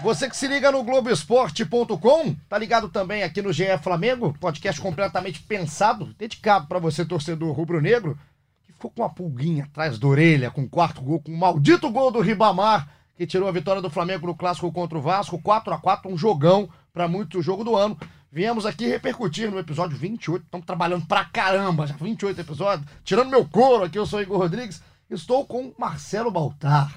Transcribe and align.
Você 0.00 0.30
que 0.30 0.36
se 0.36 0.46
liga 0.46 0.70
no 0.70 0.84
Globoesporte.com, 0.84 2.34
tá 2.48 2.56
ligado 2.56 2.88
também 2.88 3.24
aqui 3.24 3.42
no 3.42 3.52
GE 3.52 3.76
Flamengo, 3.82 4.32
podcast 4.38 4.80
completamente 4.80 5.42
pensado, 5.42 6.14
dedicado 6.16 6.68
para 6.68 6.78
você, 6.78 7.04
torcedor 7.04 7.52
rubro-negro, 7.52 8.16
que 8.62 8.72
ficou 8.72 8.92
com 8.92 9.02
uma 9.02 9.10
pulguinha 9.10 9.64
atrás 9.64 9.98
da 9.98 10.06
orelha, 10.06 10.52
com 10.52 10.62
o 10.62 10.68
quarto 10.68 11.02
gol, 11.02 11.20
com 11.20 11.32
o 11.32 11.36
maldito 11.36 11.90
gol 11.90 12.12
do 12.12 12.20
Ribamar, 12.20 12.88
que 13.16 13.26
tirou 13.26 13.48
a 13.48 13.52
vitória 13.52 13.82
do 13.82 13.90
Flamengo 13.90 14.28
no 14.28 14.36
clássico 14.36 14.70
contra 14.70 14.96
o 14.96 15.02
Vasco, 15.02 15.40
4 15.42 15.74
a 15.74 15.78
4 15.78 16.12
um 16.12 16.16
jogão, 16.16 16.68
para 16.92 17.08
muito 17.08 17.42
jogo 17.42 17.64
do 17.64 17.74
ano. 17.74 17.98
Viemos 18.30 18.66
aqui 18.66 18.86
repercutir 18.86 19.50
no 19.50 19.58
episódio 19.58 19.98
28, 19.98 20.44
estamos 20.44 20.64
trabalhando 20.64 21.06
pra 21.06 21.24
caramba, 21.24 21.88
já 21.88 21.96
28 21.96 22.40
episódios, 22.40 22.88
tirando 23.02 23.30
meu 23.30 23.44
couro 23.44 23.84
aqui, 23.84 23.98
eu 23.98 24.06
sou 24.06 24.22
Igor 24.22 24.38
Rodrigues, 24.38 24.80
estou 25.10 25.44
com 25.44 25.74
Marcelo 25.76 26.30
Baltar. 26.30 26.94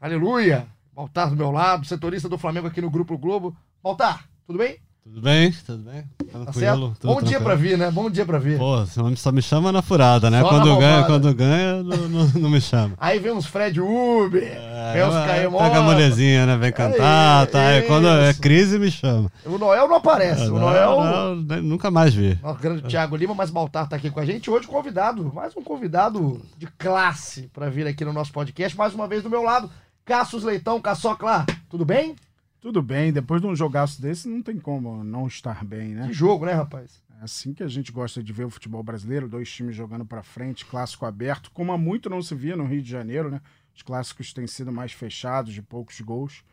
Aleluia! 0.00 0.75
Baltar 0.96 1.28
do 1.28 1.36
meu 1.36 1.50
lado, 1.50 1.84
setorista 1.84 2.26
do 2.26 2.38
Flamengo 2.38 2.68
aqui 2.68 2.80
no 2.80 2.88
Grupo 2.88 3.18
Globo. 3.18 3.54
Baltar, 3.84 4.24
tudo 4.46 4.58
bem? 4.58 4.78
Tudo 5.04 5.20
bem, 5.20 5.52
tudo 5.52 5.82
bem. 5.84 6.04
Tranquilo. 6.16 6.46
Tá 6.46 6.52
certo? 6.54 6.80
Bom 6.80 6.94
tranquilo. 6.94 7.28
dia 7.28 7.38
pra 7.38 7.54
vir, 7.54 7.76
né? 7.76 7.90
Bom 7.90 8.08
dia 8.08 8.24
pra 8.24 8.38
vir. 8.38 8.56
Pô, 8.56 8.78
só 9.14 9.30
me 9.30 9.42
chama 9.42 9.70
na 9.70 9.82
furada, 9.82 10.30
né? 10.30 10.40
Só 10.40 10.48
quando 10.48 10.74
ganha, 10.78 11.04
quando 11.04 11.34
ganha, 11.34 11.82
não, 11.82 12.08
não, 12.08 12.26
não, 12.28 12.48
me 12.50 12.62
chama. 12.62 12.94
Aí 12.96 13.18
vem 13.18 13.30
uns 13.30 13.44
Fred 13.44 13.78
Uber, 13.78 14.42
é, 14.42 14.94
vem 14.94 15.04
uns 15.04 15.14
Caio 15.14 15.52
Pega 15.52 15.78
a 15.78 15.82
mulherzinha, 15.82 16.46
né? 16.46 16.56
Vem 16.56 16.72
cantar, 16.72 17.42
é, 17.42 17.46
tá? 17.46 17.60
É, 17.60 17.82
quando 17.82 18.08
é 18.08 18.32
crise, 18.32 18.78
me 18.78 18.90
chama. 18.90 19.30
O 19.44 19.58
Noel 19.58 19.86
não 19.86 19.96
aparece. 19.96 20.44
É, 20.44 20.50
o 20.50 20.58
Noel. 20.58 21.04
Não, 21.04 21.62
nunca 21.62 21.90
mais 21.90 22.14
vi. 22.14 22.38
Nosso 22.42 22.58
grande 22.58 22.80
Thiago 22.84 23.16
Lima, 23.16 23.34
mas 23.34 23.50
Baltar 23.50 23.86
tá 23.86 23.96
aqui 23.96 24.10
com 24.10 24.18
a 24.18 24.24
gente. 24.24 24.50
Hoje, 24.50 24.66
convidado, 24.66 25.30
mais 25.34 25.54
um 25.54 25.62
convidado 25.62 26.40
de 26.56 26.66
classe 26.78 27.50
pra 27.52 27.68
vir 27.68 27.86
aqui 27.86 28.02
no 28.02 28.14
nosso 28.14 28.32
podcast. 28.32 28.74
Mais 28.78 28.94
uma 28.94 29.06
vez 29.06 29.22
do 29.22 29.28
meu 29.28 29.42
lado. 29.42 29.70
Cassius 30.06 30.44
Leitão, 30.44 30.80
Caçocla, 30.80 31.44
tudo 31.68 31.84
bem? 31.84 32.14
Tudo 32.60 32.80
bem, 32.80 33.12
depois 33.12 33.40
de 33.40 33.48
um 33.48 33.56
jogaço 33.56 34.00
desse 34.00 34.28
não 34.28 34.40
tem 34.40 34.56
como 34.56 35.02
não 35.02 35.26
estar 35.26 35.64
bem, 35.64 35.96
né? 35.96 36.06
Que 36.06 36.12
jogo, 36.12 36.46
né, 36.46 36.52
rapaz? 36.52 37.02
É 37.20 37.24
assim 37.24 37.52
que 37.52 37.64
a 37.64 37.66
gente 37.66 37.90
gosta 37.90 38.22
de 38.22 38.32
ver 38.32 38.44
o 38.44 38.50
futebol 38.50 38.84
brasileiro, 38.84 39.28
dois 39.28 39.50
times 39.50 39.74
jogando 39.74 40.06
para 40.06 40.22
frente, 40.22 40.64
clássico 40.64 41.04
aberto, 41.04 41.50
como 41.50 41.72
há 41.72 41.76
muito 41.76 42.08
não 42.08 42.22
se 42.22 42.36
via 42.36 42.54
no 42.54 42.64
Rio 42.64 42.80
de 42.80 42.88
Janeiro, 42.88 43.28
né? 43.28 43.40
Os 43.74 43.82
clássicos 43.82 44.32
têm 44.32 44.46
sido 44.46 44.70
mais 44.70 44.92
fechados, 44.92 45.52
de 45.52 45.60
poucos 45.60 46.00
gols. 46.00 46.44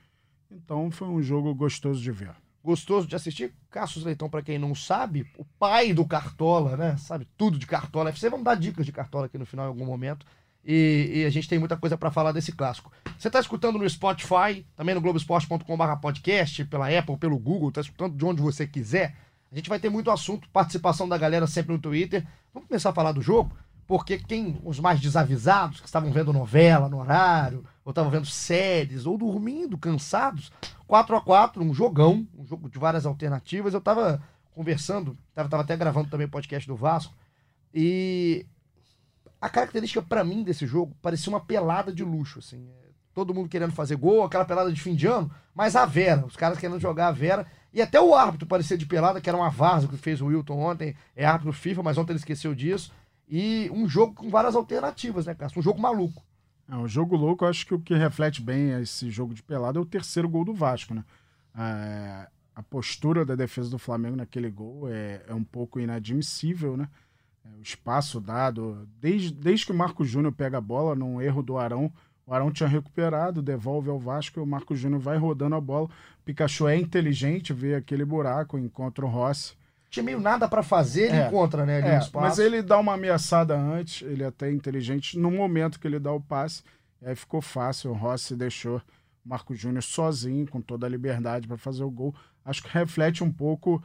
Então 0.50 0.90
foi 0.90 1.10
um 1.10 1.22
jogo 1.22 1.54
gostoso 1.54 2.02
de 2.02 2.12
ver. 2.12 2.32
Gostoso 2.64 3.08
de 3.08 3.16
assistir. 3.16 3.54
Cassius 3.70 4.04
Leitão, 4.04 4.32
para 4.32 4.42
quem 4.42 4.58
não 4.58 4.74
sabe, 4.74 5.28
o 5.38 5.46
pai 5.46 5.94
do 5.94 6.08
Cartola, 6.08 6.76
né? 6.76 6.98
Sabe 6.98 7.28
tudo 7.38 7.60
de 7.60 7.68
Cartola 7.68 8.10
FC. 8.10 8.32
Vamos 8.32 8.46
dar 8.46 8.56
dicas 8.56 8.84
de 8.84 8.92
Cartola 8.92 9.28
aqui 9.28 9.38
no 9.38 9.46
final 9.46 9.68
em 9.68 9.70
algum 9.70 9.86
momento. 9.86 10.26
E, 10.66 11.12
e, 11.16 11.26
a 11.26 11.30
gente 11.30 11.50
tem 11.50 11.60
muita 11.60 11.76
coisa 11.76 11.98
para 11.98 12.10
falar 12.10 12.32
desse 12.32 12.54
clássico. 12.54 12.92
Você 13.18 13.28
está 13.28 13.40
escutando 13.40 13.78
no 13.78 13.90
Spotify, 13.90 14.66
também 14.76 14.96
no 14.96 15.02
globesport.com.br 15.02 15.96
podcast, 16.02 16.64
pela 16.66 16.88
Apple, 16.88 17.18
pelo 17.18 17.38
Google, 17.38 17.70
está 17.70 17.82
escutando 17.82 18.16
de 18.16 18.24
onde 18.24 18.42
você 18.42 18.66
quiser. 18.66 19.16
A 19.52 19.56
gente 19.56 19.70
vai 19.70 19.80
ter 19.80 19.90
muito 19.90 20.10
assunto, 20.10 20.50
participação 20.50 21.08
da 21.08 21.18
galera 21.18 21.46
sempre 21.46 21.74
no 21.74 21.80
Twitter. 21.80 22.26
Vamos 22.54 22.68
começar 22.68 22.92
a 22.92 22.94
falar 22.94 23.12
do 23.12 23.22
jogo, 23.22 23.56
porque 23.86 24.18
quem, 24.18 24.60
os 24.64 24.80
mais 24.80 25.02
desavisados, 25.02 25.82
que 25.82 25.86
estavam 25.86 26.12
vendo 26.12 26.32
novela 26.32 26.88
no 26.88 27.00
horário, 27.00 27.66
ou 27.84 27.92
estavam 27.92 28.10
vendo 28.10 28.26
séries, 28.26 29.06
ou 29.06 29.18
dormindo, 29.18 29.78
cansados, 29.78 30.52
4 30.88 31.16
a 31.18 31.22
4 31.22 31.62
um 31.62 31.74
jogão, 31.74 32.26
um 32.38 32.46
jogo 32.46 32.70
de 32.70 32.80
várias 32.80 33.06
alternativas. 33.06 33.74
Eu 33.74 33.80
estava 33.80 34.24
conversando, 34.52 35.18
estava 35.30 35.62
até 35.62 35.76
gravando 35.76 36.10
também 36.10 36.26
o 36.26 36.32
podcast 36.32 36.68
do 36.68 36.76
Vasco, 36.76 37.14
e 37.74 38.46
a 39.44 39.50
característica 39.50 40.02
para 40.02 40.24
mim 40.24 40.42
desse 40.42 40.66
jogo 40.66 40.96
parecia 41.02 41.30
uma 41.30 41.42
pelada 41.42 41.92
de 41.92 42.02
luxo, 42.02 42.40
assim. 42.40 42.66
É, 42.82 42.88
todo 43.14 43.34
mundo 43.34 43.50
querendo 43.50 43.74
fazer 43.74 43.98
gol, 43.98 44.24
aquela 44.24 44.46
pelada 44.46 44.72
de 44.72 44.80
fim 44.80 44.96
de 44.96 45.06
ano, 45.06 45.30
mas 45.54 45.76
a 45.76 45.86
Vera, 45.86 46.26
os 46.26 46.38
caras 46.38 46.58
querendo 46.58 46.80
jogar 46.80 47.10
a 47.10 47.12
Vera. 47.12 47.46
E 47.74 47.82
até 47.82 48.00
o 48.00 48.16
árbitro 48.16 48.48
parecia 48.48 48.78
de 48.78 48.86
pelada, 48.86 49.20
que 49.20 49.28
era 49.28 49.38
uma 49.38 49.50
Varsa 49.50 49.90
que 49.90 49.98
fez 49.98 50.22
o 50.22 50.28
Wilton 50.28 50.58
ontem, 50.58 50.96
é 51.14 51.26
árbitro 51.26 51.52
FIFA, 51.52 51.84
mas 51.84 51.98
ontem 51.98 52.14
ele 52.14 52.20
esqueceu 52.20 52.56
disso. 52.56 52.94
E 53.28 53.70
um 53.74 53.86
jogo 53.86 54.14
com 54.14 54.30
várias 54.30 54.56
alternativas, 54.56 55.26
né, 55.26 55.36
Cássio? 55.36 55.60
Um 55.60 55.64
jogo 55.64 55.82
maluco. 55.82 56.24
É, 56.70 56.78
um 56.78 56.88
jogo 56.88 57.18
louco, 57.18 57.44
eu 57.44 57.50
acho 57.50 57.66
que 57.66 57.74
o 57.74 57.80
que 57.82 57.94
reflete 57.94 58.42
bem 58.42 58.72
esse 58.82 59.12
jogo 59.12 59.34
de 59.34 59.44
pelada 59.44 59.78
é 59.78 59.82
o 59.82 59.86
terceiro 59.86 60.30
gol 60.30 60.46
do 60.46 60.54
Vasco, 60.54 60.94
né? 60.94 61.04
É, 61.54 62.30
a 62.56 62.64
postura 62.64 63.26
da 63.26 63.36
defesa 63.36 63.70
do 63.70 63.78
Flamengo 63.78 64.16
naquele 64.16 64.50
gol 64.50 64.88
é, 64.88 65.22
é 65.28 65.34
um 65.34 65.44
pouco 65.44 65.82
inadmissível, 65.82 66.78
né? 66.78 66.88
É, 67.46 67.60
o 67.60 67.62
espaço 67.62 68.22
dado, 68.22 68.88
desde, 69.00 69.34
desde 69.34 69.66
que 69.66 69.72
o 69.72 69.76
Marco 69.76 70.06
Júnior 70.06 70.34
pega 70.34 70.58
a 70.58 70.62
bola, 70.62 70.96
num 70.96 71.22
erro 71.22 71.44
do 71.44 71.58
Arão, 71.58 71.92
o 72.26 72.34
Arão 72.34 72.52
tinha 72.52 72.70
recuperado, 72.70 73.42
devolve 73.42 73.90
ao 73.90 74.00
Vasco 74.00 74.40
e 74.40 74.44
o 74.44 74.46
Marco 74.46 74.76
Júnior 74.76 75.02
vai 75.02 75.18
rodando 75.18 75.56
a 75.56 75.62
bola. 75.62 75.88
O 75.88 76.24
Pikachu 76.24 76.68
é 76.68 76.78
inteligente, 76.78 77.52
vê 77.52 77.76
aquele 77.76 78.06
buraco, 78.06 78.58
encontra 78.58 79.06
o 79.06 79.10
Rossi. 79.10 79.56
Tinha 79.90 80.04
meio 80.04 80.20
nada 80.20 80.48
para 80.48 80.64
fazer, 80.64 81.10
ele 81.10 81.18
é, 81.18 81.28
encontra, 81.28 81.66
né? 81.66 81.80
É, 81.80 82.00
mas 82.14 82.40
ele 82.40 82.64
dá 82.64 82.80
uma 82.80 82.94
ameaçada 82.94 83.56
antes, 83.56 84.02
ele 84.02 84.24
é 84.24 84.28
até 84.28 84.52
inteligente, 84.52 85.20
no 85.20 85.30
momento 85.30 85.80
que 85.80 85.86
ele 85.86 86.00
dá 86.00 86.12
o 86.12 86.20
passe, 86.20 86.64
aí 87.04 87.16
ficou 87.16 87.42
fácil, 87.42 87.92
o 87.92 87.94
Rossi 87.94 88.36
deixou 88.36 88.78
o 88.78 89.30
Marco 89.30 89.54
Júnior 89.54 89.84
sozinho, 89.84 90.48
com 90.48 90.62
toda 90.62 90.88
a 90.88 90.90
liberdade 90.90 91.48
para 91.48 91.58
fazer 91.58 91.84
o 91.84 91.92
gol. 91.92 92.16
Acho 92.44 92.64
que 92.64 92.70
reflete 92.70 93.24
um 93.24 93.32
pouco 93.32 93.84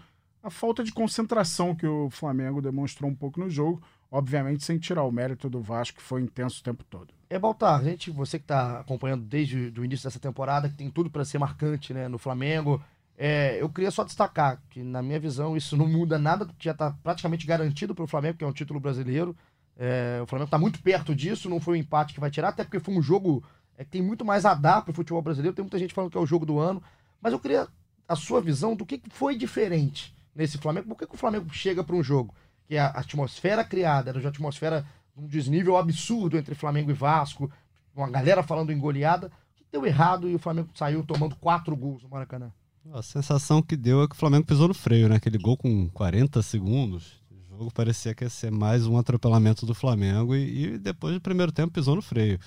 a 0.49 0.51
falta 0.51 0.83
de 0.83 0.93
concentração 0.93 1.75
que 1.75 1.87
o 1.87 2.11
Flamengo 2.11 2.61
demonstrou 2.61 3.11
um 3.11 3.15
pouco 3.15 3.39
no 3.39 3.49
jogo, 3.49 3.83
obviamente 4.11 4.65
sem 4.65 4.79
tirar 4.79 5.05
o 5.05 5.13
mérito 5.13 5.49
do 5.49 5.61
Vasco, 5.61 5.99
que 5.99 6.03
foi 6.03 6.23
intenso 6.23 6.61
o 6.61 6.65
tempo 6.65 6.83
todo. 6.85 7.13
É, 7.31 7.39
Baltar, 7.39 7.85
gente, 7.85 8.11
você 8.11 8.39
que 8.39 8.45
está 8.45 8.81
acompanhando 8.81 9.25
desde 9.25 9.73
o 9.79 9.85
início 9.85 10.09
dessa 10.09 10.19
temporada, 10.19 10.69
que 10.69 10.75
tem 10.75 10.91
tudo 10.91 11.11
para 11.11 11.25
ser 11.25 11.39
marcante 11.39 11.93
né, 11.93 12.09
no 12.09 12.19
Flamengo, 12.19 12.83
é, 13.17 13.61
eu 13.61 13.69
queria 13.69 13.91
só 13.91 14.05
destacar 14.05 14.61
que, 14.71 14.83
na 14.83 15.03
minha 15.03 15.21
visão, 15.21 15.57
isso 15.57 15.77
não 15.77 15.87
muda 15.87 16.19
nada, 16.19 16.49
já 16.59 16.73
está 16.73 16.93
praticamente 17.03 17.47
garantido 17.47 17.95
para 17.95 18.05
o 18.05 18.09
Flamengo, 18.09 18.39
que 18.39 18.45
é 18.45 18.47
um 18.47 18.53
título 18.53 18.81
brasileiro. 18.81 19.37
É, 19.77 20.21
o 20.23 20.27
Flamengo 20.27 20.47
está 20.47 20.59
muito 20.59 20.83
perto 20.83 21.15
disso, 21.15 21.51
não 21.51 21.61
foi 21.61 21.75
um 21.75 21.81
empate 21.81 22.15
que 22.15 22.21
vai 22.21 22.31
tirar, 22.31 22.49
até 22.49 22.65
porque 22.65 22.81
foi 22.81 22.95
um 22.95 23.03
jogo 23.03 23.45
é, 23.77 23.85
que 23.85 23.91
tem 23.91 24.03
muito 24.03 24.25
mais 24.25 24.47
a 24.47 24.55
dar 24.55 24.81
para 24.81 24.93
o 24.93 24.95
futebol 24.95 25.21
brasileiro. 25.21 25.55
Tem 25.55 25.63
muita 25.63 25.79
gente 25.79 25.93
falando 25.93 26.11
que 26.11 26.17
é 26.17 26.21
o 26.21 26.27
jogo 26.27 26.47
do 26.47 26.59
ano, 26.59 26.83
mas 27.21 27.35
eu 27.35 27.39
queria 27.39 27.69
a 28.09 28.17
sua 28.17 28.41
visão 28.41 28.75
do 28.75 28.87
que 28.87 29.03
foi 29.11 29.37
diferente 29.37 30.17
nesse 30.39 30.57
Flamengo. 30.57 30.87
Por 30.87 30.97
que, 30.97 31.07
que 31.07 31.15
o 31.15 31.19
Flamengo 31.19 31.53
chega 31.53 31.83
para 31.83 31.97
um 31.97 32.03
jogo 32.03 32.33
que 32.65 32.79
a 32.79 32.87
atmosfera 32.87 33.65
criada 33.65 34.11
era 34.11 34.19
uma 34.19 34.29
atmosfera 34.29 34.87
um 35.17 35.27
desnível 35.27 35.77
absurdo 35.77 36.39
entre 36.39 36.55
Flamengo 36.55 36.93
e 36.93 36.95
Vasco, 36.95 37.51
uma 37.93 38.09
galera 38.09 38.41
falando 38.43 38.71
em 38.71 38.79
goleada. 38.79 39.33
Que 39.57 39.65
deu 39.73 39.85
errado 39.85 40.29
e 40.29 40.35
o 40.37 40.39
Flamengo 40.39 40.69
saiu 40.75 41.03
tomando 41.03 41.35
quatro 41.35 41.75
gols 41.75 42.05
no 42.05 42.09
Maracanã? 42.09 42.53
A 42.93 43.03
sensação 43.03 43.61
que 43.61 43.77
deu 43.77 44.03
é 44.03 44.07
que 44.07 44.15
o 44.15 44.19
Flamengo 44.19 44.47
pisou 44.47 44.69
no 44.69 44.75
freio, 44.75 45.09
né? 45.09 45.17
Aquele 45.17 45.37
gol 45.37 45.57
com 45.57 45.89
40 45.91 46.41
segundos. 46.41 47.21
O 47.31 47.59
jogo 47.59 47.73
parecia 47.75 48.15
que 48.15 48.23
ia 48.23 48.31
ser 48.31 48.53
mais 48.53 48.87
um 48.87 48.97
atropelamento 48.97 49.67
do 49.67 49.75
Flamengo 49.75 50.37
e, 50.37 50.75
e 50.75 50.79
depois 50.79 51.15
do 51.15 51.21
primeiro 51.21 51.51
tempo 51.51 51.73
pisou 51.73 51.97
no 51.97 52.03
freio. 52.03 52.39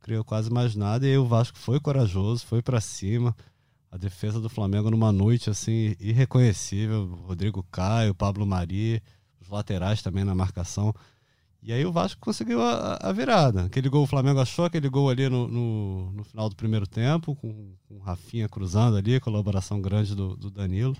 Criou 0.00 0.24
quase 0.24 0.50
mais 0.50 0.74
nada 0.74 1.06
e 1.06 1.10
aí 1.10 1.18
o 1.18 1.26
Vasco 1.26 1.58
foi 1.58 1.78
corajoso, 1.78 2.46
foi 2.46 2.62
para 2.62 2.80
cima 2.80 3.36
a 3.90 3.96
defesa 3.96 4.40
do 4.40 4.48
Flamengo 4.48 4.90
numa 4.90 5.12
noite 5.12 5.50
assim 5.50 5.94
irreconhecível. 6.00 7.06
Rodrigo 7.26 7.62
Caio, 7.70 8.14
Pablo 8.14 8.46
Mari, 8.46 9.02
os 9.40 9.48
laterais 9.48 10.02
também 10.02 10.24
na 10.24 10.34
marcação. 10.34 10.94
E 11.62 11.72
aí 11.72 11.84
o 11.84 11.90
Vasco 11.90 12.20
conseguiu 12.20 12.62
a, 12.62 12.96
a 13.00 13.12
virada. 13.12 13.64
Aquele 13.64 13.88
gol, 13.88 14.04
o 14.04 14.06
Flamengo 14.06 14.38
achou 14.38 14.64
aquele 14.64 14.88
gol 14.88 15.10
ali 15.10 15.28
no, 15.28 15.48
no, 15.48 16.12
no 16.12 16.24
final 16.24 16.48
do 16.48 16.54
primeiro 16.54 16.86
tempo, 16.86 17.34
com, 17.34 17.72
com 17.88 17.96
o 17.96 17.98
Rafinha 17.98 18.48
cruzando 18.48 18.96
ali, 18.96 19.18
colaboração 19.18 19.80
grande 19.80 20.14
do, 20.14 20.36
do 20.36 20.48
Danilo. 20.48 20.96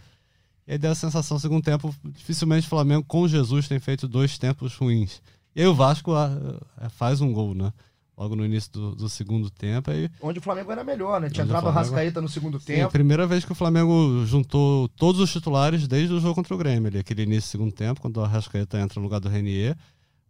E 0.66 0.72
aí 0.72 0.78
deu 0.78 0.90
a 0.90 0.94
sensação, 0.96 1.38
segundo 1.38 1.62
tempo, 1.62 1.94
dificilmente 2.04 2.66
o 2.66 2.70
Flamengo 2.70 3.04
com 3.06 3.28
Jesus 3.28 3.68
tem 3.68 3.78
feito 3.78 4.08
dois 4.08 4.38
tempos 4.38 4.74
ruins. 4.74 5.22
E 5.54 5.60
aí 5.60 5.66
o 5.68 5.74
Vasco 5.74 6.12
a, 6.12 6.30
a, 6.76 6.88
faz 6.88 7.20
um 7.20 7.32
gol, 7.32 7.54
né? 7.54 7.72
Logo 8.16 8.34
no 8.34 8.44
início 8.44 8.72
do, 8.72 8.94
do, 8.94 9.08
segundo 9.08 9.50
tempo. 9.50 9.90
Aí, 9.90 10.10
Onde 10.22 10.38
o 10.38 10.42
Flamengo 10.42 10.72
era 10.72 10.82
melhor, 10.82 11.20
né? 11.20 11.28
Tinha 11.28 11.44
entrado 11.44 11.66
o 11.66 11.70
Rascaeta 11.70 12.20
no 12.20 12.28
segundo 12.28 12.58
Sim, 12.58 12.66
tempo. 12.66 12.90
primeira 12.90 13.26
vez 13.26 13.44
que 13.44 13.52
o 13.52 13.54
Flamengo 13.54 14.24
juntou 14.24 14.88
todos 14.88 15.20
os 15.20 15.30
titulares 15.30 15.86
desde 15.86 16.14
o 16.14 16.20
jogo 16.20 16.34
contra 16.34 16.54
o 16.54 16.58
Grêmio, 16.58 16.88
ali, 16.88 16.98
aquele 16.98 17.22
início 17.22 17.48
do 17.48 17.50
segundo 17.50 17.72
tempo, 17.72 18.00
quando 18.00 18.16
o 18.18 18.24
Rascaeta 18.24 18.80
entra 18.80 18.98
no 18.98 19.04
lugar 19.04 19.20
do 19.20 19.28
Renier. 19.28 19.76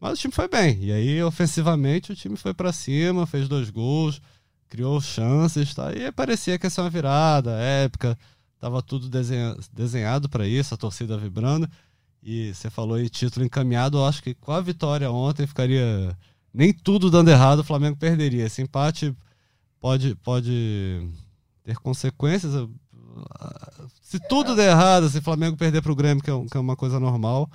Mas 0.00 0.18
o 0.18 0.20
time 0.20 0.34
foi 0.34 0.48
bem. 0.48 0.78
E 0.82 0.92
aí, 0.92 1.22
ofensivamente, 1.22 2.12
o 2.12 2.16
time 2.16 2.36
foi 2.36 2.52
para 2.52 2.72
cima, 2.72 3.26
fez 3.26 3.48
dois 3.48 3.70
gols, 3.70 4.20
criou 4.68 5.00
chances, 5.00 5.72
tá? 5.72 5.92
E 5.92 6.10
parecia 6.10 6.58
que 6.58 6.66
ia 6.66 6.70
ser 6.70 6.80
uma 6.80 6.90
virada 6.90 7.52
épica. 7.52 8.18
Tava 8.58 8.82
tudo 8.82 9.08
desenha, 9.08 9.56
desenhado 9.72 10.28
para 10.28 10.46
isso, 10.46 10.74
a 10.74 10.76
torcida 10.76 11.16
vibrando. 11.16 11.68
E 12.22 12.52
você 12.52 12.68
falou 12.68 12.96
aí 12.96 13.08
título 13.08 13.46
encaminhado, 13.46 13.98
eu 13.98 14.04
acho 14.04 14.22
que 14.22 14.34
com 14.34 14.50
a 14.50 14.60
vitória 14.60 15.10
ontem 15.10 15.46
ficaria 15.46 16.16
nem 16.56 16.72
tudo 16.72 17.10
dando 17.10 17.30
errado, 17.30 17.58
o 17.58 17.64
Flamengo 17.64 17.98
perderia. 17.98 18.46
Esse 18.46 18.62
empate 18.62 19.14
pode, 19.78 20.14
pode 20.16 21.06
ter 21.62 21.76
consequências. 21.76 22.52
Se 24.00 24.18
tudo 24.18 24.56
der 24.56 24.70
errado, 24.70 25.10
se 25.10 25.18
o 25.18 25.22
Flamengo 25.22 25.56
perder 25.56 25.82
para 25.82 25.92
o 25.92 25.96
Grêmio, 25.96 26.24
que 26.24 26.30
é, 26.30 26.44
que 26.50 26.56
é, 26.56 26.60
uma 26.60 26.74
coisa 26.74 26.98
normal, 26.98 27.50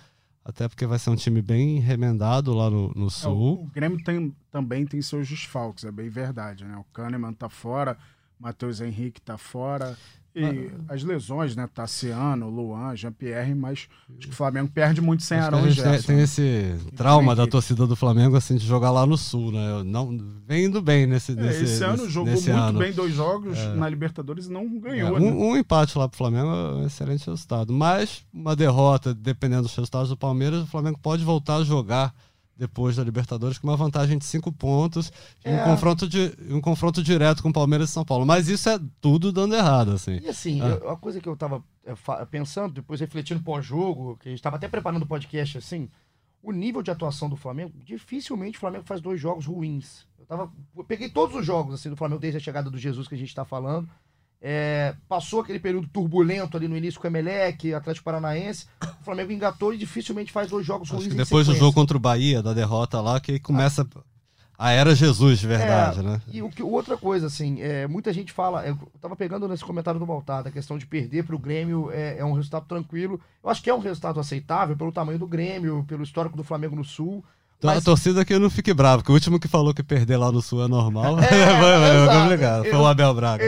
até 0.46 0.68
porque 0.68 0.86
vai 0.86 1.00
ser 1.00 1.10
um 1.10 1.16
time 1.16 1.42
bem 1.42 1.80
remendado 1.80 2.54
lá 2.54 2.70
no, 2.70 2.92
no 2.96 3.10
Sul. 3.10 3.32
É, 3.32 3.62
o, 3.62 3.64
o, 3.64 3.72
Grêmio 3.74 4.04
tem, 4.04 4.36
também 4.52 4.86
tem 4.86 5.02
seus 5.02 5.28
desfalques, 5.28 5.84
é 5.84 5.92
bem 5.92 6.10
verdade. 6.10 6.64
Né? 6.64 6.78
O 6.78 6.84
Kahneman 6.94 7.34
tá 7.34 7.50
fora, 7.50 7.98
Matheus 8.42 8.82
Henrique 8.82 9.22
tá 9.22 9.38
fora. 9.38 9.96
E 10.34 10.72
as 10.88 11.04
lesões, 11.04 11.58
né? 11.58 11.68
Tassiano, 11.74 12.50
Luan, 12.50 12.96
Jean-Pierre, 12.96 13.54
mas 13.54 13.90
acho 14.18 14.28
que 14.28 14.30
o 14.30 14.34
Flamengo 14.36 14.72
perde 14.74 15.02
muito 15.02 15.24
sem 15.24 15.38
Arão 15.38 15.68
e 15.68 15.72
Gerson. 15.72 16.08
Tem, 16.08 16.22
esse 16.22 16.74
trauma 16.96 17.36
da 17.36 17.46
torcida 17.46 17.86
do 17.86 17.98
Flamengo, 17.98 18.38
assim, 18.38 18.56
de 18.56 18.66
jogar 18.66 18.92
lá 18.92 19.06
no 19.06 19.18
Sul, 19.18 19.52
né? 19.52 19.84
Não, 19.84 20.18
vem 20.48 20.66
indo 20.66 20.82
bem 20.82 21.06
nesse, 21.06 21.34
é, 21.34 21.36
nesse 21.36 21.66
Esse 21.66 21.84
ano 21.84 22.04
nesse, 22.04 22.10
jogou 22.10 22.32
muito 22.32 22.50
ano. 22.50 22.80
bem 22.80 22.94
dois 22.94 23.14
jogos 23.14 23.58
é. 23.58 23.76
na 23.76 23.90
Libertadores 23.90 24.46
e 24.46 24.52
não 24.52 24.80
ganhou, 24.80 25.18
é, 25.18 25.20
um, 25.20 25.20
né? 25.20 25.32
um, 25.32 25.58
empate 25.58 25.98
lá 25.98 26.08
pro 26.08 26.18
Flamengo 26.18 26.48
é 26.48 26.74
um 26.76 26.86
excelente 26.86 27.26
resultado. 27.26 27.74
Mas 27.74 28.24
uma 28.34 28.56
derrota, 28.56 29.14
dependendo 29.14 29.64
dos 29.64 29.76
resultados 29.76 30.08
do 30.08 30.16
Palmeiras, 30.16 30.64
o 30.64 30.68
Flamengo 30.68 30.98
pode 30.98 31.26
voltar 31.26 31.58
a 31.58 31.64
jogar 31.66 32.14
depois 32.58 32.96
da 32.96 33.04
Libertadores 33.04 33.58
com 33.58 33.68
uma 33.68 33.78
vantagem 33.78 34.18
de 34.18 34.26
cinco 34.26 34.52
pontos 34.52 35.12
é. 35.44 35.56
um, 35.56 35.64
confronto 35.64 36.08
de, 36.08 36.34
um 36.50 36.62
confronto 36.62 37.02
direto 37.02 37.42
com 37.42 37.52
Palmeiras 37.52 37.90
e 37.90 37.94
São 37.94 38.06
Paulo. 38.06 38.26
Mas 38.26 38.48
isso 38.48 38.70
é 38.70 38.80
tudo 39.00 39.32
dando 39.32 39.56
errado, 39.56 39.92
assim. 39.92 40.20
E 40.22 40.28
assim, 40.28 40.62
ah. 40.62 40.92
a 40.92 40.96
coisa 40.96 41.20
que 41.20 41.28
eu 41.28 41.36
tava 41.36 41.64
é, 41.84 41.96
pensando, 42.26 42.74
depois 42.74 43.00
refletindo 43.00 43.42
pós-jogo, 43.42 44.18
que 44.18 44.30
a 44.30 44.32
gente 44.32 44.42
tava 44.42 44.58
até 44.58 44.68
preparando 44.68 45.04
o 45.04 45.08
podcast 45.08 45.58
assim, 45.58 45.90
o 46.44 46.52
nível 46.52 46.82
de 46.82 46.92
atuação 46.92 47.30
do 47.30 47.36
Flamengo, 47.36 47.74
dificilmente 47.84 48.58
o 48.58 48.60
Flamengo 48.60 48.86
faz 48.86 49.02
dois 49.02 49.20
jogos 49.20 49.46
ruins. 49.46 50.06
Eu 50.20 50.26
tava. 50.26 50.52
Eu 50.76 50.84
peguei 50.84 51.10
todos 51.10 51.36
os 51.36 51.46
jogos 51.46 51.76
assim, 51.76 51.90
do 51.90 51.96
Flamengo 51.96 52.22
desde 52.22 52.38
a 52.38 52.42
chegada 52.42 52.70
do 52.70 52.78
Jesus 52.78 53.08
que 53.08 53.16
a 53.16 53.18
gente 53.18 53.30
está 53.30 53.46
falando. 53.46 53.90
É, 54.44 54.96
passou 55.08 55.42
aquele 55.42 55.60
período 55.60 55.88
turbulento 55.88 56.58
ali 56.58 56.68
no 56.68 56.76
início 56.76 57.00
com 57.00 57.06
o 57.06 57.10
Emelec, 57.10 57.74
Atlético 57.74 58.06
Paranaense. 58.06 58.66
O 58.82 59.04
Flamengo 59.04 59.32
engatou 59.32 59.74
e 59.74 59.78
dificilmente 59.78 60.32
faz 60.32 60.50
dois 60.50 60.66
jogos 60.66 60.90
ruins. 60.90 61.14
depois 61.14 61.46
do 61.46 61.56
jogo 61.56 61.74
contra 61.74 61.96
o 61.96 62.00
Bahia, 62.00 62.42
da 62.42 62.54
derrota 62.54 63.00
lá, 63.00 63.20
que 63.20 63.40
começa 63.40 63.88
a 64.62 64.70
era 64.70 64.94
Jesus 64.94 65.40
de 65.40 65.48
verdade, 65.48 66.02
é, 66.02 66.04
né? 66.04 66.22
E 66.32 66.42
o 66.44 66.50
que, 66.50 66.62
outra 66.62 66.96
coisa, 66.96 67.26
assim, 67.26 67.60
é, 67.62 67.88
muita 67.88 68.14
gente 68.14 68.32
fala. 68.32 68.64
Eu 68.64 68.78
tava 69.02 69.16
pegando 69.16 69.48
nesse 69.48 69.66
comentário 69.66 70.00
do 70.00 70.06
Baltar, 70.06 70.46
a 70.46 70.52
questão 70.52 70.78
de 70.78 70.86
perder 70.86 71.24
para 71.24 71.36
o 71.36 71.40
Grêmio 71.40 71.90
é, 71.92 72.20
é 72.20 72.26
um 72.26 72.34
resultado 72.34 72.68
tranquilo. 72.68 73.20
Eu 73.44 73.50
acho 73.50 73.64
que 73.64 73.72
é 73.72 73.74
um 73.74 73.80
resultado 73.80 74.20
aceitável 74.20 74.78
pelo 74.78 74.92
tamanho 74.92 75.18
do 75.18 75.26
Grêmio, 75.26 75.84
pelo 75.88 76.04
histórico 76.04 76.38
do 76.38 76.44
Flamengo 76.44 76.76
no 76.76 76.84
Sul. 76.84 77.26
Então, 77.62 77.70
mas... 77.70 77.78
A 77.78 77.86
torcida 77.86 78.22
aqui 78.22 78.40
não 78.40 78.50
fique 78.50 78.74
brava, 78.74 79.04
que 79.04 79.12
o 79.12 79.14
último 79.14 79.40
que 79.40 79.48
falou 79.48 79.72
que 79.72 79.84
perder 79.84 80.18
lá 80.18 80.32
no 80.32 80.42
Sul 80.42 80.66
é 80.66 80.68
normal. 80.68 81.20
É, 81.20 81.28
foi, 82.10 82.20
complicado. 82.20 82.64
Foi 82.64 82.74
o 82.80 82.88
Abel 82.88 83.14
Braga. 83.14 83.44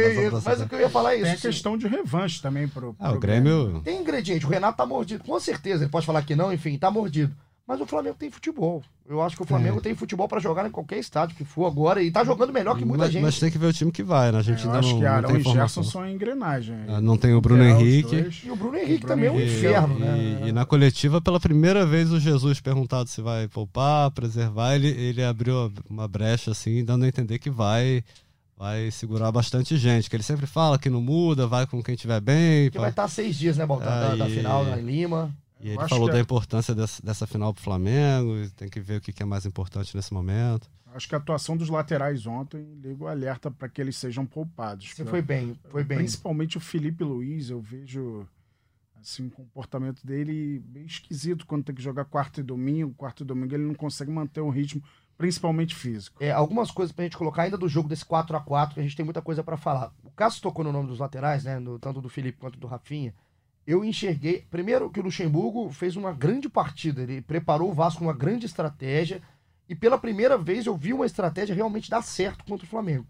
mas 0.46 0.62
o 0.62 0.68
que 0.68 0.76
eu 0.76 0.82
ia 0.82 0.90
falar 0.90 1.14
é 1.14 1.16
isso. 1.16 1.26
Tem 1.26 1.34
a 1.34 1.38
questão 1.38 1.76
de 1.76 1.88
revanche 1.88 2.40
também 2.40 2.68
pro, 2.68 2.94
pro 2.94 2.96
ah, 3.00 3.12
o 3.12 3.20
Grêmio... 3.20 3.64
Grêmio. 3.64 3.82
Tem 3.82 4.00
ingrediente. 4.00 4.46
O 4.46 4.50
Renato 4.50 4.78
tá 4.78 4.86
mordido. 4.86 5.24
Com 5.24 5.40
certeza, 5.40 5.84
ele 5.84 5.90
pode 5.90 6.06
falar 6.06 6.22
que 6.22 6.36
não, 6.36 6.54
enfim, 6.54 6.78
tá 6.78 6.92
mordido. 6.92 7.34
Mas 7.66 7.80
o 7.80 7.86
Flamengo 7.86 8.18
tem 8.20 8.30
futebol. 8.30 8.84
Eu 9.08 9.22
acho 9.22 9.36
que 9.38 9.42
o 9.42 9.46
Flamengo 9.46 9.78
é. 9.78 9.82
tem 9.82 9.96
futebol 9.96 10.28
para 10.28 10.40
jogar 10.40 10.68
em 10.68 10.72
qualquer 10.72 10.98
estádio 10.98 11.36
que 11.36 11.46
for 11.46 11.66
agora 11.66 12.02
e 12.04 12.12
tá 12.12 12.24
jogando 12.24 12.52
melhor 12.52 12.78
que 12.78 12.84
muita 12.84 13.06
mas, 13.06 13.14
gente. 13.14 13.22
Mas 13.22 13.40
tem 13.40 13.52
que 13.52 13.58
ver 13.58 13.68
o 13.68 13.74
time 13.74 13.92
que 13.92 14.04
vai, 14.04 14.32
né? 14.32 14.40
A 14.40 14.42
gente 14.42 14.62
é, 14.62 14.66
ainda 14.66 14.80
acho 14.80 14.90
não, 14.90 15.00
que 15.00 15.06
Arão 15.06 15.30
não 15.30 15.42
tem 15.42 15.52
e 15.52 15.54
Gerson 15.54 15.84
são 15.84 16.10
engrenagem. 16.10 16.76
Ah, 16.88 17.02
não 17.02 17.18
tem 17.18 17.34
o 17.34 17.42
Bruno 17.42 17.64
Henrique. 17.64 18.30
E 18.46 18.52
o 18.52 18.56
Bruno 18.56 18.78
Henrique 18.78 19.06
o 19.06 19.08
Bruno 19.08 19.08
também 19.08 19.28
é 19.28 19.32
um 19.32 19.42
inferno, 19.42 19.96
e, 19.98 20.00
né? 20.00 20.42
E, 20.44 20.50
e, 20.50 20.52
na 20.52 20.66
coletiva, 20.66 21.22
pela 21.22 21.40
primeira 21.40 21.86
vez, 21.86 22.12
o 22.12 22.20
Jesus 22.20 22.60
perguntado 22.60 23.10
se 23.10 23.22
vai 23.22 23.48
poupar, 23.48 24.12
preservar, 24.12 24.76
ele, 24.76 24.90
ele 24.90 25.24
abriu 25.24 25.72
uma 25.90 26.08
brecha 26.08 26.52
assim, 26.52 26.84
dando 26.84 27.06
a 27.06 27.08
entender 27.08 27.40
que 27.40 27.50
vai 27.50 28.04
vai 28.58 28.92
segurar 28.92 29.30
bastante 29.32 29.76
gente, 29.76 30.10
que 30.10 30.16
ele 30.16 30.24
sempre 30.24 30.46
fala 30.46 30.80
que 30.80 30.90
não 30.90 31.02
muda, 31.02 31.48
vai 31.48 31.68
com 31.68 31.84
quem 31.84 31.96
tiver 31.96 32.22
bem. 32.22 32.70
Que 32.70 32.78
vai 32.78 32.92
estar 32.92 33.10
seis 33.10 33.36
dias, 33.36 33.58
né, 33.58 33.66
Baltar, 33.66 34.12
da, 34.12 34.16
da 34.16 34.30
final 34.30 34.66
em 34.78 34.82
Lima. 34.82 35.36
E 35.64 35.70
ele 35.70 35.88
falou 35.88 36.10
da 36.10 36.18
é... 36.18 36.22
importância 36.22 36.76
dessa, 36.76 37.02
dessa 37.02 37.26
final 37.26 37.54
pro 37.54 37.64
Flamengo, 37.64 38.50
tem 38.58 38.70
que 38.70 38.82
ver 38.82 38.98
o 38.98 39.02
que 39.02 39.24
é 39.24 39.26
mais 39.26 39.46
importante 39.46 39.96
nesse 39.96 40.14
momento. 40.14 40.70
Acho 40.94 41.08
que 41.08 41.16
a 41.16 41.18
atuação 41.18 41.56
dos 41.56 41.70
laterais 41.70 42.28
ontem 42.28 42.62
liga 42.82 43.06
o 43.06 43.08
alerta 43.08 43.50
para 43.50 43.70
que 43.70 43.82
eles 43.82 43.96
sejam 43.96 44.26
poupados. 44.26 44.92
Você 44.94 45.06
foi 45.06 45.22
bem, 45.22 45.58
foi 45.70 45.84
bem. 45.84 45.98
Principalmente 45.98 46.58
o 46.58 46.60
Felipe 46.60 47.04
Luiz, 47.04 47.50
eu 47.50 47.62
vejo 47.62 48.28
assim, 49.02 49.28
o 49.28 49.32
comportamento 49.32 50.06
dele 50.06 50.60
bem 50.60 50.86
esquisito 50.86 51.48
quando 51.48 51.64
tem 51.64 51.74
que 51.74 51.82
jogar 51.82 52.06
quarto 52.06 52.42
e 52.42 52.44
domingo. 52.44 52.94
Quarto 52.94 53.24
e 53.24 53.26
domingo 53.26 53.56
ele 53.56 53.66
não 53.66 53.74
consegue 53.74 54.12
manter 54.12 54.42
um 54.42 54.50
ritmo, 54.50 54.84
principalmente 55.18 55.74
físico. 55.74 56.24
É, 56.24 56.30
algumas 56.32 56.70
coisas 56.70 56.94
pra 56.94 57.06
gente 57.06 57.18
colocar 57.18 57.44
ainda 57.44 57.58
do 57.58 57.68
jogo 57.68 57.90
desse 57.90 58.06
4 58.06 58.36
a 58.36 58.42
4 58.42 58.76
que 58.76 58.80
a 58.80 58.84
gente 58.84 58.96
tem 58.96 59.06
muita 59.06 59.22
coisa 59.22 59.44
para 59.44 59.58
falar. 59.58 59.94
O 60.04 60.12
Cássio 60.12 60.42
tocou 60.42 60.64
no 60.64 60.72
nome 60.72 60.90
dos 60.90 61.00
laterais, 61.00 61.44
né? 61.46 61.58
No, 61.58 61.80
tanto 61.80 62.02
do 62.02 62.10
Felipe 62.10 62.38
quanto 62.38 62.60
do 62.60 62.68
Rafinha 62.68 63.14
eu 63.66 63.84
enxerguei. 63.84 64.46
Primeiro, 64.50 64.90
que 64.90 65.00
o 65.00 65.04
Luxemburgo 65.04 65.70
fez 65.72 65.96
uma 65.96 66.12
grande 66.12 66.50
partida. 66.50 67.02
Ele 67.02 67.22
preparou 67.22 67.70
o 67.70 67.74
Vasco 67.74 68.04
uma 68.04 68.14
grande 68.14 68.46
estratégia. 68.46 69.22
E 69.68 69.76
pela 69.76 69.98
primeira 69.98 70.38
vez 70.38 70.66
eu 70.66 70.76
vi 70.76 70.94
uma 70.94 71.06
estratégia 71.06 71.56
realmente 71.56 71.90
dar 71.90 72.02
certo 72.02 72.44
contra 72.44 72.66
o 72.66 72.70
Flamengo. 72.70 73.08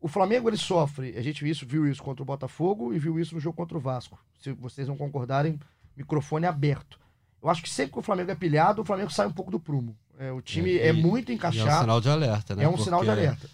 O 0.00 0.08
Flamengo 0.08 0.48
ele 0.48 0.56
sofre. 0.56 1.14
A 1.16 1.22
gente 1.22 1.42
viu 1.42 1.52
isso, 1.52 1.66
viu 1.66 1.86
isso 1.86 2.02
contra 2.02 2.22
o 2.22 2.26
Botafogo 2.26 2.92
e 2.92 2.98
viu 2.98 3.18
isso 3.18 3.34
no 3.34 3.40
jogo 3.40 3.56
contra 3.56 3.76
o 3.76 3.80
Vasco. 3.80 4.18
Se 4.40 4.52
vocês 4.52 4.88
não 4.88 4.96
concordarem, 4.96 5.58
microfone 5.96 6.46
aberto. 6.46 6.98
Eu 7.42 7.50
acho 7.50 7.62
que 7.62 7.68
sempre 7.68 7.92
que 7.92 7.98
o 7.98 8.02
Flamengo 8.02 8.30
é 8.30 8.34
pilhado, 8.34 8.82
o 8.82 8.84
Flamengo 8.84 9.10
sai 9.10 9.26
um 9.26 9.32
pouco 9.32 9.50
do 9.50 9.60
prumo. 9.60 9.96
É, 10.18 10.32
o 10.32 10.40
time 10.40 10.78
é, 10.78 10.86
e, 10.86 10.88
é 10.88 10.92
muito 10.92 11.32
encaixado. 11.32 11.68
é 11.68 11.74
um 11.74 11.80
sinal 11.80 12.00
de 12.00 12.08
alerta, 12.08 12.56
né? 12.56 12.64
É 12.64 12.68
um 12.68 12.72
Porque... 12.72 12.84
sinal 12.84 13.04
de 13.04 13.10
alerta. 13.10 13.48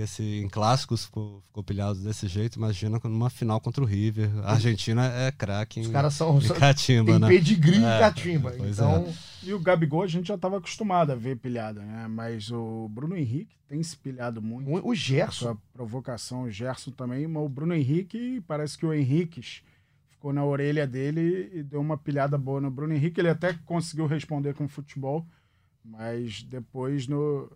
Porque 0.00 0.06
se 0.06 0.22
em 0.40 0.48
clássicos 0.48 1.04
ficou, 1.04 1.42
ficou 1.42 1.62
pilhado 1.62 1.98
desse 1.98 2.26
jeito, 2.26 2.56
imagina 2.56 2.98
numa 3.04 3.28
final 3.28 3.60
contra 3.60 3.84
o 3.84 3.86
River. 3.86 4.30
A 4.44 4.52
Argentina 4.52 5.04
é 5.04 5.30
craque 5.30 5.80
em, 5.80 5.82
Os 5.82 5.88
caras 5.88 6.14
são, 6.14 6.38
em 6.38 6.48
catimba, 6.48 7.12
tem 7.12 7.20
né? 7.20 7.28
pedigree 7.28 7.76
em 7.76 7.84
é, 7.84 7.98
catimba. 7.98 8.54
Então... 8.66 9.06
É. 9.06 9.30
E 9.42 9.52
o 9.52 9.58
Gabigol 9.58 10.02
a 10.02 10.06
gente 10.06 10.28
já 10.28 10.36
estava 10.36 10.56
acostumado 10.56 11.12
a 11.12 11.14
ver 11.14 11.36
pilhado, 11.36 11.80
né? 11.80 12.06
Mas 12.08 12.50
o 12.50 12.88
Bruno 12.90 13.16
Henrique 13.16 13.56
tem 13.68 13.82
se 13.82 13.96
pilhado 13.96 14.40
muito. 14.40 14.86
O 14.86 14.94
Gerson. 14.94 15.50
A 15.50 15.56
provocação, 15.72 16.42
o 16.42 16.50
Gerson 16.50 16.90
também. 16.90 17.26
Mas 17.26 17.42
o 17.42 17.48
Bruno 17.48 17.74
Henrique, 17.74 18.42
parece 18.46 18.76
que 18.76 18.84
o 18.84 18.92
Henrique 18.92 19.42
ficou 20.08 20.32
na 20.32 20.44
orelha 20.44 20.86
dele 20.86 21.50
e 21.54 21.62
deu 21.62 21.80
uma 21.80 21.96
pilhada 21.96 22.36
boa 22.36 22.60
no 22.60 22.70
Bruno 22.70 22.94
Henrique. 22.94 23.20
Ele 23.20 23.30
até 23.30 23.54
conseguiu 23.64 24.06
responder 24.06 24.54
com 24.54 24.68
futebol, 24.68 25.26
mas 25.82 26.42
depois 26.42 27.06
no 27.06 27.50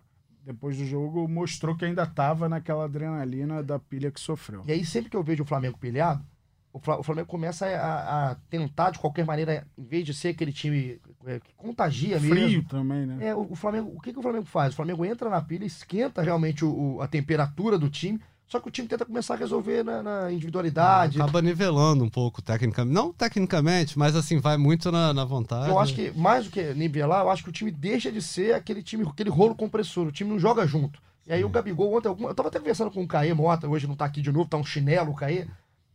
depois 0.45 0.77
do 0.77 0.85
jogo, 0.85 1.27
mostrou 1.27 1.75
que 1.75 1.83
ainda 1.83 2.03
estava 2.03 2.47
naquela 2.47 2.85
adrenalina 2.85 3.63
da 3.63 3.79
pilha 3.79 4.11
que 4.11 4.19
sofreu. 4.19 4.63
E 4.67 4.71
aí, 4.71 4.85
sempre 4.85 5.09
que 5.09 5.17
eu 5.17 5.23
vejo 5.23 5.43
o 5.43 5.45
Flamengo 5.45 5.77
pilhado, 5.77 6.23
o 6.71 7.03
Flamengo 7.03 7.27
começa 7.27 7.65
a, 7.65 8.31
a 8.31 8.35
tentar, 8.49 8.91
de 8.91 8.99
qualquer 8.99 9.25
maneira, 9.25 9.65
em 9.77 9.83
vez 9.83 10.05
de 10.05 10.13
ser 10.13 10.29
aquele 10.29 10.51
time 10.51 10.99
é, 11.25 11.39
que 11.39 11.53
contagia 11.55 12.19
Frio 12.19 12.33
mesmo. 12.35 12.49
Frio 12.49 12.63
também, 12.67 13.05
né? 13.05 13.27
É, 13.27 13.33
o, 13.33 13.55
Flamengo, 13.55 13.93
o 13.95 14.01
que, 14.01 14.11
que 14.11 14.19
o 14.19 14.21
Flamengo 14.21 14.45
faz? 14.45 14.73
O 14.73 14.75
Flamengo 14.75 15.05
entra 15.05 15.29
na 15.29 15.41
pilha, 15.41 15.63
esquenta 15.63 16.21
realmente 16.21 16.65
o, 16.65 16.97
o 16.97 17.01
a 17.01 17.07
temperatura 17.07 17.77
do 17.79 17.89
time 17.89 18.19
só 18.47 18.59
que 18.59 18.67
o 18.67 18.71
time 18.71 18.87
tenta 18.87 19.05
começar 19.05 19.33
a 19.33 19.37
resolver 19.37 19.83
na, 19.83 20.03
na 20.03 20.31
individualidade. 20.31 21.19
Acaba 21.19 21.41
nivelando 21.41 22.03
um 22.03 22.09
pouco 22.09 22.41
tecnicamente. 22.41 22.93
Não 22.93 23.11
tecnicamente, 23.11 23.97
mas 23.97 24.15
assim, 24.15 24.39
vai 24.39 24.55
muito 24.55 24.91
na, 24.91 25.13
na 25.13 25.25
vontade. 25.25 25.69
Eu 25.69 25.79
acho 25.79 25.95
que, 25.95 26.11
mais 26.11 26.45
do 26.45 26.51
que 26.51 26.73
nivelar, 26.73 27.23
eu 27.23 27.31
acho 27.31 27.43
que 27.43 27.49
o 27.49 27.53
time 27.53 27.71
deixa 27.71 28.11
de 28.11 28.21
ser 28.21 28.53
aquele 28.53 28.83
time, 28.83 29.03
aquele 29.07 29.29
rolo 29.29 29.55
compressor. 29.55 30.07
O 30.07 30.11
time 30.11 30.29
não 30.29 30.39
joga 30.39 30.67
junto. 30.67 31.01
E 31.25 31.33
aí 31.33 31.39
Sim. 31.39 31.45
o 31.45 31.49
Gabigol 31.49 31.97
ontem, 31.97 32.07
eu 32.07 32.35
tava 32.35 32.49
até 32.49 32.59
conversando 32.59 32.91
com 32.91 33.03
o 33.03 33.07
Caê 33.07 33.33
Mota, 33.33 33.67
hoje 33.67 33.87
não 33.87 33.95
tá 33.95 34.05
aqui 34.05 34.21
de 34.21 34.31
novo, 34.31 34.47
tá 34.47 34.57
um 34.57 34.63
chinelo 34.63 35.11
o 35.11 35.15
Caê, 35.15 35.47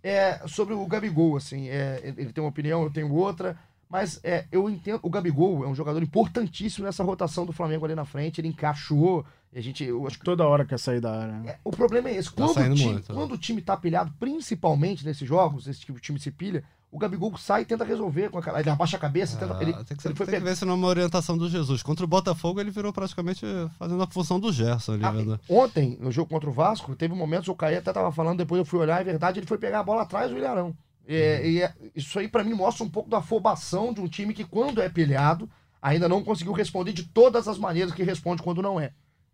é, 0.03 0.41
sobre 0.49 0.75
o 0.75 0.85
Gabigol, 0.87 1.37
assim, 1.37 1.69
é, 1.69 2.01
ele 2.17 2.33
tem 2.33 2.43
uma 2.43 2.51
opinião, 2.51 2.83
eu 2.83 2.91
tenho 2.91 3.13
outra. 3.13 3.57
Mas 3.89 4.21
é, 4.23 4.45
eu 4.51 4.71
entendo, 4.71 5.01
o 5.03 5.11
Gabigol 5.11 5.65
é 5.65 5.69
um 5.69 5.75
jogador 5.75 6.03
importantíssimo 6.03 6.87
nessa 6.87 7.03
rotação 7.05 7.45
do 7.45 7.53
Flamengo 7.53 7.85
ali 7.85 7.95
na 7.95 8.05
frente, 8.05 8.41
ele 8.41 8.49
encaixou. 8.49 9.25
A 9.55 9.61
gente, 9.61 9.85
eu 9.85 10.07
acho 10.07 10.19
que... 10.19 10.25
Toda 10.25 10.47
hora 10.47 10.65
quer 10.65 10.79
sair 10.79 11.01
da 11.01 11.13
área. 11.13 11.33
Né? 11.33 11.51
É, 11.51 11.59
o 11.65 11.71
problema 11.71 12.09
é 12.09 12.17
esse. 12.17 12.33
Tá 12.33 12.47
quando, 12.47 12.51
o 12.51 12.75
time, 12.75 12.93
muito, 12.93 13.13
né? 13.13 13.19
quando 13.19 13.33
o 13.33 13.39
time 13.39 13.61
tá 13.61 13.77
pilhado, 13.77 14.13
principalmente 14.19 15.05
nesses 15.05 15.27
jogos, 15.27 15.67
esse 15.67 15.81
tipo 15.81 15.95
de 15.95 16.03
time 16.03 16.21
se 16.21 16.31
pilha, 16.31 16.63
o 16.93 16.99
Gabigol 16.99 17.37
sai 17.37 17.63
e 17.63 17.65
tenta 17.65 17.85
resolver 17.85 18.31
com 18.31 18.39
aquela. 18.39 18.61
Ele 18.61 18.71
abaixa 18.71 18.97
a 18.97 19.01
cabeça. 19.01 19.37
Ah, 19.37 19.41
tenta, 19.41 19.63
ele, 19.63 19.73
tem 19.73 19.97
que, 19.97 20.07
ele 20.07 20.15
foi 20.15 20.27
tem 20.27 20.39
que 20.39 20.45
ver 20.45 20.57
se 20.57 20.65
numa 20.65 20.87
orientação 20.87 21.39
do 21.39 21.49
Jesus. 21.49 21.83
Contra 21.83 22.05
o 22.05 22.09
Botafogo, 22.09 22.61
ele 22.61 22.71
virou 22.71 22.93
praticamente 22.93 23.45
fazendo 23.79 24.03
a 24.03 24.07
função 24.07 24.41
do 24.41 24.53
Gerson 24.53 24.95
ali. 24.95 25.05
Ah, 25.05 25.39
ontem, 25.49 25.97
no 26.01 26.11
jogo 26.11 26.31
contra 26.31 26.49
o 26.49 26.53
Vasco, 26.53 26.95
teve 26.97 27.15
momentos, 27.15 27.49
o 27.49 27.55
Caí 27.55 27.77
até 27.77 27.93
tava 27.93 28.11
falando, 28.11 28.39
depois 28.39 28.59
eu 28.59 28.65
fui 28.65 28.81
olhar, 28.81 29.01
é 29.01 29.05
verdade, 29.05 29.39
ele 29.39 29.47
foi 29.47 29.59
pegar 29.59 29.81
a 29.81 29.85
bola 29.85 30.03
atrás 30.03 30.31
do 30.31 30.37
Ilharão. 30.37 30.75
É, 31.07 31.49
e 31.49 31.63
é, 31.63 31.73
isso 31.95 32.19
aí 32.19 32.29
para 32.29 32.45
mim 32.45 32.55
mostra 32.55 32.85
um 32.85 32.89
pouco 32.89 33.11
da 33.11 33.19
afobação 33.19 33.93
de 33.93 34.01
um 34.01 34.07
time 34.07 34.35
que, 34.35 34.45
quando 34.45 34.81
é 34.81 34.89
pilhado, 34.89 35.49
ainda 35.81 36.09
não 36.09 36.23
conseguiu 36.23 36.53
responder 36.53 36.93
de 36.93 37.05
todas 37.05 37.49
as 37.49 37.59
maneiras 37.59 37.95
que 37.95 38.03
responde 38.03 38.43
quando 38.43 38.63
não 38.63 38.79
é. 38.79 38.93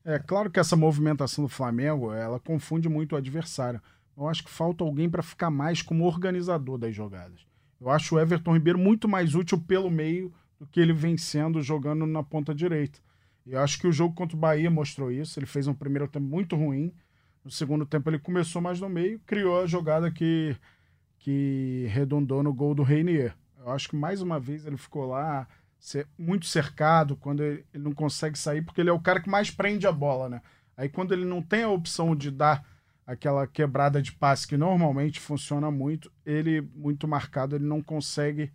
É 0.08 0.20
claro 0.20 0.48
que 0.48 0.60
essa 0.60 0.76
movimentação 0.76 1.42
do 1.42 1.48
Flamengo, 1.48 2.12
ela 2.12 2.38
confunde 2.38 2.88
muito 2.88 3.14
o 3.14 3.16
adversário. 3.16 3.82
Eu 4.16 4.28
acho 4.28 4.44
que 4.44 4.50
falta 4.50 4.84
alguém 4.84 5.10
para 5.10 5.20
ficar 5.20 5.50
mais 5.50 5.82
como 5.82 6.04
organizador 6.04 6.78
das 6.78 6.94
jogadas. 6.94 7.44
Eu 7.80 7.90
acho 7.90 8.14
o 8.14 8.20
Everton 8.20 8.52
Ribeiro 8.52 8.78
muito 8.78 9.08
mais 9.08 9.34
útil 9.34 9.60
pelo 9.60 9.90
meio 9.90 10.32
do 10.60 10.66
que 10.68 10.78
ele 10.78 10.92
vem 10.92 11.18
sendo 11.18 11.60
jogando 11.60 12.06
na 12.06 12.22
ponta 12.22 12.54
direita. 12.54 13.00
Eu 13.44 13.58
acho 13.58 13.80
que 13.80 13.88
o 13.88 13.92
jogo 13.92 14.14
contra 14.14 14.36
o 14.36 14.40
Bahia 14.40 14.70
mostrou 14.70 15.10
isso. 15.10 15.40
Ele 15.40 15.46
fez 15.46 15.66
um 15.66 15.74
primeiro 15.74 16.06
tempo 16.06 16.24
muito 16.24 16.54
ruim. 16.54 16.94
No 17.44 17.50
segundo 17.50 17.84
tempo 17.84 18.08
ele 18.08 18.20
começou 18.20 18.62
mais 18.62 18.80
no 18.80 18.88
meio, 18.88 19.20
criou 19.26 19.60
a 19.60 19.66
jogada 19.66 20.08
que, 20.08 20.56
que 21.18 21.88
redundou 21.90 22.44
no 22.44 22.54
gol 22.54 22.76
do 22.76 22.84
Reinier. 22.84 23.34
Eu 23.58 23.72
acho 23.72 23.88
que 23.88 23.96
mais 23.96 24.22
uma 24.22 24.38
vez 24.38 24.66
ele 24.66 24.76
ficou 24.76 25.06
lá 25.06 25.48
muito 26.18 26.46
cercado 26.46 27.16
quando 27.16 27.42
ele, 27.42 27.64
ele 27.72 27.84
não 27.84 27.92
consegue 27.92 28.38
sair, 28.38 28.62
porque 28.62 28.80
ele 28.80 28.90
é 28.90 28.92
o 28.92 29.00
cara 29.00 29.20
que 29.20 29.30
mais 29.30 29.50
prende 29.50 29.86
a 29.86 29.92
bola, 29.92 30.28
né? 30.28 30.42
Aí 30.76 30.88
quando 30.88 31.12
ele 31.12 31.24
não 31.24 31.40
tem 31.40 31.62
a 31.62 31.68
opção 31.68 32.14
de 32.14 32.30
dar 32.30 32.64
aquela 33.06 33.46
quebrada 33.46 34.02
de 34.02 34.12
passe 34.12 34.46
que 34.46 34.56
normalmente 34.56 35.20
funciona 35.20 35.70
muito, 35.70 36.10
ele 36.24 36.60
muito 36.74 37.06
marcado, 37.06 37.54
ele 37.54 37.64
não 37.64 37.80
consegue 37.80 38.50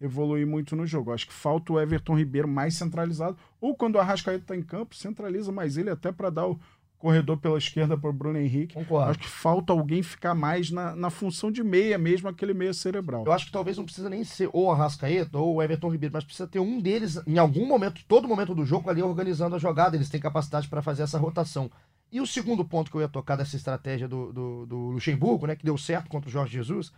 evoluir 0.00 0.46
muito 0.46 0.76
no 0.76 0.86
jogo. 0.86 1.12
Acho 1.12 1.26
que 1.26 1.32
falta 1.32 1.72
o 1.72 1.80
Everton 1.80 2.16
Ribeiro 2.16 2.46
mais 2.46 2.74
centralizado, 2.74 3.36
ou 3.60 3.74
quando 3.74 3.96
o 3.96 3.98
Arrascaeta 3.98 4.42
está 4.42 4.56
em 4.56 4.62
campo, 4.62 4.94
centraliza 4.94 5.50
mais 5.50 5.76
ele 5.76 5.90
até 5.90 6.12
para 6.12 6.30
dar 6.30 6.46
o 6.46 6.60
corredor 6.98 7.36
pela 7.38 7.58
esquerda 7.58 7.96
para 7.96 8.10
o 8.10 8.12
Bruno 8.12 8.38
Henrique. 8.38 8.74
Concordo. 8.74 9.10
Acho 9.10 9.18
que 9.18 9.28
falta 9.28 9.72
alguém 9.72 10.02
ficar 10.02 10.34
mais 10.34 10.70
na, 10.70 10.96
na 10.96 11.10
função 11.10 11.50
de 11.50 11.62
meia 11.62 11.98
mesmo, 11.98 12.28
aquele 12.28 12.54
meia 12.54 12.72
cerebral. 12.72 13.24
Eu 13.26 13.32
acho 13.32 13.46
que 13.46 13.52
talvez 13.52 13.76
não 13.76 13.84
precisa 13.84 14.08
nem 14.08 14.24
ser 14.24 14.48
ou 14.52 14.70
Arrascaeta 14.70 15.38
ou 15.38 15.56
o 15.56 15.62
Everton 15.62 15.90
Ribeiro, 15.90 16.14
mas 16.14 16.24
precisa 16.24 16.48
ter 16.48 16.58
um 16.58 16.80
deles 16.80 17.20
em 17.26 17.38
algum 17.38 17.66
momento, 17.66 18.02
todo 18.08 18.28
momento 18.28 18.54
do 18.54 18.64
jogo 18.64 18.88
ali 18.90 19.02
organizando 19.02 19.56
a 19.56 19.58
jogada, 19.58 19.96
eles 19.96 20.08
têm 20.08 20.20
capacidade 20.20 20.68
para 20.68 20.82
fazer 20.82 21.02
essa 21.02 21.18
rotação. 21.18 21.70
E 22.10 22.20
o 22.20 22.26
segundo 22.26 22.64
ponto 22.64 22.90
que 22.90 22.96
eu 22.96 23.00
ia 23.00 23.08
tocar 23.08 23.36
dessa 23.36 23.56
estratégia 23.56 24.08
do, 24.08 24.32
do, 24.32 24.66
do 24.66 24.76
Luxemburgo, 24.90 25.46
né, 25.46 25.56
que 25.56 25.64
deu 25.64 25.76
certo 25.76 26.08
contra 26.08 26.28
o 26.28 26.32
Jorge 26.32 26.52
Jesus, 26.52 26.92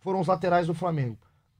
foram 0.00 0.20
os 0.20 0.26
laterais 0.26 0.66
do 0.66 0.74
Flamengo 0.74 1.18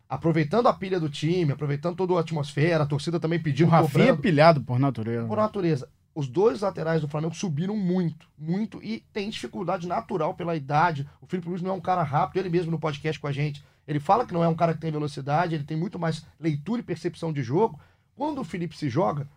aproveitando 0.08 0.66
a 0.66 0.72
pilha 0.72 0.98
do 0.98 1.08
time, 1.08 1.52
aproveitando 1.52 1.94
toda 1.94 2.14
a 2.14 2.20
atmosfera, 2.20 2.82
a 2.82 2.86
torcida 2.86 3.20
também 3.20 3.40
pedindo. 3.40 3.68
O 3.68 3.70
Rafinha 3.70 4.10
é 4.10 4.16
pilhado 4.16 4.60
por 4.60 4.76
natureza. 4.76 5.24
Por 5.24 5.36
natureza. 5.36 5.88
Os 6.14 6.26
dois 6.26 6.60
laterais 6.60 7.00
do 7.00 7.08
Flamengo 7.08 7.34
subiram 7.34 7.76
muito, 7.76 8.28
muito, 8.36 8.82
e 8.82 9.00
tem 9.12 9.30
dificuldade 9.30 9.86
natural 9.86 10.34
pela 10.34 10.56
idade. 10.56 11.08
O 11.20 11.26
Felipe 11.26 11.48
Luiz 11.48 11.62
não 11.62 11.70
é 11.70 11.74
um 11.74 11.80
cara 11.80 12.02
rápido, 12.02 12.38
ele 12.38 12.50
mesmo 12.50 12.70
no 12.70 12.78
podcast 12.78 13.20
com 13.20 13.26
a 13.26 13.32
gente, 13.32 13.64
ele 13.86 14.00
fala 14.00 14.26
que 14.26 14.32
não 14.32 14.44
é 14.44 14.48
um 14.48 14.54
cara 14.54 14.74
que 14.74 14.80
tem 14.80 14.90
velocidade, 14.90 15.54
ele 15.54 15.64
tem 15.64 15.76
muito 15.76 15.98
mais 15.98 16.24
leitura 16.38 16.80
e 16.80 16.84
percepção 16.84 17.32
de 17.32 17.42
jogo. 17.42 17.78
Quando 18.14 18.40
o 18.40 18.44
Felipe 18.44 18.76
se 18.76 18.88
joga, 18.88 19.28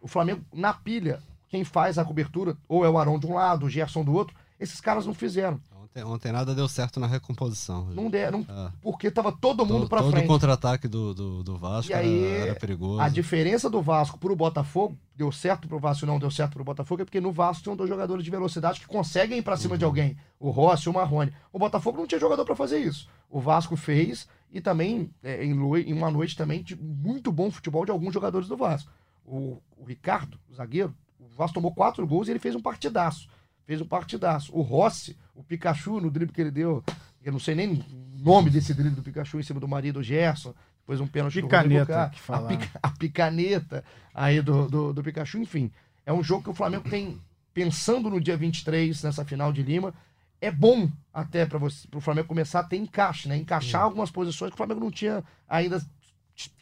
o 0.00 0.08
Flamengo, 0.08 0.44
na 0.52 0.72
pilha, 0.74 1.22
quem 1.48 1.64
faz 1.64 1.98
a 1.98 2.04
cobertura, 2.04 2.56
ou 2.68 2.84
é 2.84 2.90
o 2.90 2.98
Arão 2.98 3.18
de 3.18 3.26
um 3.26 3.34
lado, 3.34 3.66
o 3.66 3.70
Gerson 3.70 4.04
do 4.04 4.12
outro, 4.12 4.36
esses 4.58 4.80
caras 4.80 5.06
não 5.06 5.14
fizeram. 5.14 5.60
Ontem, 5.92 6.04
ontem 6.04 6.32
nada 6.32 6.54
deu 6.54 6.66
certo 6.66 6.98
na 6.98 7.06
recomposição. 7.06 7.84
Não 7.90 8.08
deram, 8.08 8.46
é. 8.48 8.72
porque 8.80 9.10
tava 9.10 9.30
todo 9.30 9.66
mundo 9.66 9.86
para 9.86 10.02
frente. 10.02 10.14
Todo 10.14 10.26
contra-ataque 10.26 10.88
do, 10.88 11.12
do, 11.12 11.42
do, 11.42 11.56
Vasco 11.58 11.94
aí, 11.94 12.24
era, 12.24 12.46
era, 12.46 12.54
perigoso. 12.54 13.00
A 13.00 13.10
diferença 13.10 13.68
do 13.68 13.82
Vasco 13.82 14.18
pro 14.18 14.34
Botafogo, 14.34 14.96
deu 15.14 15.30
certo 15.30 15.68
pro 15.68 15.78
Vasco 15.78 16.06
não 16.06 16.18
deu 16.18 16.30
certo 16.30 16.54
pro 16.54 16.64
Botafogo, 16.64 17.02
é 17.02 17.04
porque 17.04 17.20
no 17.20 17.30
Vasco 17.30 17.62
tinham 17.62 17.76
dois 17.76 17.90
jogadores 17.90 18.24
de 18.24 18.30
velocidade 18.30 18.80
que 18.80 18.86
conseguem 18.86 19.38
ir 19.38 19.42
pra 19.42 19.56
cima 19.56 19.74
uhum. 19.74 19.78
de 19.78 19.84
alguém. 19.84 20.16
O 20.40 20.50
Rossi 20.50 20.88
e 20.88 20.90
o 20.90 20.94
Marrone. 20.94 21.32
O 21.52 21.58
Botafogo 21.58 21.98
não 21.98 22.06
tinha 22.06 22.18
jogador 22.18 22.44
para 22.46 22.56
fazer 22.56 22.78
isso. 22.78 23.06
O 23.28 23.38
Vasco 23.38 23.76
fez 23.76 24.26
e 24.50 24.60
também, 24.62 25.10
é, 25.22 25.44
em, 25.44 25.50
em 25.50 25.92
uma 25.92 26.10
noite 26.10 26.36
também, 26.36 26.62
de 26.62 26.74
muito 26.74 27.30
bom 27.30 27.50
futebol 27.50 27.84
de 27.84 27.90
alguns 27.90 28.14
jogadores 28.14 28.48
do 28.48 28.56
Vasco. 28.56 28.90
O, 29.26 29.58
o 29.76 29.84
Ricardo, 29.84 30.38
o 30.48 30.54
zagueiro, 30.54 30.94
o 31.20 31.28
Vasco 31.36 31.54
tomou 31.54 31.74
quatro 31.74 32.06
gols 32.06 32.28
e 32.28 32.30
ele 32.32 32.38
fez 32.38 32.54
um 32.54 32.62
partidaço 32.62 33.28
fez 33.64 33.80
um 33.80 33.86
partidaço. 33.86 34.54
O 34.54 34.62
Rossi, 34.62 35.16
o 35.34 35.42
Pikachu, 35.42 36.00
no 36.00 36.10
drible 36.10 36.34
que 36.34 36.40
ele 36.40 36.50
deu, 36.50 36.82
eu 37.22 37.32
não 37.32 37.38
sei 37.38 37.54
nem 37.54 37.74
o 37.74 37.84
nome 38.22 38.50
desse 38.50 38.74
drible 38.74 38.96
do 38.96 39.02
Pikachu 39.02 39.38
em 39.38 39.42
cima 39.42 39.60
do 39.60 39.68
marido 39.68 40.00
do 40.00 40.02
Gerson, 40.02 40.54
depois 40.80 41.00
um 41.00 41.06
pênalti 41.06 41.40
picaneta, 41.40 42.06
do 42.06 42.10
que 42.10 42.20
fala. 42.20 42.52
A, 42.52 42.56
pica, 42.56 42.80
a, 42.82 42.90
picaneta 42.90 43.84
aí 44.12 44.40
do, 44.42 44.68
do, 44.68 44.92
do, 44.92 45.02
Pikachu, 45.02 45.38
enfim. 45.38 45.70
É 46.04 46.12
um 46.12 46.22
jogo 46.22 46.44
que 46.44 46.50
o 46.50 46.54
Flamengo 46.54 46.88
tem, 46.88 47.20
pensando 47.54 48.10
no 48.10 48.20
dia 48.20 48.36
23, 48.36 49.02
nessa 49.02 49.24
final 49.24 49.52
de 49.52 49.62
Lima, 49.62 49.94
é 50.40 50.50
bom 50.50 50.90
até 51.14 51.46
para 51.46 51.64
o 51.64 52.00
Flamengo 52.00 52.26
começar 52.26 52.60
a 52.60 52.64
ter 52.64 52.76
encaixe, 52.76 53.28
né? 53.28 53.36
Encaixar 53.36 53.82
algumas 53.82 54.10
posições 54.10 54.50
que 54.50 54.54
o 54.54 54.56
Flamengo 54.56 54.80
não 54.80 54.90
tinha 54.90 55.22
ainda 55.48 55.80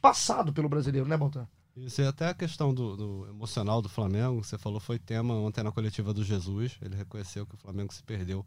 passado 0.03 0.53
pelo 0.53 0.69
brasileiro, 0.69 1.09
né, 1.09 1.17
Baltan? 1.17 1.49
Isso, 1.77 2.03
e 2.03 2.07
até 2.07 2.29
a 2.29 2.35
questão 2.35 2.75
do, 2.75 2.97
do, 2.97 3.27
emocional 3.29 3.81
do 3.81 3.89
Flamengo, 3.89 4.43
você 4.43 4.59
falou, 4.59 4.81
foi 4.81 4.99
tema 4.99 5.35
ontem 5.35 5.63
na 5.63 5.71
coletiva 5.71 6.13
do 6.13 6.25
Jesus. 6.25 6.77
Ele 6.83 6.97
reconheceu 6.97 7.47
que 7.47 7.55
o 7.55 7.59
Flamengo 7.59 7.93
se 7.95 8.03
perdeu 8.03 8.45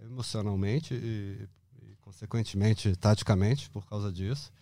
emocionalmente 0.00 0.94
e, 0.94 1.48
e 1.82 1.96
consequentemente, 2.00 2.94
taticamente, 2.96 3.70
por 3.70 3.86
causa 3.86 4.12
disso. 4.12 4.52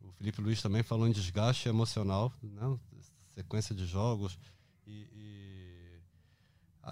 O 0.00 0.12
Felipe 0.12 0.40
Luiz 0.40 0.62
também 0.62 0.82
falou 0.82 1.08
em 1.08 1.12
desgaste 1.12 1.68
emocional, 1.68 2.32
né? 2.42 2.78
sequência 3.34 3.74
de 3.74 3.86
jogos. 3.86 4.38
E, 4.86 5.08
e... 5.12 6.00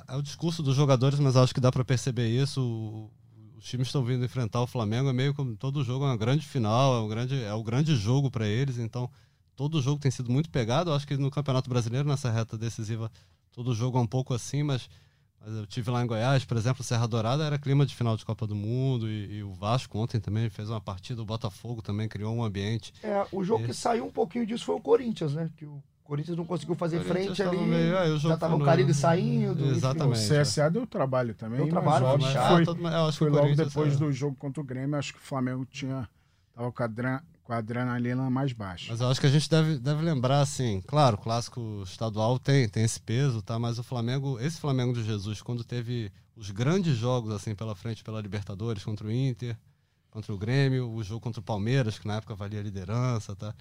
É 0.08 0.16
o 0.16 0.22
discurso 0.22 0.62
dos 0.62 0.76
jogadores, 0.76 1.18
mas 1.18 1.36
acho 1.36 1.54
que 1.54 1.60
dá 1.60 1.70
para 1.70 1.84
perceber 1.84 2.28
isso. 2.28 3.10
os 3.56 3.64
times 3.64 3.88
estão 3.88 4.04
vindo 4.04 4.24
enfrentar 4.24 4.60
o 4.60 4.66
Flamengo, 4.66 5.08
é 5.08 5.12
meio 5.12 5.34
como 5.34 5.56
todo 5.56 5.84
jogo 5.84 6.04
é 6.04 6.08
uma 6.08 6.16
grande 6.16 6.46
final, 6.46 6.96
é 6.96 7.00
um 7.00 7.08
grande, 7.08 7.42
é 7.42 7.54
um 7.54 7.62
grande 7.62 7.96
jogo 7.96 8.30
para 8.30 8.46
eles, 8.46 8.78
então 8.78 9.10
todo 9.58 9.82
jogo 9.82 10.00
tem 10.00 10.08
sido 10.08 10.30
muito 10.30 10.48
pegado. 10.48 10.90
Eu 10.90 10.94
acho 10.94 11.04
que 11.04 11.16
no 11.16 11.32
Campeonato 11.32 11.68
Brasileiro, 11.68 12.08
nessa 12.08 12.30
reta 12.30 12.56
decisiva, 12.56 13.10
todo 13.50 13.74
jogo 13.74 13.98
é 13.98 14.00
um 14.00 14.06
pouco 14.06 14.32
assim, 14.32 14.62
mas, 14.62 14.88
mas 15.40 15.52
eu 15.52 15.66
tive 15.66 15.90
lá 15.90 16.00
em 16.00 16.06
Goiás, 16.06 16.44
por 16.44 16.56
exemplo, 16.56 16.84
Serra 16.84 17.08
Dourada 17.08 17.44
era 17.44 17.58
clima 17.58 17.84
de 17.84 17.92
final 17.92 18.16
de 18.16 18.24
Copa 18.24 18.46
do 18.46 18.54
Mundo 18.54 19.10
e, 19.10 19.38
e 19.38 19.42
o 19.42 19.52
Vasco 19.52 19.98
ontem 19.98 20.20
também 20.20 20.48
fez 20.48 20.70
uma 20.70 20.80
partida, 20.80 21.20
o 21.20 21.24
Botafogo 21.24 21.82
também 21.82 22.08
criou 22.08 22.32
um 22.32 22.44
ambiente. 22.44 22.92
É, 23.02 23.26
o 23.32 23.42
jogo 23.42 23.64
e... 23.64 23.66
que 23.66 23.74
saiu 23.74 24.06
um 24.06 24.12
pouquinho 24.12 24.46
disso 24.46 24.64
foi 24.64 24.76
o 24.76 24.80
Corinthians, 24.80 25.34
né? 25.34 25.50
Que 25.56 25.66
o 25.66 25.82
Corinthians 26.04 26.36
não 26.36 26.44
conseguiu 26.44 26.76
fazer 26.76 27.00
frente 27.00 27.42
ali. 27.42 27.58
Meio, 27.58 27.96
é, 27.96 28.16
já 28.16 28.36
tava 28.36 28.54
o 28.54 28.64
Caribe 28.64 28.94
saindo. 28.94 29.72
Exatamente. 29.72 30.20
Enfim, 30.20 30.34
o 30.34 30.40
CSA 30.40 30.62
é. 30.62 30.70
deu 30.70 30.86
trabalho 30.86 31.34
também. 31.34 31.58
Deu 31.58 31.68
trabalho, 31.68 32.06
mas, 32.16 32.32
foi, 32.32 32.42
foi, 32.46 32.64
todo, 32.64 33.12
foi 33.12 33.28
logo 33.28 33.56
depois 33.56 33.94
é. 33.94 33.96
do 33.96 34.12
jogo 34.12 34.36
contra 34.36 34.60
o 34.60 34.64
Grêmio. 34.64 34.96
Acho 34.96 35.12
que 35.12 35.18
o 35.18 35.22
Flamengo 35.22 35.66
tinha. 35.66 36.08
Tava 36.54 36.70
com 36.70 36.82
a 36.82 36.86
com 37.48 37.54
a 37.54 37.56
adrenalina 37.56 38.28
mais 38.28 38.52
baixa. 38.52 38.88
Mas 38.90 39.00
eu 39.00 39.08
acho 39.08 39.18
que 39.18 39.26
a 39.26 39.30
gente 39.30 39.48
deve, 39.48 39.78
deve 39.78 40.02
lembrar, 40.02 40.42
assim, 40.42 40.82
claro, 40.86 41.16
o 41.16 41.18
clássico 41.18 41.82
estadual 41.82 42.38
tem, 42.38 42.68
tem 42.68 42.84
esse 42.84 43.00
peso, 43.00 43.40
tá? 43.40 43.58
Mas 43.58 43.78
o 43.78 43.82
Flamengo, 43.82 44.38
esse 44.38 44.60
Flamengo 44.60 44.92
de 44.92 45.02
Jesus, 45.02 45.40
quando 45.40 45.64
teve 45.64 46.12
os 46.36 46.50
grandes 46.50 46.94
jogos, 46.94 47.32
assim, 47.32 47.54
pela 47.54 47.74
frente, 47.74 48.04
pela 48.04 48.20
Libertadores, 48.20 48.84
contra 48.84 49.06
o 49.06 49.10
Inter, 49.10 49.56
contra 50.10 50.30
o 50.30 50.36
Grêmio, 50.36 50.90
o 50.90 51.02
jogo 51.02 51.22
contra 51.22 51.40
o 51.40 51.42
Palmeiras, 51.42 51.98
que 51.98 52.06
na 52.06 52.16
época 52.16 52.34
valia 52.34 52.60
a 52.60 52.62
liderança, 52.62 53.34
tá? 53.34 53.54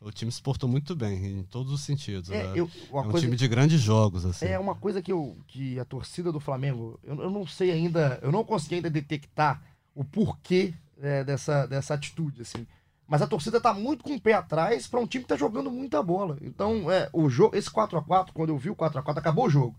O 0.00 0.12
time 0.12 0.30
se 0.30 0.40
portou 0.40 0.68
muito 0.68 0.94
bem, 0.94 1.40
em 1.40 1.42
todos 1.42 1.72
os 1.72 1.80
sentidos. 1.80 2.30
É, 2.30 2.44
né? 2.44 2.52
eu, 2.54 2.70
é 2.92 2.96
um 2.96 3.10
coisa, 3.10 3.26
time 3.26 3.34
de 3.34 3.48
grandes 3.48 3.80
jogos, 3.80 4.24
assim. 4.24 4.46
É 4.46 4.56
uma 4.56 4.76
coisa 4.76 5.02
que, 5.02 5.10
eu, 5.10 5.36
que 5.48 5.80
a 5.80 5.84
torcida 5.84 6.30
do 6.30 6.38
Flamengo, 6.38 6.96
eu, 7.02 7.20
eu 7.22 7.30
não 7.30 7.44
sei 7.44 7.72
ainda, 7.72 8.20
eu 8.22 8.30
não 8.30 8.44
consegui 8.44 8.76
ainda 8.76 8.88
detectar 8.88 9.60
o 9.96 10.04
porquê 10.04 10.74
é, 11.00 11.24
dessa, 11.24 11.66
dessa 11.66 11.94
atitude, 11.94 12.42
assim. 12.42 12.64
Mas 13.12 13.20
a 13.20 13.26
torcida 13.26 13.60
tá 13.60 13.74
muito 13.74 14.02
com 14.02 14.14
o 14.14 14.20
pé 14.20 14.32
atrás 14.32 14.86
para 14.86 14.98
um 14.98 15.06
time 15.06 15.22
que 15.22 15.28
tá 15.28 15.36
jogando 15.36 15.70
muita 15.70 16.02
bola. 16.02 16.38
Então, 16.40 16.90
é, 16.90 17.10
o 17.12 17.28
jogo, 17.28 17.54
esse 17.54 17.70
4 17.70 17.98
a 17.98 18.02
4 18.02 18.32
quando 18.32 18.48
eu 18.48 18.56
vi 18.56 18.70
o 18.70 18.74
4 18.74 18.98
a 18.98 19.02
4 19.02 19.20
acabou 19.20 19.44
o 19.44 19.50
jogo. 19.50 19.76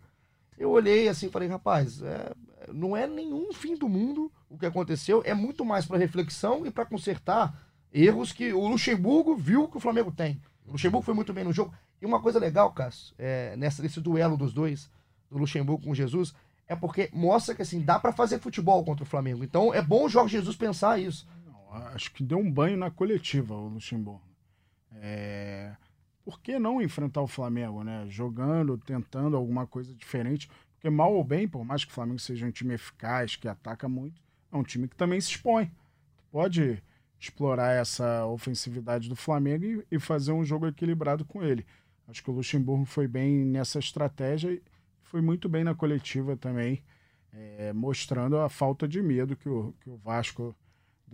Eu 0.55 0.69
olhei 0.69 1.07
assim 1.07 1.25
e 1.25 1.29
falei, 1.31 1.49
rapaz, 1.49 1.99
é, 2.03 2.31
não 2.71 2.95
é 2.95 3.07
nenhum 3.07 3.51
fim 3.51 3.75
do 3.75 3.89
mundo 3.89 4.31
o 4.47 4.55
que 4.55 4.67
aconteceu, 4.67 5.23
é 5.25 5.33
muito 5.33 5.65
mais 5.65 5.83
para 5.83 5.97
reflexão 5.97 6.63
e 6.63 6.69
para 6.69 6.85
consertar 6.85 7.59
erros 7.91 8.31
que 8.31 8.53
o 8.53 8.67
Luxemburgo 8.67 9.35
viu 9.35 9.67
que 9.67 9.77
o 9.77 9.79
Flamengo 9.79 10.11
tem. 10.11 10.39
O 10.67 10.73
Luxemburgo 10.73 11.03
foi 11.03 11.15
muito 11.15 11.33
bem 11.33 11.43
no 11.43 11.51
jogo. 11.51 11.73
E 11.99 12.05
uma 12.05 12.21
coisa 12.21 12.37
legal, 12.37 12.71
Cássio, 12.71 13.15
é, 13.17 13.57
nessa, 13.57 13.81
nesse 13.81 13.99
duelo 13.99 14.37
dos 14.37 14.53
dois, 14.53 14.91
do 15.31 15.39
Luxemburgo 15.39 15.83
com 15.83 15.95
Jesus, 15.95 16.35
é 16.67 16.75
porque 16.75 17.09
mostra 17.11 17.55
que 17.55 17.63
assim, 17.63 17.81
dá 17.81 17.97
para 17.97 18.13
fazer 18.13 18.37
futebol 18.37 18.85
contra 18.85 19.03
o 19.03 19.07
Flamengo. 19.07 19.43
Então 19.43 19.73
é 19.73 19.81
bom 19.81 20.05
o 20.05 20.09
Jorge 20.09 20.37
Jesus 20.37 20.55
pensar 20.55 20.99
isso 20.99 21.25
acho 21.93 22.11
que 22.11 22.23
deu 22.23 22.37
um 22.37 22.51
banho 22.51 22.77
na 22.77 22.91
coletiva 22.91 23.55
o 23.55 23.67
Luxemburgo. 23.67 24.21
É... 24.93 25.75
Por 26.23 26.39
que 26.39 26.57
não 26.57 26.81
enfrentar 26.81 27.21
o 27.21 27.27
Flamengo, 27.27 27.83
né? 27.83 28.05
Jogando, 28.07 28.77
tentando 28.77 29.35
alguma 29.35 29.67
coisa 29.67 29.93
diferente. 29.93 30.49
Porque 30.73 30.89
mal 30.89 31.13
ou 31.13 31.23
bem, 31.23 31.47
por 31.47 31.65
mais 31.65 31.83
que 31.83 31.91
o 31.91 31.93
Flamengo 31.93 32.19
seja 32.19 32.45
um 32.45 32.51
time 32.51 32.73
eficaz, 32.73 33.35
que 33.35 33.47
ataca 33.47 33.87
muito, 33.87 34.21
é 34.51 34.55
um 34.55 34.63
time 34.63 34.87
que 34.87 34.95
também 34.95 35.19
se 35.19 35.31
expõe. 35.31 35.71
Pode 36.31 36.81
explorar 37.19 37.71
essa 37.71 38.25
ofensividade 38.25 39.07
do 39.07 39.15
Flamengo 39.15 39.83
e, 39.89 39.99
fazer 39.99 40.33
um 40.33 40.43
jogo 40.43 40.67
equilibrado 40.67 41.23
com 41.23 41.41
ele. 41.41 41.65
Acho 42.05 42.21
que 42.21 42.29
o 42.29 42.33
Luxemburgo 42.33 42.83
foi 42.83 43.07
bem 43.07 43.45
nessa 43.45 43.79
estratégia 43.79 44.51
e 44.51 44.61
foi 45.01 45.21
muito 45.21 45.47
bem 45.47 45.63
na 45.63 45.73
coletiva 45.73 46.35
também, 46.35 46.83
é, 47.31 47.71
mostrando 47.71 48.37
a 48.37 48.49
falta 48.49 48.85
de 48.87 49.01
medo 49.01 49.37
que 49.37 49.47
o, 49.47 49.73
que 49.79 49.89
o 49.89 49.95
Vasco 49.95 50.53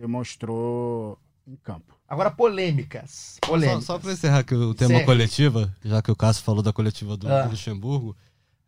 demonstrou 0.00 1.18
em 1.46 1.56
campo. 1.56 1.94
Agora, 2.08 2.30
polêmicas. 2.30 3.38
polêmicas. 3.42 3.84
Só, 3.84 3.94
só 3.94 3.98
para 3.98 4.12
encerrar 4.12 4.38
aqui 4.38 4.54
o 4.54 4.74
tema 4.74 5.04
coletiva, 5.04 5.74
já 5.84 6.00
que 6.00 6.10
o 6.10 6.16
Cássio 6.16 6.42
falou 6.42 6.62
da 6.62 6.72
coletiva 6.72 7.16
do, 7.16 7.28
ah. 7.28 7.42
do 7.42 7.50
Luxemburgo, 7.50 8.16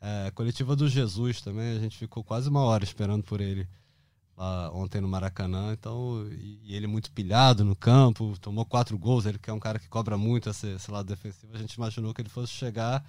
é, 0.01 0.31
coletiva 0.33 0.77
do 0.77 0.89
Jesus 0.89 1.41
também, 1.41 1.77
a 1.77 1.81
gente 1.81 1.97
ficou 1.97 2.23
quase 2.23 2.49
uma 2.49 2.61
hora 2.63 2.85
esperando 2.85 3.23
por 3.23 3.41
ele 3.41 3.67
lá 4.37 4.71
ontem 4.73 5.01
no 5.01 5.09
Maracanã, 5.09 5.73
então, 5.73 6.27
e, 6.33 6.61
e 6.65 6.75
ele 6.75 6.87
muito 6.87 7.11
pilhado 7.13 7.65
no 7.65 7.77
campo, 7.77 8.35
tomou 8.41 8.65
quatro 8.65 8.99
gols, 8.99 9.27
ele 9.27 9.39
que 9.39 9.51
é 9.51 9.53
um 9.53 9.61
cara 9.61 9.79
que 9.79 9.89
cobra 9.89 10.19
muito 10.19 10.51
esse, 10.51 10.69
esse 10.69 10.91
lado 10.91 11.07
defensivo, 11.07 11.55
a 11.55 11.59
gente 11.59 11.75
imaginou 11.75 12.13
que 12.13 12.21
ele 12.21 12.29
fosse 12.29 12.53
chegar 12.53 13.05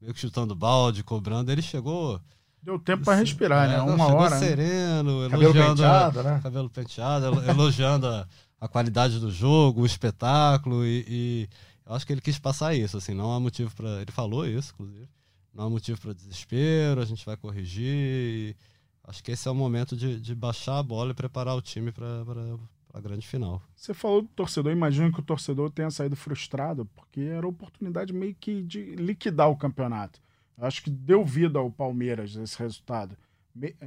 meio 0.00 0.14
que 0.14 0.20
chutando 0.20 0.54
balde, 0.54 1.04
cobrando, 1.04 1.52
ele 1.52 1.62
chegou... 1.62 2.20
Deu 2.66 2.80
tempo 2.80 3.04
para 3.04 3.14
respirar, 3.14 3.70
é, 3.70 3.76
né? 3.76 3.80
Uma 3.80 4.12
hora. 4.12 4.30
né? 4.30 4.40
sereno, 4.40 5.30
Cabelo 5.30 5.42
elogiando... 5.44 5.68
penteado, 5.76 6.22
né? 6.24 6.40
cabelo 6.42 6.68
penteado, 6.68 7.26
elo- 7.26 7.44
elogiando 7.48 8.08
a, 8.08 8.26
a 8.60 8.66
qualidade 8.66 9.20
do 9.20 9.30
jogo, 9.30 9.82
o 9.82 9.86
espetáculo 9.86 10.84
e, 10.84 11.04
e 11.08 11.48
eu 11.86 11.94
acho 11.94 12.04
que 12.04 12.12
ele 12.12 12.20
quis 12.20 12.40
passar 12.40 12.74
isso, 12.74 12.96
assim, 12.96 13.14
não 13.14 13.32
há 13.32 13.38
motivo 13.38 13.72
para 13.76 14.02
ele 14.02 14.10
falou 14.10 14.44
isso, 14.44 14.72
inclusive, 14.74 15.08
não 15.54 15.66
há 15.66 15.70
motivo 15.70 16.00
para 16.00 16.12
desespero, 16.12 17.00
a 17.00 17.04
gente 17.04 17.24
vai 17.24 17.36
corrigir. 17.36 17.86
e 17.86 18.56
acho 19.04 19.22
que 19.22 19.30
esse 19.30 19.46
é 19.46 19.50
o 19.50 19.54
momento 19.54 19.96
de, 19.96 20.20
de 20.20 20.34
baixar 20.34 20.78
a 20.78 20.82
bola 20.82 21.12
e 21.12 21.14
preparar 21.14 21.54
o 21.54 21.62
time 21.62 21.92
para 21.92 22.24
a 22.92 23.00
grande 23.00 23.24
final. 23.28 23.62
Você 23.76 23.94
falou 23.94 24.22
do 24.22 24.28
torcedor, 24.34 24.72
imagino 24.72 25.12
que 25.12 25.20
o 25.20 25.22
torcedor 25.22 25.70
tenha 25.70 25.88
saído 25.92 26.16
frustrado, 26.16 26.84
porque 26.96 27.20
era 27.20 27.46
a 27.46 27.48
oportunidade 27.48 28.12
meio 28.12 28.34
que 28.34 28.60
de 28.60 28.96
liquidar 28.96 29.48
o 29.48 29.56
campeonato. 29.56 30.18
Acho 30.58 30.82
que 30.82 30.90
deu 30.90 31.24
vida 31.24 31.58
ao 31.58 31.70
Palmeiras 31.70 32.34
esse 32.36 32.58
resultado. 32.58 33.16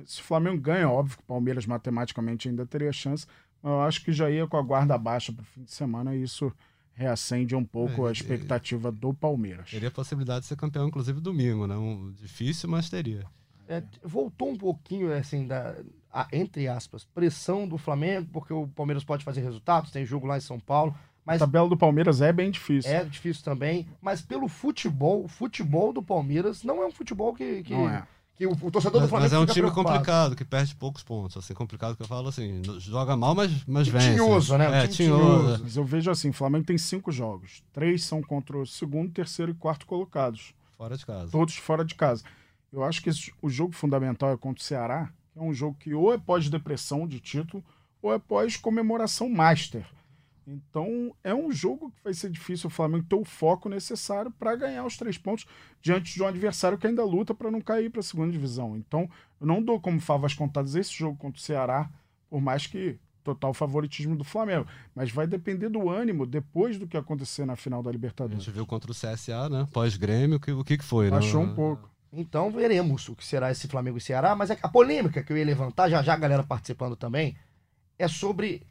Se 0.05 0.21
o 0.21 0.23
Flamengo 0.23 0.59
ganha, 0.61 0.89
óbvio 0.89 1.17
que 1.17 1.23
o 1.23 1.27
Palmeiras 1.27 1.65
matematicamente 1.65 2.47
ainda 2.49 2.65
teria 2.65 2.91
chance, 2.91 3.25
mas 3.61 3.71
eu 3.71 3.81
acho 3.81 4.03
que 4.03 4.11
já 4.11 4.29
ia 4.29 4.47
com 4.47 4.57
a 4.57 4.61
guarda 4.61 4.97
baixa 4.97 5.31
para 5.33 5.41
o 5.41 5.45
fim 5.45 5.63
de 5.63 5.71
semana 5.71 6.15
e 6.15 6.23
isso 6.23 6.51
reacende 6.93 7.55
um 7.55 7.63
pouco 7.63 8.05
É, 8.05 8.09
a 8.09 8.09
e- 8.09 8.13
expectativa 8.13 8.91
do 8.91 9.13
Palmeiras. 9.13 9.69
Teria 9.71 9.87
a 9.89 9.91
possibilidade 9.91 10.41
de 10.41 10.47
ser 10.47 10.55
campeão, 10.57 10.87
inclusive, 10.87 11.19
domingo, 11.21 11.65
né? 11.67 11.75
Um, 11.77 12.11
difícil, 12.11 12.67
mas 12.69 12.89
teria. 12.89 13.25
É, 13.67 13.83
voltou 14.03 14.49
um 14.49 14.57
pouquinho, 14.57 15.13
assim, 15.13 15.45
da, 15.47 15.75
a- 16.11 16.27
entre 16.33 16.67
aspas, 16.67 17.05
pressão 17.05 17.67
do 17.67 17.77
Flamengo, 17.77 18.27
porque 18.33 18.51
o 18.51 18.67
Palmeiras 18.67 19.03
pode 19.03 19.23
fazer 19.23 19.41
resultados, 19.41 19.91
tem 19.91 20.03
jogo 20.05 20.25
lá 20.27 20.37
em 20.37 20.41
São 20.41 20.59
Paulo, 20.59 20.93
A 21.29 21.33
mas 21.33 21.39
tabela 21.39 21.69
do 21.69 21.77
Palmeiras 21.77 22.21
é 22.21 22.33
bem 22.33 22.49
difícil. 22.49 22.91
é 22.91 23.03
difícil 23.03 23.43
também. 23.43 23.87
Mas 24.01 24.21
pelo 24.21 24.47
futebol, 24.47 25.23
o 25.23 25.27
futebol 25.27 25.93
do 25.93 26.01
Palmeiras 26.01 26.63
não 26.63 26.81
é 26.81 26.87
um 26.87 26.91
futebol 26.91 27.33
que, 27.35 27.61
que, 27.63 27.71
Não 27.73 27.87
é. 27.87 28.03
que 28.35 28.47
o, 28.47 28.51
o 28.51 28.71
torcedor 28.71 28.99
do 28.99 29.01
Mas, 29.01 29.09
Flamengo 29.09 29.23
mas 29.25 29.33
é 29.33 29.37
um 29.37 29.41
fica 29.41 29.53
time 29.53 29.67
preocupado. 29.67 29.97
complicado, 29.99 30.35
que 30.35 30.43
perde 30.43 30.73
poucos 30.75 31.03
pontos. 31.03 31.37
Assim, 31.37 31.53
complicado 31.53 31.95
que 31.95 32.01
eu 32.01 32.07
falo 32.07 32.29
assim, 32.29 32.61
joga 32.79 33.15
mal, 33.15 33.35
mas, 33.35 33.51
mas 33.67 33.87
vence. 33.87 34.11
tinhoso, 34.13 34.57
né? 34.57 34.83
É, 34.85 34.87
tinhoso. 34.87 35.23
tinhoso. 35.23 35.63
Mas 35.63 35.75
eu 35.77 35.83
vejo 35.85 36.09
assim, 36.09 36.29
o 36.29 36.33
Flamengo 36.33 36.65
tem 36.65 36.77
cinco 36.79 37.11
jogos. 37.11 37.61
Três 37.71 38.03
são 38.03 38.21
contra 38.23 38.57
o 38.57 38.65
segundo, 38.65 39.11
terceiro 39.11 39.51
e 39.51 39.55
quarto 39.55 39.85
colocados. 39.85 40.53
Fora 40.77 40.97
de 40.97 41.05
casa. 41.05 41.31
todos 41.31 41.55
fora 41.57 41.85
de 41.85 41.93
casa. 41.93 42.23
Eu 42.73 42.83
acho 42.83 43.01
que 43.03 43.09
esse- 43.09 43.31
o 43.41 43.49
jogo 43.49 43.73
fundamental 43.73 44.31
é 44.31 44.37
contra 44.37 44.61
o 44.61 44.65
Ceará, 44.65 45.09
que 45.31 45.37
é 45.37 45.41
um 45.43 45.53
jogo 45.53 45.75
que 45.79 45.93
ou 45.93 46.11
é 46.13 46.17
pós-depressão 46.17 47.07
de 47.07 47.19
título, 47.19 47.63
ou 48.01 48.13
é 48.13 48.17
pós-comemoração 48.17 49.29
master. 49.29 49.85
Então, 50.51 51.15
é 51.23 51.33
um 51.33 51.51
jogo 51.51 51.91
que 51.91 52.03
vai 52.03 52.13
ser 52.13 52.31
difícil 52.31 52.67
o 52.67 52.71
Flamengo 52.71 53.05
ter 53.07 53.15
o 53.15 53.23
foco 53.23 53.69
necessário 53.69 54.31
para 54.31 54.55
ganhar 54.55 54.83
os 54.83 54.97
três 54.97 55.15
pontos 55.15 55.45
diante 55.79 56.13
de 56.13 56.23
um 56.23 56.27
adversário 56.27 56.77
que 56.77 56.87
ainda 56.87 57.03
luta 57.03 57.35
para 57.35 57.51
não 57.51 57.61
cair 57.61 57.91
para 57.91 57.99
a 57.99 58.03
segunda 58.03 58.31
divisão. 58.31 58.75
Então, 58.75 59.07
eu 59.39 59.45
não 59.45 59.61
dou 59.61 59.79
como 59.79 59.99
favas 60.01 60.33
contadas 60.33 60.73
esse 60.73 60.91
jogo 60.91 61.15
contra 61.17 61.39
o 61.39 61.41
Ceará, 61.41 61.87
por 62.27 62.41
mais 62.41 62.65
que 62.65 62.99
total 63.23 63.53
favoritismo 63.53 64.15
do 64.15 64.23
Flamengo. 64.23 64.65
Mas 64.95 65.11
vai 65.11 65.27
depender 65.27 65.69
do 65.69 65.87
ânimo 65.87 66.25
depois 66.25 66.79
do 66.79 66.87
que 66.87 66.97
acontecer 66.97 67.45
na 67.45 67.55
final 67.55 67.83
da 67.83 67.91
A 67.91 67.93
Libertadores. 67.93 68.43
gente 68.43 68.53
viu 68.53 68.65
contra 68.65 68.91
o 68.91 68.95
CSA, 68.95 69.49
né? 69.49 69.67
Pós-Grêmio, 69.71 70.37
o 70.37 70.39
que, 70.39 70.51
o 70.51 70.63
que 70.63 70.77
que 70.79 70.83
foi, 70.83 71.05
né? 71.05 71.11
Baixou 71.11 71.41
um 71.41 71.53
pouco. 71.53 71.89
Então 72.11 72.49
veremos 72.49 73.07
o 73.07 73.15
que 73.15 73.23
será 73.23 73.51
esse 73.51 73.67
Flamengo 73.67 73.99
e 73.99 74.01
Ceará. 74.01 74.35
Mas 74.35 74.49
a 74.49 74.67
polêmica 74.67 75.21
que 75.21 75.31
eu 75.31 75.37
ia 75.37 75.45
levantar, 75.45 75.89
já 75.89 76.01
já 76.01 76.13
a 76.13 76.17
galera 76.17 76.43
participando 76.43 76.95
também, 76.95 77.37
é 77.99 78.07
sobre 78.07 78.63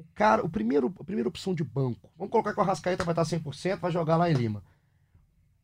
o 0.00 0.14
cara, 0.14 0.44
o 0.44 0.48
primeiro, 0.48 0.92
a 0.98 1.04
primeira 1.04 1.28
opção 1.28 1.54
de 1.54 1.62
banco. 1.62 2.10
Vamos 2.16 2.30
colocar 2.30 2.52
que 2.52 2.60
o 2.60 2.62
Arrascaeta 2.62 3.04
vai 3.04 3.12
estar 3.12 3.22
100%, 3.22 3.78
vai 3.78 3.92
jogar 3.92 4.16
lá 4.16 4.30
em 4.30 4.34
Lima. 4.34 4.62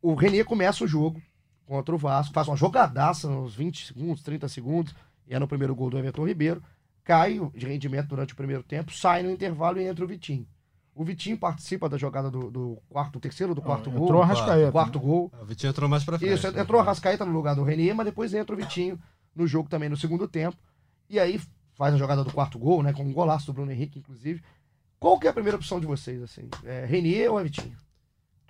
O 0.01 0.13
Renier 0.13 0.45
começa 0.45 0.83
o 0.83 0.87
jogo 0.87 1.21
contra 1.65 1.93
o 1.93 1.97
Vasco, 1.97 2.33
faz 2.33 2.47
uma 2.47 2.55
jogadaça 2.55 3.27
nos 3.27 3.55
20 3.55 3.87
segundos, 3.87 4.23
30 4.23 4.47
segundos, 4.47 4.95
e 5.27 5.33
é 5.33 5.39
no 5.39 5.47
primeiro 5.47 5.75
gol 5.75 5.89
do 5.89 5.97
Everton 5.97 6.25
Ribeiro. 6.25 6.63
Cai 7.03 7.39
de 7.55 7.65
rendimento 7.65 8.07
durante 8.07 8.33
o 8.33 8.35
primeiro 8.35 8.63
tempo, 8.63 8.91
sai 8.91 9.23
no 9.23 9.31
intervalo 9.31 9.79
e 9.79 9.87
entra 9.87 10.03
o 10.03 10.07
Vitinho. 10.07 10.45
O 10.93 11.03
Vitinho 11.03 11.37
participa 11.37 11.87
da 11.87 11.97
jogada 11.97 12.29
do, 12.29 12.49
do 12.49 12.81
quarto, 12.89 13.19
terceiro 13.19 13.53
do 13.53 13.61
quarto 13.61 13.91
gol. 13.91 14.05
Entrou 14.05 14.21
a 14.21 14.25
Rascaeta. 14.25 14.71
quarto 14.71 14.99
gol. 14.99 15.31
O 15.41 15.45
Vitinho 15.45 15.69
entrou 15.69 15.87
mais 15.87 16.03
pra 16.03 16.17
frente. 16.17 16.33
Isso, 16.33 16.47
entrou 16.47 16.81
a 16.81 16.83
Rascaeta 16.83 17.23
no 17.23 17.31
lugar 17.31 17.55
do 17.55 17.63
Renier, 17.63 17.95
mas 17.95 18.05
depois 18.05 18.33
entra 18.33 18.55
o 18.55 18.57
Vitinho 18.57 18.99
no 19.35 19.45
jogo 19.45 19.69
também 19.69 19.89
no 19.89 19.95
segundo 19.95 20.27
tempo. 20.27 20.57
E 21.09 21.19
aí 21.19 21.39
faz 21.77 21.93
a 21.93 21.97
jogada 21.97 22.23
do 22.23 22.31
quarto 22.31 22.57
gol, 22.57 22.81
né? 22.83 22.91
Com 22.93 23.03
um 23.03 23.13
golaço 23.13 23.45
do 23.47 23.53
Bruno 23.53 23.71
Henrique, 23.71 23.99
inclusive. 23.99 24.41
Qual 24.99 25.19
que 25.19 25.27
é 25.27 25.29
a 25.29 25.33
primeira 25.33 25.57
opção 25.57 25.79
de 25.79 25.85
vocês, 25.85 26.21
assim? 26.23 26.49
É 26.63 26.85
Renier 26.85 27.31
ou 27.31 27.39
é 27.39 27.43
Vitinho? 27.43 27.75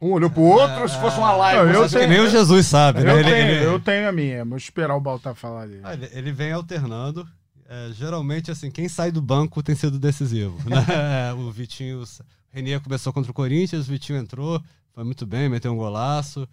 Um 0.02 0.12
olhou 0.12 0.30
pro 0.30 0.42
outro, 0.44 0.88
se 0.88 0.98
fosse 1.02 1.18
uma 1.18 1.32
live. 1.34 1.60
Não, 1.60 1.74
eu 1.74 1.90
vocês- 1.90 2.02
Que 2.04 2.08
nem 2.08 2.20
o 2.22 2.30
Jesus 2.30 2.68
sabe, 2.68 3.02
né? 3.04 3.12
Eu, 3.12 3.20
Ele, 3.20 3.30
tenho, 3.32 3.48
ele- 3.50 3.66
eu 3.66 3.80
tenho 3.80 4.08
a 4.08 4.12
minha, 4.12 4.46
vou 4.46 4.58
esperar 4.58 4.96
o 4.96 5.02
Baltar 5.02 5.34
falar 5.36 5.66
dele. 5.68 5.82
Ah, 5.84 5.94
ele- 5.94 6.10
ele 6.13 6.32
vem 6.32 6.52
alternando. 6.52 7.28
É, 7.70 7.90
geralmente, 7.94 8.50
assim, 8.50 8.72
quem 8.72 8.88
sai 8.88 9.12
do 9.12 9.22
banco 9.22 9.62
tem 9.62 9.76
sido 9.76 10.00
decisivo. 10.00 10.58
Né? 10.70 10.78
O 11.38 11.52
Vitinho. 11.52 12.02
O 12.04 12.06
Renier 12.52 12.80
começou 12.80 13.12
contra 13.12 13.30
o 13.32 13.34
Corinthians, 13.34 13.88
o 13.88 13.92
Vitinho 13.92 14.18
entrou, 14.20 14.62
foi 14.94 15.04
muito 15.04 15.26
bem, 15.26 15.50
meteu 15.50 15.74
um 15.74 15.78
golaço. 15.78 16.48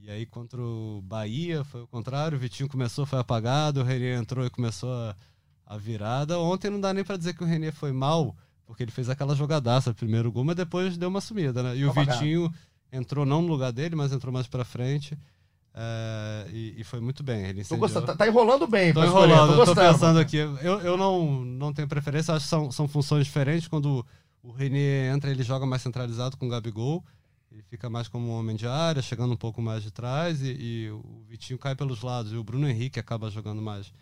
E 0.00 0.10
aí, 0.10 0.24
contra 0.26 0.60
o 0.60 1.00
Bahia, 1.04 1.62
foi 1.64 1.82
o 1.82 1.86
contrário. 1.86 2.36
O 2.36 2.40
Vitinho 2.40 2.68
começou, 2.68 3.04
foi 3.06 3.18
apagado. 3.20 3.80
O 3.80 3.84
Renier 3.84 4.18
entrou 4.18 4.44
e 4.46 4.50
começou 4.50 4.90
a, 4.92 5.14
a 5.68 5.76
virada. 5.76 6.38
Ontem 6.38 6.70
não 6.70 6.80
dá 6.80 6.94
nem 6.94 7.04
pra 7.04 7.18
dizer 7.18 7.34
que 7.34 7.44
o 7.44 7.46
Renier 7.46 7.74
foi 7.74 7.92
mal, 7.92 8.34
porque 8.64 8.82
ele 8.82 8.90
fez 8.90 9.10
aquela 9.10 9.36
jogadaça, 9.36 9.92
primeiro 9.92 10.32
gol, 10.32 10.42
mas 10.42 10.56
depois 10.56 10.96
deu 10.96 11.10
uma 11.10 11.20
sumida, 11.20 11.62
né? 11.62 11.76
E 11.76 11.84
o 11.84 11.90
Apagado. 11.90 12.18
Vitinho 12.18 12.52
entrou 12.90 13.26
não 13.26 13.42
no 13.42 13.48
lugar 13.48 13.70
dele, 13.70 13.94
mas 13.94 14.10
entrou 14.10 14.32
mais 14.32 14.46
pra 14.46 14.64
frente. 14.64 15.16
é, 15.74 16.46
e, 16.50 16.80
e 16.80 16.84
foi 16.84 17.00
muito 17.00 17.22
bem. 17.22 17.44
Ele 17.44 17.62
gostando, 17.76 18.06
tá, 18.06 18.16
tá 18.16 18.26
enrolando 18.26 18.66
bem. 18.66 18.94
Tô 18.94 19.04
enrolando, 19.04 19.54
tô 19.54 19.62
eu 19.62 19.66
tô 19.66 19.74
pensando 19.74 20.18
aqui. 20.18 20.38
Eu, 20.38 20.80
eu 20.80 20.96
não, 20.96 21.44
não 21.44 21.72
tenho 21.72 21.86
preferência, 21.86 22.32
acho 22.32 22.46
que 22.46 22.50
são, 22.50 22.72
são 22.72 22.88
funções 22.88 23.26
diferentes. 23.26 23.68
Quando 23.68 24.04
o 24.42 24.50
Renier 24.50 25.14
entra, 25.14 25.30
ele 25.30 25.42
joga 25.42 25.66
mais 25.66 25.82
centralizado 25.82 26.38
com 26.38 26.46
o 26.46 26.48
Gabigol. 26.48 27.04
Ele 27.52 27.62
fica 27.62 27.90
mais 27.90 28.08
como 28.08 28.28
um 28.28 28.38
homem 28.38 28.56
de 28.56 28.66
área, 28.66 29.02
chegando 29.02 29.34
um 29.34 29.36
pouco 29.36 29.60
mais 29.60 29.82
de 29.82 29.90
trás. 29.90 30.40
E, 30.42 30.56
e 30.58 30.90
o 30.90 31.24
Vitinho 31.28 31.58
cai 31.58 31.74
pelos 31.74 32.00
lados. 32.02 32.32
E 32.32 32.36
o 32.36 32.42
Bruno 32.44 32.68
Henrique 32.68 32.98
acaba 32.98 33.30
jogando 33.30 33.60
mais, 33.60 33.92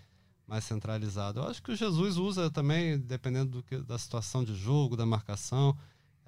mais 0.47 0.65
centralizado. 0.65 1.41
Eu 1.41 1.49
acho 1.49 1.63
que 1.63 1.73
o 1.73 1.77
Jesus 1.77 2.17
usa 2.17 2.51
também, 2.51 2.99
dependendo 2.99 3.51
do 3.51 3.63
que, 3.63 3.79
da 3.79 3.99
situação 3.99 4.45
de 4.45 4.55
jogo, 4.55 4.97
da 4.97 5.05
marcação. 5.07 5.77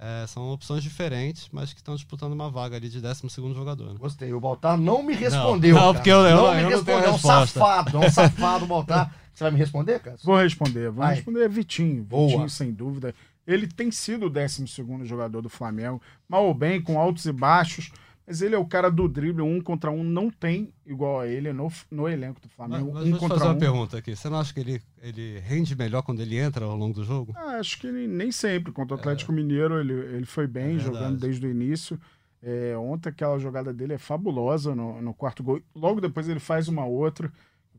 É, 0.00 0.24
são 0.28 0.50
opções 0.52 0.82
diferentes, 0.84 1.48
mas 1.50 1.72
que 1.72 1.80
estão 1.80 1.96
disputando 1.96 2.32
uma 2.32 2.48
vaga 2.48 2.76
ali 2.76 2.88
de 2.88 3.00
12 3.00 3.22
jogador. 3.52 3.92
né? 3.92 3.98
Gostei. 3.98 4.32
O 4.32 4.40
Baltar 4.40 4.78
não 4.78 5.02
me 5.02 5.12
respondeu. 5.12 5.74
não, 5.74 5.80
cara. 5.82 5.94
porque 5.94 6.10
eu- 6.10 6.18
eu- 6.20 6.36
não 6.36 6.46
eu 6.46 6.54
me 6.54 6.62
não 6.62 6.68
respondeu. 6.70 6.98
É 7.08 7.10
um 7.10 7.18
safado, 7.18 7.96
é 7.96 8.06
um 8.06 8.10
safado, 8.10 8.66
Baltar. 8.68 9.12
Você 9.34 9.42
vai 9.44 9.52
me 9.52 9.58
responder, 9.58 9.98
cara? 10.00 10.16
Vou 10.22 10.36
responder, 10.36 10.84
vou 10.90 11.04
Vai. 11.04 11.16
responder 11.16 11.48
Vitinho. 11.48 12.04
Boa. 12.04 12.28
Vitinho, 12.28 12.48
sem 12.50 12.72
dúvida. 12.72 13.12
Ele 13.46 13.66
tem 13.66 13.90
sido 13.90 14.26
o 14.26 14.30
12 14.30 14.66
jogador 15.04 15.40
do 15.42 15.48
Flamengo, 15.48 16.00
mal 16.28 16.44
ou 16.46 16.54
bem, 16.54 16.80
com 16.80 16.98
altos 17.00 17.24
e 17.24 17.32
baixos, 17.32 17.90
mas 18.28 18.42
ele 18.42 18.54
é 18.54 18.58
o 18.58 18.66
cara 18.66 18.90
do 18.90 19.08
drible, 19.08 19.40
um 19.40 19.58
contra 19.58 19.90
um, 19.90 20.04
não 20.04 20.30
tem 20.30 20.70
igual 20.84 21.20
a 21.20 21.26
ele 21.26 21.50
no, 21.50 21.72
no 21.90 22.06
elenco 22.06 22.38
do 22.42 22.46
Mas, 22.46 22.54
Flamengo, 22.54 22.92
mas 22.92 23.06
um 23.06 23.10
vou 23.12 23.18
contra 23.18 23.38
fazer 23.38 23.48
uma 23.48 23.56
um. 23.56 23.58
pergunta 23.58 23.96
aqui. 23.96 24.14
Você 24.14 24.28
não 24.28 24.38
acha 24.38 24.52
que 24.52 24.60
ele, 24.60 24.82
ele 25.00 25.38
rende 25.40 25.74
melhor 25.74 26.02
quando 26.02 26.20
ele 26.20 26.36
entra 26.36 26.66
ao 26.66 26.76
longo 26.76 26.94
do 26.94 27.04
jogo? 27.04 27.32
Ah, 27.34 27.56
acho 27.58 27.80
que 27.80 27.86
ele 27.86 28.06
nem 28.06 28.30
sempre. 28.30 28.70
Contra 28.70 28.96
o 28.96 28.98
Atlético 29.00 29.32
Mineiro, 29.32 29.80
ele, 29.80 29.94
ele 29.94 30.26
foi 30.26 30.46
bem, 30.46 30.76
É 30.76 30.78
jogando 30.78 31.18
desde 31.18 31.46
o 31.46 31.50
início. 31.50 31.98
É, 32.42 32.76
ontem 32.76 33.08
aquela 33.08 33.38
jogada 33.38 33.72
dele 33.72 33.94
é 33.94 33.98
fabulosa 33.98 34.74
no, 34.74 35.00
no 35.00 35.14
quarto 35.14 35.42
gol. 35.42 35.62
Logo 35.74 35.98
depois 35.98 36.28
ele 36.28 36.38
faz 36.38 36.68
uma 36.68 36.84
outra, 36.84 37.32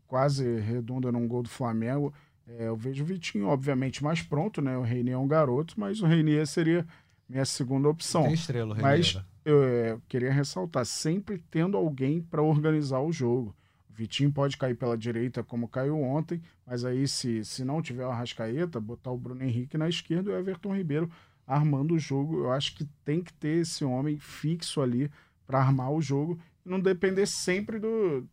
quase 0.08 0.60
redonda 0.62 1.12
num 1.12 1.28
gol 1.28 1.44
do 1.44 1.50
Flamengo. 1.50 2.12
É, 2.48 2.68
eu 2.68 2.76
vejo 2.76 3.04
o 3.04 3.06
Vitinho, 3.06 3.48
obviamente, 3.48 4.04
mais 4.04 4.24
pronto, 4.24 4.64
né? 4.64 4.76
O 4.76 4.82
Reinier 4.82 5.14
é 5.14 5.18
um 5.20 5.28
garoto, 5.28 5.76
mas 5.78 6.02
o 6.02 6.08
Reinier 6.08 6.48
seria 6.48 6.86
minha 7.30 7.46
segunda 7.46 7.88
opção. 7.88 8.24
Tem 8.24 8.34
estrela, 8.34 8.74
o 8.74 8.82
Mas 8.82 9.10
Renier. 9.10 9.29
Eu, 9.46 9.64
eu 9.64 10.02
queria 10.08 10.32
ressaltar, 10.32 10.86
sempre 10.86 11.44
tendo 11.50 11.78
alguém 11.78 12.22
para 12.22 12.42
organizar 12.42 13.00
o 13.00 13.12
jogo. 13.12 13.56
O 13.90 13.94
Vitinho 13.94 14.32
pode 14.32 14.58
cair 14.58 14.76
pela 14.76 14.98
direita, 14.98 15.44
como 15.44 15.68
caiu 15.68 16.00
ontem, 16.00 16.42
mas 16.66 16.86
aí, 16.86 17.08
se, 17.08 17.44
se 17.44 17.64
não 17.64 17.82
tiver 17.82 18.06
o 18.06 18.10
Arrascaeta, 18.12 18.80
botar 18.80 19.12
o 19.12 19.18
Bruno 19.18 19.44
Henrique 19.44 19.78
na 19.78 19.90
esquerda 19.90 20.32
e 20.32 20.34
o 20.34 20.38
Everton 20.38 20.76
Ribeiro 20.76 21.10
armando 21.50 21.96
o 21.96 22.00
jogo. 22.00 22.42
Eu 22.42 22.52
acho 22.52 22.76
que 22.76 22.86
tem 23.04 23.22
que 23.24 23.34
ter 23.34 23.62
esse 23.62 23.84
homem 23.84 24.20
fixo 24.20 24.82
ali 24.82 25.10
para 25.48 25.60
armar 25.60 25.92
o 25.92 26.02
jogo 26.02 26.40
e 26.64 26.70
não 26.70 26.80
depender 26.80 27.26
sempre 27.26 27.80
do, 27.80 28.28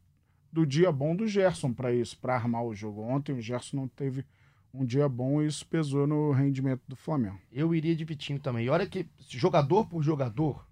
do 0.53 0.66
dia 0.66 0.92
bom 0.92 1.16
do 1.16 1.27
Gerson 1.27 1.73
para 1.73 1.92
isso, 1.92 2.19
para 2.19 2.35
armar 2.35 2.62
o 2.64 2.75
jogo. 2.75 3.01
Ontem 3.01 3.33
o 3.33 3.40
Gerson 3.40 3.79
não 3.79 3.88
teve 3.88 4.25
um 4.73 4.85
dia 4.85 5.09
bom 5.09 5.40
e 5.40 5.47
isso 5.47 5.66
pesou 5.66 6.07
no 6.07 6.31
rendimento 6.33 6.83
do 6.87 6.95
Flamengo. 6.95 7.40
Eu 7.51 7.75
iria 7.75 7.97
de 7.97 8.05
Vitinho 8.05 8.38
também. 8.38 8.66
E 8.66 8.69
olha 8.69 8.87
que 8.87 9.09
jogador 9.29 9.87
por 9.87 10.03
jogador, 10.03 10.66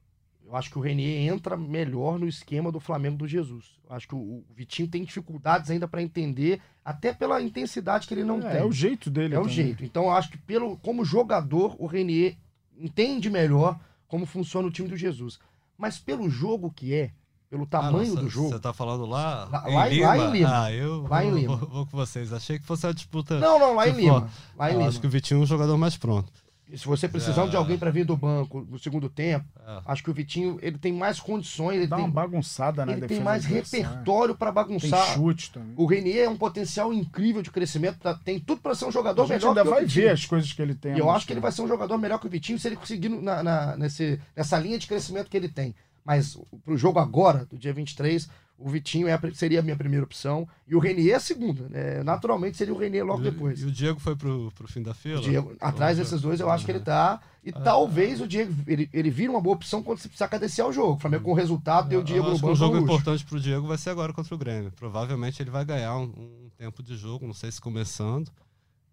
Eu 0.55 0.59
acho 0.59 0.71
que 0.71 0.79
o 0.79 0.81
Renier 0.81 1.33
entra 1.33 1.57
melhor 1.57 2.17
no 2.17 2.29
esquema 2.29 2.71
do 2.71 2.79
Flamengo 2.79 3.17
do 3.17 3.27
Jesus. 3.27 3.73
Eu 3.91 3.97
acho 3.97 4.07
que 4.07 4.15
o, 4.15 4.45
Vitinho 4.55 4.87
tem 4.87 5.03
dificuldades 5.03 5.69
ainda 5.69 5.89
para 5.89 6.01
entender, 6.01 6.61
até 6.85 7.13
pela 7.13 7.43
intensidade 7.43 8.07
que 8.07 8.15
ele 8.15 8.23
não 8.23 8.39
é, 8.39 8.53
tem. 8.53 8.61
É 8.61 8.65
o 8.65 8.71
jeito 8.71 9.11
dele. 9.11 9.35
É 9.35 9.37
também. 9.37 9.51
o 9.51 9.53
jeito. 9.53 9.85
Então 9.85 10.05
eu 10.05 10.11
acho 10.13 10.31
que 10.31 10.39
pelo, 10.39 10.77
como 10.77 11.05
jogador, 11.05 11.75
o 11.77 11.87
Renier 11.87 12.37
entende 12.79 13.29
melhor 13.29 13.81
como 14.07 14.27
funciona 14.27 14.69
o 14.69 14.71
time 14.71 14.89
do 14.89 14.97
Jesus. 14.97 15.41
Mas 15.77 15.99
pelo 15.99 16.31
jogo 16.31 16.71
que 16.71 16.95
é, 16.95 17.11
pelo 17.51 17.67
tamanho 17.67 18.17
ah, 18.17 18.21
do 18.21 18.29
jogo. 18.29 18.51
Você 18.51 18.61
tá 18.61 18.73
falando 18.73 19.07
lá, 19.07 19.49
lá, 19.51 19.69
em 19.69 19.75
lá, 19.75 19.89
Lima? 19.89 20.07
lá 20.07 20.17
em 20.17 20.31
Lima? 20.31 20.63
Ah, 20.63 20.73
eu 20.73 21.03
lá 21.03 21.21
vou, 21.21 21.31
em 21.31 21.35
Lima. 21.35 21.57
Vou, 21.57 21.69
vou, 21.69 21.87
com 21.87 21.97
vocês. 21.97 22.33
Achei 22.33 22.61
que 22.61 22.65
fosse 22.65 22.87
a 22.87 22.93
disputa. 22.93 23.41
Não, 23.41 23.59
não, 23.59 23.75
lá 23.75 23.89
em 23.89 23.93
Lima. 23.93 24.31
Lá 24.57 24.71
em 24.71 24.75
eu 24.75 24.79
Lima. 24.79 24.89
acho 24.89 25.01
que 25.01 25.07
o 25.09 25.11
Vitinho 25.11 25.41
é 25.41 25.43
um 25.43 25.47
jogador 25.47 25.77
mais 25.77 25.97
pronto. 25.97 26.44
E 26.71 26.79
se 26.79 26.87
você 26.87 27.07
precisando 27.07 27.49
É. 27.49 27.51
de 27.51 27.57
alguém 27.57 27.77
para 27.79 27.91
vir 27.91 28.05
do 28.07 28.17
banco 28.17 28.67
no 28.69 28.79
segundo 28.79 29.09
tempo, 29.09 29.45
É. 29.67 29.81
acho 29.87 30.03
que 30.03 30.11
o 30.11 30.15
Vitinho 30.15 30.59
ele 30.63 30.79
tem 30.79 30.93
mais 30.93 31.21
condições, 31.21 31.77
ele 31.77 31.87
Dá 31.87 31.97
tem, 31.97 32.05
uma 32.07 32.11
bagunçada 32.11 32.87
na 32.87 32.93
ele 32.93 33.03
defesa. 33.03 33.19
tem 33.21 33.25
mais 33.25 33.45
repertório 33.45 34.35
para 34.35 34.47
Tem 34.51 34.55
bagunçar. 34.55 35.15
chute 35.15 35.51
também. 35.53 35.75
O 35.77 35.85
Renier 35.87 36.25
é 36.25 36.29
um 36.29 36.37
potencial 36.37 36.93
incrível 36.93 37.43
de 37.43 37.51
crescimento, 37.51 37.99
tá- 37.99 38.15
tem 38.15 38.41
tudo 38.41 38.61
para 38.63 38.75
ser 38.75 38.87
um 38.87 38.89
A 38.89 38.93
jogador 38.93 39.27
gente 39.27 39.41
melhor 39.41 39.49
ainda 39.59 39.65
vai 39.71 39.85
ver 39.85 40.09
as 40.09 40.25
coisas 40.25 40.53
que 40.53 40.63
ele 40.63 40.75
tem. 40.75 40.93
E 40.93 40.95
a 40.95 40.99
eu 40.99 41.11
acho 41.11 41.27
que 41.27 41.33
ele 41.33 41.41
vai 41.41 41.53
ser 41.53 41.63
um 41.63 41.69
jogador 41.69 41.99
melhor 41.99 42.19
que 42.19 42.27
o 42.27 42.31
Vitinho 42.31 42.59
se 42.59 42.67
ele 42.67 42.77
conseguir 42.77 43.09
na, 43.11 43.43
na- 43.43 43.77
nesse, 43.77 44.19
nessa 44.35 44.59
linha 44.59 44.79
de 44.79 44.87
crescimento 44.87 45.29
que 45.29 45.37
ele 45.37 45.49
tem. 45.49 45.75
Mas 46.05 46.37
pro 46.65 46.77
jogo 46.77 46.99
agora, 46.99 47.45
do 47.47 47.57
dia 47.59 47.73
23, 47.73 48.29
o 48.59 48.69
Vitinho 48.69 49.09
é 49.09 49.13
a 49.15 49.21
seria 49.33 49.59
a 49.61 49.63
minha 49.63 49.77
primeira 49.77 50.05
opção. 50.05 50.47
E 50.69 50.75
o 50.75 50.79
Renier 50.79 51.13
é 51.15 51.17
a 51.17 51.21
segunda. 51.21 51.69
né? 51.69 52.03
Naturalmente 52.05 52.57
seria 52.57 52.73
o 52.75 52.79
Renier 52.79 53.05
logo 53.05 53.25
E 53.25 53.29
o- 53.29 53.31
depois. 53.31 53.61
E 53.61 53.65
o 53.65 53.73
Diego 53.73 53.99
foi 53.99 54.15
pro, 54.15 54.53
pro 54.55 54.69
fim 54.69 54.83
da 54.83 54.95
fila? 54.95 55.19
O 55.19 55.23
Diego, 55.23 55.57
atrás 55.61 55.97
desses 55.99 56.21
dois, 56.21 56.39
eu 56.41 56.51
acho 56.51 56.65
que 56.65 56.71
ele 56.71 56.81
tá. 56.81 57.21
E 57.43 57.51
talvez 57.53 58.21
o 58.21 58.29
Diego 58.29 58.55
ele, 58.67 58.89
ele 58.93 59.11
vira 59.11 59.31
uma 59.31 59.41
boa 59.41 59.57
opção 59.57 59.83
quando 59.83 59.99
você 59.99 60.09
precisar 60.09 60.29
cadenciar 60.29 60.69
o 60.69 60.73
jogo. 60.73 60.93
O 60.95 60.99
Flamengo 60.99 61.25
com 61.25 61.33
o 61.33 61.35
resultado 61.35 61.89
deu 61.89 62.01
o 62.01 62.05
Diego 62.05 62.29
no 62.29 62.35
banco. 62.39 62.51
um 62.53 62.55
jogo 62.57 62.77
é 62.77 62.81
importante 62.81 63.25
pro 63.25 63.41
Diego 63.41 63.67
vai 63.67 63.77
ser 63.77 63.91
agora 63.91 64.13
contra 64.13 64.35
o 64.35 64.39
Grêmio. 64.39 64.71
Provavelmente 64.73 65.43
ele 65.43 65.51
vai 65.51 65.65
ganhar 65.65 65.97
um, 65.97 66.05
um 66.05 66.49
tempo 66.57 66.83
de 66.83 66.97
jogo, 66.97 67.27
não 67.27 67.35
sei 67.35 67.51
se 67.51 67.61
começando, 67.61 68.31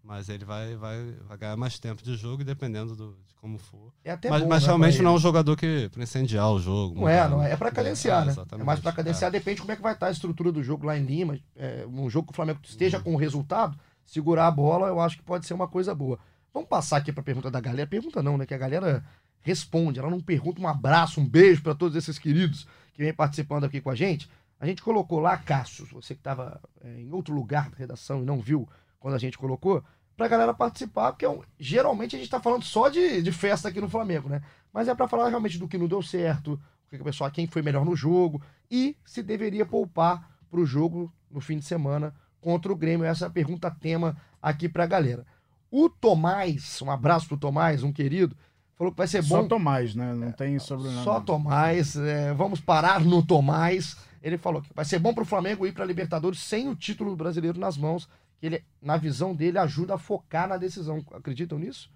mas 0.02 0.28
ele 0.28 0.44
vai, 0.44 0.74
vai, 0.76 1.12
vai 1.28 1.36
ganhar 1.38 1.56
mais 1.56 1.78
tempo 1.78 2.02
de 2.02 2.16
jogo, 2.16 2.42
e 2.42 2.44
dependendo 2.44 2.94
do, 2.96 3.16
de 3.26 3.34
como 3.36 3.56
for. 3.58 3.92
É 4.04 4.10
até 4.12 4.28
mas 4.28 4.42
bom, 4.42 4.48
mas 4.48 4.62
né, 4.62 4.66
realmente 4.66 5.00
não 5.02 5.12
é 5.12 5.14
um 5.14 5.18
jogador 5.18 5.56
que 5.56 5.88
para 5.90 6.02
incendiar 6.02 6.50
o 6.50 6.58
jogo. 6.58 7.00
Não 7.00 7.08
é, 7.08 7.22
mudar, 7.22 7.28
não 7.30 7.42
é. 7.42 7.52
É 7.52 7.56
pra 7.56 7.70
cadenciar, 7.70 8.22
É, 8.22 8.24
né? 8.26 8.28
É 8.30 8.32
exatamente. 8.32 8.66
mais 8.66 8.80
pra 8.80 8.92
cadenciar, 8.92 9.30
depende 9.30 9.60
como 9.60 9.72
é 9.72 9.76
que 9.76 9.82
vai 9.82 9.92
estar 9.94 10.06
a 10.08 10.10
estrutura 10.10 10.50
do 10.52 10.62
jogo 10.62 10.86
lá 10.86 10.98
em 10.98 11.04
Lima. 11.04 11.38
É, 11.56 11.86
um 11.88 12.08
jogo 12.10 12.26
que 12.26 12.32
o 12.32 12.36
Flamengo 12.36 12.60
esteja 12.64 12.98
Uhum. 12.98 13.04
com 13.04 13.14
o 13.14 13.16
resultado, 13.18 13.78
segurar 14.04 14.46
a 14.48 14.50
bola, 14.50 14.88
eu 14.88 15.00
acho 15.00 15.16
que 15.16 15.22
pode 15.22 15.46
ser 15.46 15.54
uma 15.54 15.68
coisa 15.68 15.94
boa. 15.94 16.18
Vamos 16.52 16.68
passar 16.68 16.98
aqui 16.98 17.12
pra 17.12 17.22
pergunta 17.22 17.50
da 17.50 17.60
galera. 17.60 17.86
Pergunta 17.88 18.22
não, 18.22 18.36
né? 18.36 18.44
Que 18.44 18.54
a 18.54 18.58
galera 18.58 19.04
responde. 19.40 19.98
Ela 19.98 20.10
não 20.10 20.20
pergunta 20.20 20.60
um 20.60 20.68
abraço, 20.68 21.20
um 21.20 21.28
beijo 21.28 21.62
pra 21.62 21.74
todos 21.74 21.96
esses 21.96 22.18
queridos 22.18 22.66
que 22.92 23.02
vêm 23.02 23.12
participando 23.14 23.64
aqui 23.64 23.80
com 23.80 23.90
a 23.90 23.94
gente. 23.94 24.28
A 24.60 24.66
gente 24.66 24.82
colocou 24.82 25.18
lá, 25.18 25.36
Cássio, 25.36 25.86
você 25.92 26.14
que 26.14 26.20
estava 26.20 26.60
em 26.84 27.10
outro 27.12 27.34
lugar 27.34 27.68
da 27.70 27.76
redação 27.76 28.22
e 28.22 28.24
não 28.24 28.40
viu 28.40 28.68
quando 29.02 29.14
a 29.14 29.18
gente 29.18 29.36
colocou, 29.36 29.82
pra 30.16 30.28
galera 30.28 30.54
participar, 30.54 31.12
porque 31.12 31.24
é 31.24 31.28
um- 31.28 31.42
geralmente 31.58 32.14
a 32.16 32.18
gente 32.18 32.30
tá 32.30 32.40
falando 32.40 32.62
só 32.62 32.88
de, 32.88 33.20
de 33.20 33.32
festa 33.32 33.68
aqui 33.68 33.80
no 33.80 33.88
Flamengo, 33.88 34.28
né? 34.28 34.40
Mas 34.72 34.88
é 34.88 34.94
pra 34.94 35.08
falar 35.08 35.28
realmente 35.28 35.58
do 35.58 35.68
que 35.68 35.76
não 35.76 35.88
deu 35.88 36.00
certo, 36.02 36.52
o 36.86 36.90
que 36.90 36.96
o 36.96 37.04
pessoal, 37.04 37.30
quem 37.30 37.46
foi 37.46 37.60
melhor 37.62 37.84
no 37.84 37.96
jogo 37.96 38.40
e 38.70 38.96
se 39.04 39.22
deveria 39.22 39.66
poupar 39.66 40.30
pro 40.50 40.64
jogo 40.64 41.12
no 41.30 41.40
fim 41.40 41.58
de 41.58 41.64
semana 41.64 42.14
contra 42.40 42.72
o 42.72 42.76
Grêmio. 42.76 43.04
Essa 43.04 43.24
é 43.24 43.28
a 43.28 43.30
pergunta 43.30 43.70
tema 43.70 44.16
aqui 44.40 44.68
pra 44.68 44.86
galera. 44.86 45.26
O 45.70 45.88
Tomás, 45.88 46.80
um 46.82 46.90
abraço 46.90 47.26
pro 47.26 47.36
Tomás, 47.38 47.82
um 47.82 47.92
querido, 47.92 48.36
falou 48.76 48.92
que 48.92 48.98
vai 48.98 49.06
ser 49.08 49.22
Só 49.24 49.42
bom. 49.42 49.48
Tomás, 49.48 49.94
né? 49.94 50.12
Não 50.14 50.30
tem 50.32 50.58
sobrenome. 50.58 51.02
Só 51.02 51.18
Tomás, 51.20 51.96
é, 51.96 52.32
vamos 52.34 52.60
parar 52.60 53.00
no 53.00 53.24
Tomás. 53.24 53.96
Ele 54.22 54.36
falou 54.38 54.60
que 54.62 54.68
vai 54.74 54.84
ser 54.84 54.98
bom 54.98 55.12
pro 55.14 55.24
Flamengo 55.24 55.66
ir 55.66 55.72
pra 55.72 55.84
Libertadores 55.84 56.38
sem 56.40 56.68
o 56.68 56.76
título 56.76 57.16
brasileiro 57.16 57.58
nas 57.58 57.76
mãos. 57.76 58.08
Que 58.42 58.46
ele, 58.46 58.64
na 58.80 58.96
visão 58.96 59.36
dele, 59.36 59.56
ajuda 59.56 59.94
a 59.94 59.98
focar 59.98 60.48
na 60.48 60.56
decisão. 60.56 60.98
Acreditam 61.12 61.60
nisso? 61.60 61.88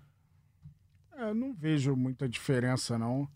É, 1.17 1.31
eu 1.31 1.35
não 1.35 1.53
vejo 1.53 1.97
muita 1.97 2.29
diferença, 2.29 2.97
não. 2.97 3.29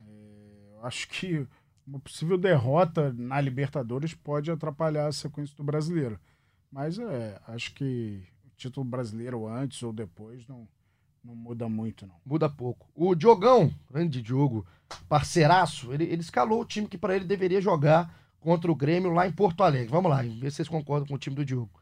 É, 0.00 0.76
eu 0.76 0.86
acho 0.86 1.08
que 1.08 1.44
uma 1.84 1.98
possível 1.98 2.38
derrota 2.38 3.12
na 3.14 3.40
Libertadores 3.40 4.14
pode 4.14 4.48
atrapalhar 4.48 5.08
a 5.08 5.12
sequência 5.12 5.56
do 5.56 5.64
brasileiro. 5.64 6.20
Mas 6.70 7.00
é, 7.00 7.40
acho 7.48 7.74
que 7.74 8.22
o 8.46 8.50
título 8.56 8.86
brasileiro 8.86 9.48
antes 9.48 9.82
ou 9.82 9.92
depois 9.92 10.46
não, 10.46 10.68
não 11.24 11.34
muda 11.34 11.68
muito, 11.68 12.06
não. 12.06 12.14
Muda 12.24 12.48
pouco. 12.48 12.88
O 12.94 13.12
Diogão, 13.16 13.74
grande 13.90 14.22
Diogo, 14.22 14.64
parceiraço, 15.08 15.92
ele, 15.92 16.04
ele 16.04 16.20
escalou 16.20 16.60
o 16.60 16.64
time 16.64 16.86
que 16.86 16.96
para 16.96 17.16
ele 17.16 17.24
deveria 17.24 17.60
jogar 17.60 18.16
contra 18.38 18.70
o 18.70 18.76
Grêmio 18.76 19.10
lá 19.10 19.26
em 19.26 19.32
Porto 19.32 19.64
Alegre. 19.64 19.88
Vamos 19.88 20.12
lá, 20.12 20.22
ver 20.22 20.52
se 20.52 20.58
vocês 20.58 20.68
concordam 20.68 21.08
com 21.08 21.14
o 21.16 21.18
time 21.18 21.34
do 21.34 21.44
Diogo. 21.44 21.81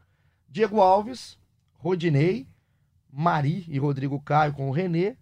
Diego 0.51 0.81
Alves, 0.81 1.39
Rodinei, 1.75 2.45
Mari 3.09 3.65
e 3.69 3.79
Rodrigo 3.79 4.19
Caio 4.19 4.51
com 4.51 4.67
o 4.67 4.71
Renê, 4.73 5.15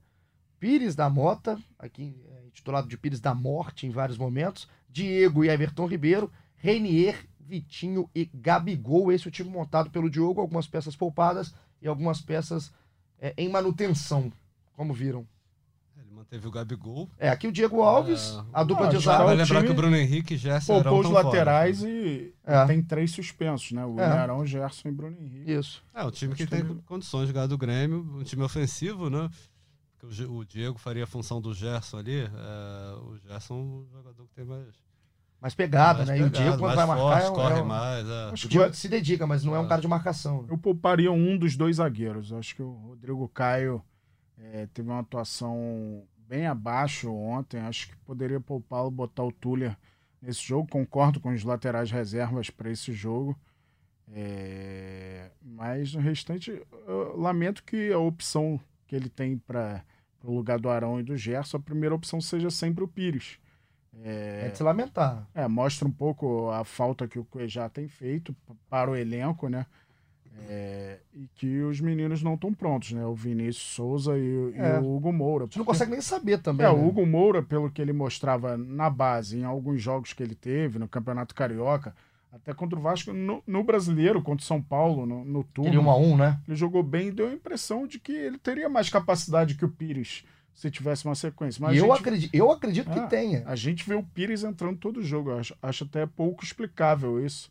Pires 0.59 0.95
da 0.95 1.07
Mota, 1.07 1.61
aqui 1.77 2.19
é, 2.27 2.49
titulado 2.51 2.87
de 2.87 2.97
Pires 2.97 3.19
da 3.19 3.35
Morte 3.35 3.85
em 3.85 3.91
vários 3.91 4.17
momentos, 4.17 4.67
Diego 4.89 5.45
e 5.45 5.49
Everton 5.49 5.85
Ribeiro, 5.85 6.31
Renier, 6.55 7.27
Vitinho 7.39 8.09
e 8.13 8.25
Gabigol. 8.33 9.11
Esse 9.11 9.27
é 9.27 9.29
o 9.29 9.31
time 9.31 9.51
montado 9.51 9.91
pelo 9.91 10.09
Diogo, 10.09 10.41
algumas 10.41 10.65
peças 10.65 10.95
poupadas 10.95 11.53
e 11.79 11.87
algumas 11.87 12.21
peças 12.21 12.73
é, 13.19 13.31
em 13.37 13.49
manutenção, 13.49 14.33
como 14.73 14.95
viram. 14.95 15.27
Manteve 16.19 16.47
o 16.47 16.51
Gabigol. 16.51 17.09
É, 17.17 17.29
aqui 17.29 17.47
o 17.47 17.51
Diego 17.51 17.81
Alves, 17.81 18.37
É. 18.37 18.43
a 18.53 18.63
dupla 18.63 18.87
Ah, 18.87 18.89
de 18.89 18.97
zaga. 18.99 19.23
Vai 19.23 19.35
o 19.35 19.37
lembrar 19.37 19.45
time 19.55 19.67
que 19.67 19.71
o 19.71 19.75
Bruno 19.75 19.95
Henrique 19.95 20.33
e 20.33 20.37
Gerson 20.37 20.73
eram 20.73 20.83
Poupou 20.83 20.99
os 20.99 21.05
tão 21.05 21.13
fora. 21.13 21.25
laterais 21.27 21.81
e 21.83 22.33
É. 22.45 22.65
tem 22.65 22.81
três 22.83 23.11
suspensos, 23.11 23.71
né? 23.71 23.85
O 23.85 23.91
É. 23.99 24.05
Ilharão, 24.05 24.45
Gerson 24.45 24.89
e 24.89 24.91
Bruno 24.91 25.15
Henrique. 25.17 25.51
Isso. 25.51 25.81
É, 25.93 26.03
um 26.03 26.11
time 26.11 26.35
que 26.35 26.45
tem 26.45 26.65
que- 26.65 26.75
condições 26.83 27.27
de 27.27 27.33
ganhar 27.33 27.47
do 27.47 27.57
Grêmio, 27.57 28.05
um 28.19 28.23
time 28.23 28.43
ofensivo, 28.43 29.09
né? 29.09 29.29
Porque 29.97 30.23
o 30.25 30.37
O 30.39 30.45
Diego 30.45 30.77
faria 30.77 31.05
a 31.05 31.07
função 31.07 31.39
do 31.41 31.53
Gerson 31.53 31.97
ali. 31.97 32.19
é, 32.21 32.95
o 33.01 33.17
Gerson 33.27 33.53
é 33.53 33.57
um 33.57 33.85
jogador 33.97 34.27
que 34.27 34.33
tem 34.35 34.45
mais. 34.45 34.67
Mais 35.41 35.55
pegada, 35.55 35.99
mais 35.99 36.09
né? 36.09 36.19
E 36.19 36.23
o 36.23 36.29
Diego, 36.29 36.57
quando 36.57 36.75
vai 36.75 36.85
marcar, 36.85 37.01
forte, 37.01 37.25
é 37.25 37.29
um- 37.29 37.33
corre 37.33 37.59
é 37.59 37.61
um- 37.61 37.65
mais. 37.65 38.05
é. 38.09 38.23
Acho 38.33 38.45
O 38.45 38.49
que 38.49 38.57
Diego 38.57 38.73
se 38.73 38.89
dedica, 38.89 39.25
mas 39.25 39.41
não 39.45 39.55
é 39.55 39.59
um 39.59 39.67
cara 39.69 39.79
de 39.81 39.87
marcação. 39.87 40.41
né? 40.41 40.47
Eu 40.51 40.57
pouparia 40.57 41.11
um 41.13 41.37
dos 41.37 41.55
dois 41.55 41.77
zagueiros. 41.77 42.33
Acho 42.33 42.53
que 42.55 42.61
o 42.61 42.71
Rodrigo 42.71 43.25
Caio 43.29 43.81
eh, 44.39 44.67
teve 44.73 44.89
uma 44.89 44.99
atuação 44.99 46.03
bem 46.27 46.47
abaixo 46.47 47.11
ontem. 47.11 47.59
Acho 47.59 47.89
que 47.89 47.97
poderia 47.97 48.39
poupá-lo, 48.39 48.89
botar 48.89 49.23
o 49.23 49.31
Tuller 49.31 49.75
nesse 50.21 50.41
jogo. 50.41 50.69
Concordo 50.69 51.19
com 51.19 51.33
os 51.33 51.43
laterais 51.43 51.91
reservas 51.91 52.49
para 52.49 52.71
esse 52.71 52.93
jogo. 52.93 53.37
Eh, 54.11 55.31
mas 55.41 55.93
no 55.93 56.01
restante, 56.01 56.61
eu 56.87 57.17
lamento 57.17 57.63
que 57.63 57.91
a 57.91 57.99
opção 57.99 58.59
que 58.87 58.95
ele 58.95 59.09
tem 59.09 59.37
para 59.37 59.83
o 60.23 60.33
lugar 60.33 60.59
do 60.59 60.69
Arão 60.69 60.99
e 60.99 61.03
do 61.03 61.15
Gerson, 61.15 61.57
a 61.57 61.61
primeira 61.61 61.93
opção 61.93 62.19
seja 62.19 62.49
sempre 62.49 62.83
o 62.83 62.87
Pires. 62.87 63.39
É 64.45 64.49
de 64.49 64.57
se 64.57 64.63
lamentar. 64.63 65.27
É, 65.33 65.47
mostra 65.47 65.87
um 65.87 65.91
pouco 65.91 66.49
a 66.51 66.63
falta 66.63 67.07
que 67.07 67.19
o 67.19 67.25
Cuejá 67.25 67.67
tem 67.69 67.87
feito 67.87 68.35
para 68.69 68.89
o 68.89 68.95
elenco, 68.95 69.49
né? 69.49 69.65
É, 70.47 70.99
e 71.13 71.27
que 71.35 71.61
os 71.61 71.81
meninos 71.81 72.21
não 72.23 72.35
estão 72.35 72.53
prontos, 72.53 72.91
né? 72.91 73.05
O 73.05 73.13
Vinícius 73.15 73.57
Souza 73.73 74.17
e, 74.17 74.37
o- 74.37 74.49
e 74.55 74.57
É. 74.57 74.79
o 74.79 74.95
Hugo 74.95 75.11
Moura. 75.11 75.45
Gente 75.45 75.57
não 75.57 75.65
consegue 75.65 75.91
nem 75.91 76.01
saber 76.01 76.39
também. 76.39 76.65
É, 76.65 76.69
né? 76.71 76.75
o 76.75 76.87
Hugo 76.87 77.05
Moura, 77.05 77.41
pelo 77.43 77.69
que 77.69 77.81
ele 77.81 77.93
mostrava 77.93 78.55
na 78.57 78.89
base, 78.89 79.37
em 79.39 79.43
alguns 79.43 79.81
jogos 79.81 80.13
que 80.13 80.21
ele 80.23 80.35
teve, 80.35 80.79
no 80.79 80.87
Campeonato 80.87 81.33
Carioca, 81.35 81.95
até 82.31 82.53
contra 82.53 82.77
o 82.77 82.81
Vasco, 82.81 83.11
no, 83.11 83.41
no 83.47 83.63
Brasileiro, 83.63 84.21
contra 84.21 84.43
o 84.43 84.47
São 84.47 84.61
Paulo, 84.61 85.05
no, 85.05 85.25
no 85.25 85.43
turno, 85.43 85.69
Aquele 85.71 85.83
1 85.83 85.89
a 85.89 85.97
1 85.97 86.17
né? 86.17 86.39
ele 86.47 86.55
jogou 86.55 86.83
bem 86.83 87.07
e 87.07 87.11
deu 87.11 87.27
a 87.27 87.33
impressão 87.33 87.87
de 87.87 87.99
que 87.99 88.11
ele 88.11 88.37
teria 88.37 88.69
mais 88.69 88.87
capacidade 88.89 89.55
que 89.55 89.65
o 89.65 89.69
Pires 89.69 90.23
se 90.53 90.69
tivesse 90.69 91.05
uma 91.05 91.15
sequência. 91.15 91.59
Mas 91.61 91.75
E 91.75 91.79
eu 91.79 91.87
gente- 91.87 91.99
acredito, 91.99 92.35
eu 92.35 92.51
acredito 92.51 92.91
que 92.91 92.99
Ah, 92.99 93.07
tenha. 93.07 93.43
a 93.47 93.55
gente 93.55 93.87
vê 93.87 93.95
o 93.95 94.03
Pires 94.03 94.43
entrando 94.43 94.77
todo 94.77 95.01
jogo. 95.01 95.31
Acho, 95.31 95.55
acho 95.61 95.85
até 95.85 96.05
pouco 96.05 96.43
explicável 96.43 97.25
isso. 97.25 97.49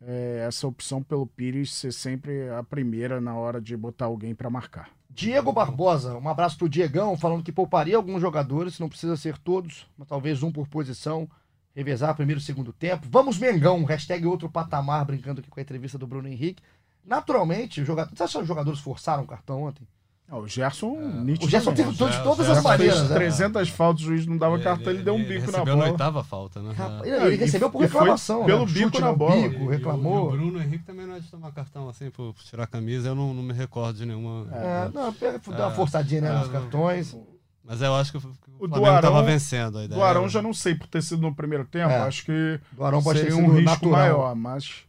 É, 0.00 0.44
essa 0.46 0.66
opção 0.66 1.02
pelo 1.02 1.26
Pires 1.26 1.72
ser 1.72 1.92
sempre 1.92 2.48
a 2.50 2.62
primeira 2.62 3.20
na 3.20 3.34
hora 3.34 3.60
de 3.60 3.76
botar 3.76 4.04
alguém 4.04 4.34
para 4.34 4.48
marcar. 4.48 4.90
Diego 5.10 5.52
Barbosa, 5.52 6.16
um 6.16 6.28
abraço 6.28 6.56
pro 6.56 6.68
Diegão, 6.68 7.16
falando 7.16 7.42
que 7.42 7.50
pouparia 7.50 7.96
alguns 7.96 8.20
jogadores, 8.20 8.78
não 8.78 8.88
precisa 8.88 9.16
ser 9.16 9.36
todos, 9.38 9.88
mas 9.98 10.06
talvez 10.06 10.42
um 10.42 10.52
por 10.52 10.68
posição, 10.68 11.28
revezar 11.74 12.14
primeiro 12.14 12.40
e 12.40 12.44
segundo 12.44 12.72
tempo. 12.72 13.08
Vamos 13.10 13.38
Mengão, 13.38 13.82
hashtag 13.84 14.24
outro 14.26 14.48
patamar, 14.48 15.04
brincando 15.04 15.40
aqui 15.40 15.50
com 15.50 15.58
a 15.58 15.62
entrevista 15.62 15.98
do 15.98 16.06
Bruno 16.06 16.28
Henrique. 16.28 16.62
Naturalmente, 17.04 17.80
os 17.80 17.86
jogadores, 17.86 18.16
você 18.16 18.22
acha 18.22 18.38
que 18.38 18.42
os 18.42 18.48
jogadores 18.48 18.78
forçaram 18.78 19.24
o 19.24 19.26
cartão 19.26 19.62
ontem? 19.64 19.86
Ah, 20.30 20.36
o 20.36 20.46
Gerson, 20.46 20.92
O 21.40 21.48
Gerson 21.48 21.72
tentou 21.72 22.06
de 22.06 22.14
Já- 22.16 22.22
todas 22.22 22.46
já 22.46 22.52
as 22.52 22.62
maneiras. 22.62 22.98
fez 22.98 23.08
né? 23.08 23.14
300 23.16 23.68
faltas, 23.70 24.02
o 24.02 24.08
juiz 24.08 24.26
não 24.26 24.36
dava 24.36 24.58
cartão, 24.58 24.92
ele, 24.92 25.02
deu 25.02 25.14
um 25.14 25.24
bico 25.24 25.40
na 25.50 25.58
recebeu 25.58 25.64
bola. 25.74 25.86
na 25.86 25.92
oitava 25.92 26.22
falta, 26.22 26.60
né? 26.60 26.74
É. 27.02 27.08
Ele, 27.08 27.16
É, 27.16 27.32
e- 27.32 27.36
recebeu 27.36 27.70
por 27.70 27.80
reclamação. 27.80 28.44
pelo 28.44 28.66
né? 28.66 28.72
bico 28.72 28.80
Chute 28.90 29.00
na 29.00 29.12
bola. 29.14 29.34
bico, 29.48 29.54
E- 29.54 29.62
e 29.62 29.66
o- 29.66 29.70
reclamou. 29.70 30.24
E 30.24 30.28
o 30.28 30.30
Bruno 30.38 30.60
Henrique 30.62 30.84
também 30.84 31.06
não 31.06 31.14
é 31.16 31.20
de 31.20 31.30
tomar 31.30 31.50
cartão 31.52 31.88
assim 31.88 32.10
por, 32.10 32.34
tirar 32.44 32.64
a 32.64 32.66
camisa, 32.66 33.08
eu 33.08 33.14
não, 33.14 33.32
não 33.32 33.42
me 33.42 33.54
recordo 33.54 33.96
de 33.96 34.04
nenhuma. 34.04 34.46
É, 34.52 34.90
não, 34.92 35.10
pega, 35.14 35.40
dá 35.48 35.68
uma 35.68 35.74
forçadinha 35.74 36.20
né, 36.20 36.28
É, 36.30 36.38
nos 36.40 36.48
cartões. 36.48 37.14
Não 37.14 37.26
Mas 37.64 37.80
eu 37.80 37.94
acho 37.94 38.12
que 38.12 38.18
o, 38.18 38.20
o 38.60 38.64
O 38.66 38.68
Flamengo 38.68 38.96
estava 38.96 39.22
vencendo 39.22 39.78
a 39.78 39.84
ideia. 39.84 39.98
Do 39.98 40.04
Arão 40.04 40.28
já 40.28 40.42
não 40.42 40.52
sei, 40.52 40.74
por 40.74 40.86
ter 40.88 41.02
sido 41.02 41.22
no 41.22 41.34
primeiro 41.34 41.64
tempo, 41.64 41.90
É. 41.90 42.00
acho 42.00 42.24
que 42.26 42.60
Do 42.72 42.84
Arão 42.84 43.02
pode 43.02 43.20
ter 43.20 43.30
sido 43.32 43.42
um 43.42 43.48
risco 43.54 43.62
natural. 43.64 43.92
maior, 43.92 44.34
mas, 44.34 44.82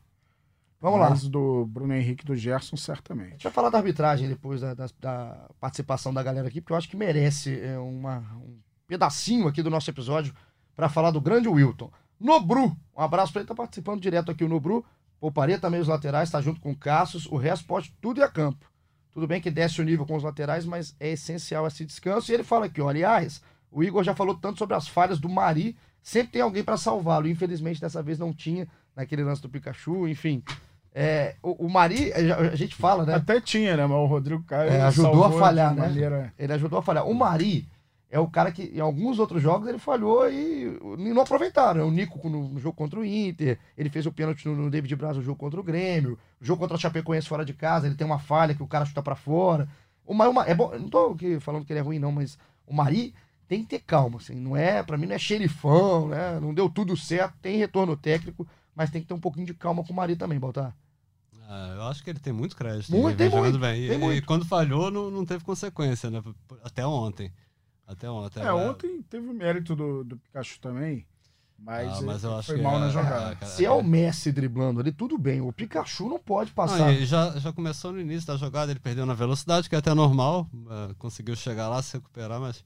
Vamos 0.81 0.99
lá. 0.99 1.09
mas 1.09 1.27
do 1.27 1.65
Bruno 1.65 1.93
Henrique 1.93 2.23
e 2.23 2.27
do 2.27 2.35
Gerson, 2.35 2.75
A 2.75 2.77
gente 2.77 2.85
certamente. 2.85 3.43
vai 3.43 3.51
falar 3.51 3.69
da 3.69 3.77
arbitragem 3.77 4.29
depois 4.29 4.61
da, 4.61 4.73
da- 4.73 4.87
da 4.99 5.49
participação 5.59 6.13
da 6.13 6.23
galera 6.23 6.47
aqui, 6.47 6.61
porque 6.61 6.71
eu 6.73 6.77
acho 6.77 6.87
que 6.89 6.95
merece 6.95 7.59
é, 7.59 7.77
uma- 7.77 8.19
um 8.37 8.57
pedacinho 8.87 9.47
aqui 9.47 9.61
do 9.61 9.69
nosso 9.69 9.89
episódio 9.89 10.33
para 10.75 10.87
falar 10.89 11.11
do 11.11 11.19
grande 11.19 11.47
Wilton. 11.49 11.91
Nobru, 12.19 12.75
um 12.97 13.01
abraço 13.01 13.31
para 13.33 13.41
ele, 13.41 13.47
tá 13.47 13.55
participando 13.55 14.01
direto 14.01 14.31
aqui 14.31 14.43
o 14.43 14.49
Nobru. 14.49 14.85
Pouparia 15.19 15.59
também 15.59 15.81
os 15.81 15.87
laterais, 15.87 16.31
tá 16.31 16.39
junto 16.39 16.61
com 16.61 16.71
o 16.71 16.75
Cassius, 16.75 17.25
o 17.25 17.35
resto 17.35 17.65
pode 17.67 17.93
tudo 17.99 18.21
ir 18.21 18.23
a 18.23 18.29
campo. 18.29 18.65
Tudo 19.11 19.27
bem 19.27 19.41
que 19.41 19.51
desce 19.51 19.81
o 19.81 19.83
nível 19.83 20.05
com 20.05 20.15
os 20.15 20.23
laterais, 20.23 20.65
mas 20.65 20.95
é 20.99 21.09
essencial 21.11 21.67
esse 21.67 21.83
descanso. 21.83 22.31
E 22.31 22.33
ele 22.35 22.43
fala 22.43 22.67
aqui, 22.67 22.79
ó, 22.81 22.87
aliás, 22.87 23.41
o 23.69 23.83
Igor 23.83 24.01
já 24.03 24.15
falou 24.15 24.35
tanto 24.35 24.57
sobre 24.59 24.75
as 24.77 24.87
falhas 24.87 25.19
do 25.19 25.27
Mari, 25.27 25.75
sempre 26.01 26.31
tem 26.33 26.41
alguém 26.41 26.63
para 26.63 26.77
salvá-lo. 26.77 27.27
Infelizmente, 27.27 27.81
dessa 27.81 28.01
vez 28.01 28.17
não 28.17 28.31
tinha, 28.33 28.65
naquele 28.95 29.23
lance 29.23 29.41
do 29.41 29.49
Pikachu, 29.49 30.07
enfim. 30.07 30.41
É, 31.01 31.35
o, 31.41 31.65
o 31.65 31.69
Mari, 31.69 32.11
a 32.13 32.55
gente 32.57 32.75
fala, 32.75 33.05
né? 33.05 33.15
Até 33.15 33.39
tinha, 33.39 33.77
né? 33.77 33.85
Mas 33.87 33.97
o 33.97 34.05
Rodrigo 34.05 34.43
Caio 34.43 34.69
É, 34.69 34.81
ajudou 34.81 35.23
a 35.23 35.31
falhar, 35.31 35.73
né? 35.73 35.81
maneira- 35.87 36.33
Ele 36.37 36.51
ajudou 36.51 36.79
a 36.79 36.81
falhar. 36.81 37.07
O 37.07 37.13
Mari 37.15 37.65
é 38.11 38.19
o 38.19 38.27
cara 38.27 38.51
que 38.51 38.63
em 38.75 38.81
alguns 38.81 39.17
outros 39.17 39.41
jogos 39.41 39.65
ele 39.69 39.77
falhou 39.77 40.29
e, 40.29 40.77
não 40.97 41.21
aproveitaram. 41.21 41.87
O 41.87 41.91
Nico 41.91 42.27
no, 42.29 42.49
no 42.49 42.59
jogo 42.59 42.75
contra 42.75 42.99
o 42.99 43.05
Inter, 43.05 43.57
ele 43.77 43.89
fez 43.89 44.05
o 44.05 44.11
pênalti 44.11 44.45
no, 44.45 44.55
no 44.57 44.69
David 44.69 44.93
Braz 44.97 45.15
no 45.15 45.23
jogo 45.23 45.39
contra 45.39 45.57
o 45.57 45.63
Grêmio, 45.63 46.17
o 46.41 46.43
jogo 46.45 46.59
contra 46.59 46.75
o 46.75 46.79
Chapecoense 46.79 47.29
fora 47.29 47.45
de 47.45 47.53
casa, 47.53 47.87
ele 47.87 47.95
tem 47.95 48.05
uma 48.05 48.19
falha 48.19 48.53
que 48.53 48.61
o 48.63 48.67
cara 48.67 48.83
chuta 48.85 49.01
pra 49.01 49.15
fora. 49.15 49.69
O 50.05 50.13
Mari, 50.13 50.33
é 50.51 50.53
bom, 50.55 50.71
não 50.77 50.89
tô 50.89 51.15
falando 51.39 51.63
que 51.63 51.71
ele 51.71 51.79
é 51.79 51.83
ruim 51.83 51.99
não, 51.99 52.11
mas 52.11 52.37
o 52.67 52.73
Mari 52.73 53.13
tem 53.47 53.61
que 53.61 53.69
ter 53.69 53.79
calma, 53.79 54.17
assim, 54.17 54.35
não 54.35 54.57
é, 54.57 54.83
para 54.83 54.97
mim 54.97 55.05
não 55.05 55.15
é 55.15 55.19
xerifão, 55.19 56.09
né? 56.09 56.39
Não 56.41 56.53
deu 56.53 56.69
tudo 56.69 56.97
certo, 56.97 57.35
tem 57.41 57.57
retorno 57.57 57.95
técnico, 57.95 58.45
mas 58.75 58.89
tem 58.89 59.01
que 59.01 59.07
ter 59.07 59.13
um 59.13 59.19
pouquinho 59.19 59.45
de 59.45 59.53
calma 59.53 59.81
com 59.83 59.93
o 59.93 59.95
Mari 59.95 60.15
também, 60.17 60.37
Baltar. 60.39 60.75
Ah, 61.51 61.73
eu 61.75 61.81
acho 61.87 62.03
que 62.03 62.11
ele 62.11 62.19
tem 62.19 62.31
muito 62.31 62.55
crédito. 62.55 62.91
Muito, 62.91 63.07
ele 63.07 63.15
tem 63.15 63.27
vem 63.27 63.37
jogando 63.37 63.59
muito, 63.59 63.59
bem. 63.59 63.83
E- 63.83 63.87
tem 63.87 63.97
e, 63.97 63.99
muito. 63.99 64.27
quando 64.27 64.45
falhou, 64.45 64.91
não, 64.91 65.09
não 65.09 65.25
teve 65.25 65.43
consequência, 65.43 66.07
né? 66.11 66.21
Até 66.63 66.85
ontem. 66.85 67.33
Até 67.87 68.07
ontem. 68.07 68.39
É, 68.39 68.53
ontem 68.53 69.01
teve 69.09 69.27
o 69.27 69.33
mérito 69.33 69.75
do, 69.75 70.03
do 70.03 70.15
Pikachu 70.15 70.59
também, 70.59 71.07
mas, 71.57 71.97
Ah, 71.97 72.01
mas 72.03 72.23
eu 72.23 72.37
acho 72.37 72.45
foi 72.49 72.57
que 72.57 72.61
mal 72.61 72.75
é- 72.75 72.79
na 72.81 72.89
jogada. 72.89 73.31
é, 73.31 73.35
cara, 73.35 73.51
Se 73.51 73.65
é 73.65 73.71
o 73.71 73.81
Messi 73.83 74.31
driblando 74.31 74.79
ali, 74.79 74.91
tudo 74.91 75.17
bem. 75.17 75.41
O 75.41 75.51
Pikachu 75.51 76.07
não 76.07 76.19
pode 76.19 76.51
passar. 76.51 76.93
Não, 76.93 77.03
já, 77.03 77.31
já 77.39 77.51
começou 77.51 77.91
no 77.91 77.99
início 77.99 78.27
da 78.27 78.37
jogada, 78.37 78.71
ele 78.71 78.79
perdeu 78.79 79.07
na 79.07 79.15
velocidade, 79.15 79.67
que 79.67 79.73
é 79.73 79.79
até 79.79 79.91
normal. 79.95 80.47
é, 80.53 80.93
conseguiu 80.99 81.35
chegar 81.35 81.67
lá, 81.67 81.81
se 81.81 81.93
recuperar, 81.97 82.39
mas. 82.39 82.63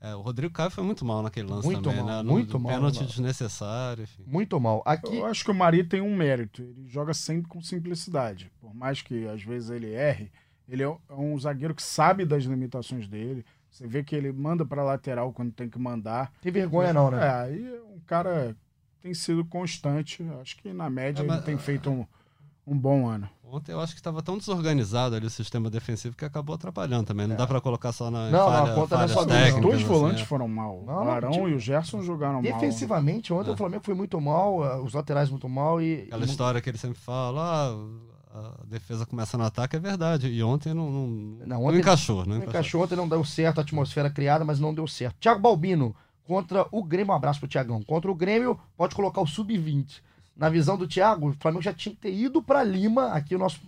É, 0.00 0.14
o 0.14 0.20
Rodrigo 0.20 0.52
Caio 0.52 0.70
foi 0.70 0.84
muito 0.84 1.04
mal 1.04 1.22
naquele 1.22 1.48
lance 1.48 1.66
Muito 1.66 1.82
também, 1.82 1.98
mal, 2.02 2.16
né? 2.16 2.22
No- 2.22 2.32
muito 2.32 2.52
do 2.52 2.60
mal, 2.60 2.72
Pênalti 2.74 3.00
não. 3.00 3.06
desnecessário, 3.06 4.02
enfim. 4.04 4.22
Muito 4.26 4.58
mal. 4.60 4.82
Aqui, 4.84 5.16
Eu 5.16 5.26
acho 5.26 5.44
que 5.44 5.50
o 5.50 5.54
Mari 5.54 5.82
tem 5.84 6.00
um 6.00 6.14
mérito. 6.16 6.62
Ele 6.62 6.86
joga 6.88 7.12
sempre 7.14 7.48
com 7.48 7.60
simplicidade. 7.62 8.50
Por 8.60 8.74
mais 8.74 9.00
que 9.02 9.26
às 9.26 9.42
vezes 9.42 9.70
ele 9.70 9.92
erre, 9.92 10.30
ele 10.68 10.82
é 10.82 10.96
um 11.10 11.38
zagueiro 11.38 11.74
que 11.74 11.82
sabe 11.82 12.24
das 12.24 12.44
limitações 12.44 13.08
dele. 13.08 13.44
Você 13.70 13.86
vê 13.86 14.02
que 14.02 14.14
ele 14.16 14.32
manda 14.32 14.64
para 14.64 14.82
lateral 14.82 15.32
quando 15.32 15.52
tem 15.52 15.68
que 15.68 15.78
mandar. 15.78 16.32
tem 16.40 16.50
vergonha 16.52 16.92
não, 16.92 17.10
né? 17.10 17.26
É, 17.26 17.30
aí 17.30 17.66
é 17.74 17.80
um 17.94 18.00
cara 18.06 18.56
que 18.94 19.02
tem 19.02 19.12
sido 19.14 19.44
constante. 19.44 20.22
Acho 20.40 20.56
que 20.56 20.72
na 20.72 20.88
média 20.88 21.22
É, 21.22 21.26
mas- 21.26 21.36
ele 21.36 21.44
tem 21.46 21.58
feito 21.58 21.90
um, 21.90 22.06
um 22.66 22.76
bom 22.76 23.06
ano. 23.06 23.28
Ontem 23.48 23.70
eu 23.72 23.80
acho 23.80 23.92
que 23.94 24.00
estava 24.00 24.20
tão 24.20 24.36
desorganizado 24.36 25.14
ali 25.14 25.24
o 25.26 25.30
sistema 25.30 25.70
defensivo 25.70 26.16
que 26.16 26.24
acabou 26.24 26.56
atrapalhando 26.56 27.04
também. 27.04 27.26
Não 27.28 27.34
É. 27.36 27.38
dá 27.38 27.46
pra 27.46 27.60
colocar 27.60 27.92
só 27.92 28.10
na 28.10 28.28
Não, 28.28 28.38
não, 28.40 28.46
falha, 28.52 28.72
a 28.72 28.74
conta 28.74 28.96
não 28.96 29.04
é 29.04 29.08
só 29.08 29.20
Os 29.20 29.26
técnicas. 29.26 29.62
dois 29.62 29.74
assim, 29.76 29.84
volantes 29.84 30.22
é. 30.22 30.24
foram 30.24 30.48
mal. 30.48 30.82
Não, 30.84 30.94
o 31.02 31.04
não, 31.04 31.12
Arão 31.12 31.30
tipo, 31.30 31.48
e 31.48 31.54
o 31.54 31.58
Gerson 31.60 32.02
jogaram 32.02 32.34
mal. 32.34 32.42
Defensivamente, 32.42 33.32
ontem 33.32 33.50
É. 33.50 33.52
o 33.52 33.56
Flamengo 33.56 33.84
foi 33.84 33.94
muito 33.94 34.20
mal, 34.20 34.64
eh, 34.64 34.80
os 34.80 34.94
laterais 34.94 35.30
muito 35.30 35.48
mal 35.48 35.80
e. 35.80 36.02
Aquela 36.08 36.24
e- 36.24 36.28
história 36.28 36.60
que 36.60 36.68
ele 36.68 36.76
sempre 36.78 36.98
fala, 36.98 37.72
ah, 38.34 38.52
a 38.62 38.64
defesa 38.66 39.06
começa 39.06 39.38
no 39.38 39.44
ataque, 39.44 39.76
é 39.76 39.78
verdade. 39.78 40.26
E 40.28 40.42
ontem 40.42 40.74
não, 40.74 40.90
não, 40.90 41.06
Não, 41.06 41.46
não 41.46 41.64
ontem- 41.66 41.78
encaixou, 41.78 42.16
não 42.18 42.24
Não 42.26 42.36
encaixou. 42.38 42.50
encaixou 42.50 42.82
ontem, 42.82 42.96
não 42.96 43.08
deu 43.08 43.24
certo 43.24 43.58
a 43.58 43.62
atmosfera 43.62 44.10
criada, 44.10 44.44
mas 44.44 44.58
não 44.58 44.74
deu 44.74 44.88
certo. 44.88 45.16
Thiago 45.20 45.40
Balbino 45.40 45.94
contra 46.26 46.66
o 46.72 46.82
Grêmio, 46.82 47.12
um 47.12 47.16
abraço 47.16 47.38
pro 47.38 47.48
Thiagão. 47.48 47.80
Contra 47.84 48.10
o 48.10 48.14
Grêmio, 48.14 48.58
pode 48.76 48.92
colocar 48.96 49.20
o 49.20 49.26
sub-20. 49.26 50.02
Na 50.36 50.48
visão 50.48 50.76
do 50.76 50.86
Thiago, 50.86 51.30
o 51.30 51.36
Flamengo 51.40 51.62
já 51.62 51.72
tinha 51.72 51.94
que 51.94 52.00
ter 52.00 52.12
ido 52.14 52.42
pra 52.42 52.62
Lima, 52.62 53.08
aqui 53.12 53.34
o 53.34 53.38
nosso. 53.38 53.60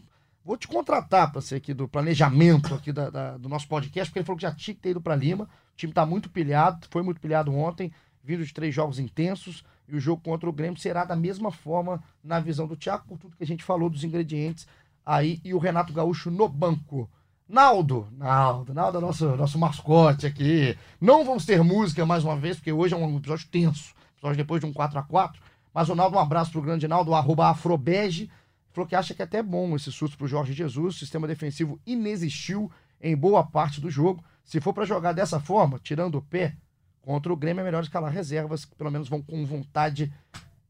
Vou 0.44 0.56
te 0.56 0.68
contratar 0.68 1.30
pra 1.32 1.40
ser 1.40 1.56
aqui 1.56 1.72
do 1.74 1.88
planejamento 1.88 2.74
aqui 2.74 2.92
da- 2.92 3.10
da- 3.10 3.36
do 3.38 3.48
nosso 3.48 3.66
podcast, 3.68 4.10
porque 4.10 4.18
ele 4.20 4.26
falou 4.26 4.36
que 4.36 4.42
já 4.42 4.54
tinha 4.54 4.74
que 4.74 4.80
ter 4.80 4.90
ido 4.90 5.00
pra 5.00 5.16
Lima. 5.16 5.44
O 5.44 5.76
time 5.76 5.92
tá 5.92 6.04
muito 6.04 6.28
pilhado, 6.30 6.86
foi 6.90 7.02
muito 7.02 7.20
pilhado 7.20 7.54
ontem, 7.54 7.92
vindo 8.22 8.44
de 8.44 8.52
três 8.52 8.74
jogos 8.74 8.98
intensos. 8.98 9.64
E 9.88 9.96
o 9.96 10.00
jogo 10.00 10.20
contra 10.22 10.48
o 10.48 10.52
Grêmio 10.52 10.78
será 10.78 11.04
da 11.04 11.16
mesma 11.16 11.50
forma 11.50 12.02
na 12.22 12.38
visão 12.40 12.66
do 12.66 12.76
Thiago, 12.76 13.04
por 13.08 13.18
tudo 13.18 13.36
que 13.36 13.44
a 13.44 13.46
gente 13.46 13.64
falou 13.64 13.88
dos 13.88 14.04
ingredientes 14.04 14.66
aí. 15.04 15.40
E 15.42 15.54
o 15.54 15.58
Renato 15.58 15.92
Gaúcho 15.94 16.30
no 16.30 16.46
banco. 16.48 17.08
Naldo, 17.48 18.06
Naldo, 18.12 18.74
Naldo 18.74 18.98
é 18.98 19.00
nosso, 19.00 19.26
nosso 19.36 19.58
mascote 19.58 20.26
aqui. 20.26 20.76
Não 21.00 21.24
vamos 21.24 21.46
ter 21.46 21.62
música 21.64 22.04
mais 22.04 22.22
uma 22.22 22.36
vez, 22.36 22.56
porque 22.56 22.70
hoje 22.72 22.92
é 22.92 22.96
um 22.98 23.16
episódio 23.16 23.48
tenso. 23.48 23.94
Episódio 24.18 24.36
depois 24.36 24.60
de 24.60 24.66
um 24.66 24.72
4x4. 24.74 25.40
Mas 25.78 25.88
o 25.88 25.94
Naldo, 25.94 26.16
um 26.16 26.18
abraço 26.18 26.50
pro 26.50 26.60
grande 26.60 26.88
Naldo, 26.88 27.14
arroba 27.14 27.50
afrobege. 27.50 28.28
Falou 28.72 28.88
que 28.88 28.96
acha 28.96 29.14
que 29.14 29.22
é 29.22 29.24
até 29.24 29.40
bom 29.40 29.76
esse 29.76 29.92
susto 29.92 30.18
pro 30.18 30.26
Jorge 30.26 30.52
Jesus. 30.52 30.96
O 30.96 30.98
sistema 30.98 31.24
defensivo 31.24 31.80
inexistiu 31.86 32.68
em 33.00 33.16
boa 33.16 33.44
parte 33.44 33.80
do 33.80 33.88
jogo. 33.88 34.20
Se 34.42 34.60
for 34.60 34.72
para 34.72 34.84
jogar 34.84 35.12
dessa 35.12 35.38
forma, 35.38 35.78
tirando 35.78 36.16
o 36.16 36.22
pé, 36.22 36.56
contra 37.00 37.32
o 37.32 37.36
Grêmio 37.36 37.60
é 37.60 37.64
melhor 37.64 37.84
escalar 37.84 38.12
reservas, 38.12 38.64
que 38.64 38.74
pelo 38.74 38.90
menos 38.90 39.08
vão 39.08 39.22
com 39.22 39.46
vontade 39.46 40.12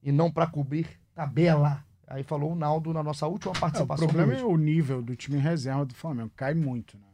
e 0.03 0.13
não 0.13 0.31
para 0.31 0.47
cobrir 0.47 1.01
tabela. 1.15 1.83
Aí 2.07 2.23
falou 2.23 2.53
o 2.53 2.55
Naldo 2.55 2.93
na 2.93 3.03
nossa 3.03 3.27
última 3.27 3.55
É, 3.55 3.57
o 3.57 3.61
participação. 3.61 4.07
do 4.07 4.13
problema 4.13 4.39
é 4.39 4.45
o 4.45 4.59
nível 4.59 5.01
do 5.01 5.17
time 5.17 5.39
reserva 5.39 5.87
do 5.87 5.95
Flamengo. 5.95 6.31
Cai 6.37 6.53
muito, 6.53 6.99
né? 6.99 7.07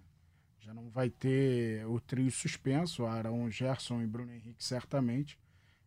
Já 0.59 0.75
não 0.75 0.91
vai 0.91 1.11
ter 1.11 1.87
o 1.87 2.01
trio 2.01 2.29
suspenso, 2.33 3.07
Arão, 3.07 3.49
Gerson 3.49 4.03
e 4.03 4.07
Bruno 4.09 4.33
Henrique, 4.33 4.65
certamente. 4.65 5.39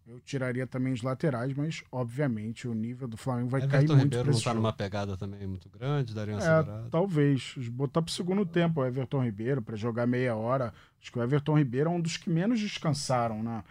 Eu 0.07 0.21
tiraria 0.21 0.65
também 0.65 0.93
os 0.93 1.01
laterais, 1.01 1.53
mas, 1.53 1.83
obviamente, 1.91 2.65
o 2.65 2.73
nível 2.73 3.09
do 3.09 3.17
Flamengo 3.17 3.49
vai 3.49 3.59
cair 3.61 3.83
Everton 3.83 3.93
muito 3.95 4.03
Ribeiro 4.05 4.31
não 4.31 4.33
tá 4.39 4.39
jogo. 4.51 4.55
numa 4.55 4.71
pegada 4.71 5.17
também 5.17 5.45
muito 5.45 5.67
grande, 5.69 6.13
daria 6.15 6.33
uma 6.35 6.41
É, 6.41 6.59
segurada. 6.63 6.89
talvez. 6.89 7.55
Botar 7.69 8.01
pro 8.01 8.13
segundo 8.13 8.45
tempo 8.45 8.79
o 8.79 8.85
Everton 8.85 9.21
Ribeiro 9.23 9.61
para 9.61 9.75
jogar 9.75 10.07
meia 10.07 10.33
hora. 10.33 10.73
Acho 11.01 11.11
que 11.11 11.19
o 11.19 11.21
Everton 11.23 11.57
Ribeiro 11.57 11.89
é 11.89 11.93
um 11.93 11.99
dos 11.99 12.15
que 12.15 12.29
menos 12.29 12.57
descansaram, 12.59 13.43
né? 13.43 13.63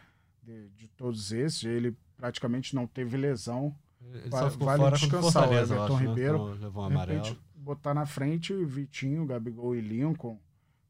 De, 0.43 0.69
de 0.77 0.89
todos 0.89 1.33
esses. 1.33 1.65
Ele 1.65 1.97
praticamente 2.19 2.75
não 2.75 2.87
teve 2.87 3.17
lesão. 3.17 3.75
Ele 4.13 4.29
Vale- 4.29 4.45
só 4.45 4.51
ficou 4.51 4.67
vale 4.67 4.79
fora 4.83 4.95
o 4.95 4.99
descansar 4.99 5.49
o 5.49 5.55
Everton 5.55 5.85
acho, 5.85 5.95
né? 5.95 6.01
Ribeiro. 6.09 6.57
Então, 6.59 6.85
amarelo. 6.85 7.23
repente, 7.25 7.41
botar 7.57 7.95
na 7.95 8.05
frente 8.07 8.53
Vitinho, 8.65 9.25
Gabigol 9.27 9.75
e 9.75 9.81
Lincoln, 9.81 10.39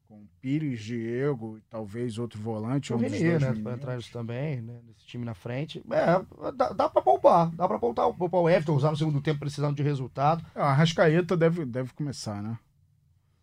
com 0.07 0.25
Pires, 0.41 0.79
Diego 0.81 1.57
e 1.57 1.61
talvez 1.69 2.17
outro 2.17 2.39
volante. 2.41 2.93
O 2.93 2.95
um 2.95 2.99
Renier, 2.99 3.39
né? 3.39 3.49
meninos. 3.49 3.63
Pra 3.63 3.77
trás 3.77 4.07
também, 4.09 4.61
né? 4.61 4.79
Nesse 4.87 5.05
time 5.05 5.25
na 5.25 5.33
frente. 5.33 5.83
É, 5.91 6.51
dá, 6.53 6.69
dá 6.73 6.89
pra 6.89 7.01
poupar. 7.01 7.49
Dá 7.51 7.67
pra 7.67 7.77
poupar, 7.77 8.13
poupar 8.13 8.41
o 8.41 8.49
Everton, 8.49 8.75
usar 8.75 8.91
no 8.91 8.97
segundo 8.97 9.21
tempo 9.21 9.39
precisando 9.39 9.75
de 9.75 9.83
resultado. 9.83 10.43
É, 10.55 10.61
A 10.61 10.73
Rascaeta 10.73 11.35
deve, 11.35 11.65
deve 11.65 11.93
começar, 11.93 12.41
né? 12.41 12.57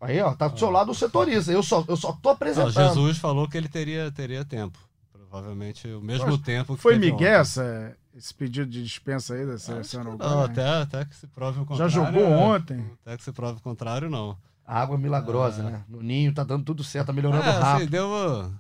Aí, 0.01 0.21
ó, 0.21 0.35
tá 0.35 0.49
do 0.49 0.59
seu 0.59 0.71
lado 0.71 0.91
o 0.91 0.95
setorista. 0.95 1.53
Eu 1.53 1.63
só, 1.63 1.85
eu 1.89 1.97
só 1.97 2.13
tô 2.13 2.29
Não, 2.29 2.35
apresentando. 2.35 2.73
Jesus 2.73 3.19
falou 3.19 3.49
que 3.49 3.57
ele 3.57 3.69
teria, 3.69 4.11
teria 4.11 4.45
tempo. 4.45 4.79
Provavelmente 5.13 5.89
o 5.89 6.01
mesmo 6.01 6.27
Poxa, 6.27 6.43
tempo 6.45 6.77
que 6.77 6.83
Foi 6.83 6.97
Miguel 6.99 7.41
essa, 7.41 7.97
esse 8.15 8.33
pedido 8.33 8.71
de 8.71 8.83
dispensa 8.85 9.35
aí 9.35 9.45
da 9.47 9.59
seleção? 9.59 10.17
Não, 10.17 10.43
até, 10.43 10.65
até 10.67 11.05
que 11.05 11.17
se 11.17 11.27
prove 11.27 11.59
o 11.59 11.63
Já 11.63 11.67
contrário. 11.89 11.91
jogou 11.91 12.23
é- 12.23 12.37
ontem? 12.37 12.85
Até 13.05 13.17
que 13.17 13.25
se 13.25 13.33
prove 13.33 13.59
o 13.59 13.63
contrário, 13.63 14.09
não. 14.09 14.37
Água 14.67 14.97
milagrosa, 14.99 15.63
Ah. 15.63 15.71
né? 15.71 15.85
No 15.89 16.03
ninho 16.03 16.33
tá 16.33 16.43
dando 16.45 16.65
tudo 16.65 16.83
certo, 16.83 17.09
tá 17.09 17.13
melhorando 17.13 17.45
É, 17.45 17.49
assim, 17.51 17.61
rápido. 17.61 17.91
deu. 17.91 18.53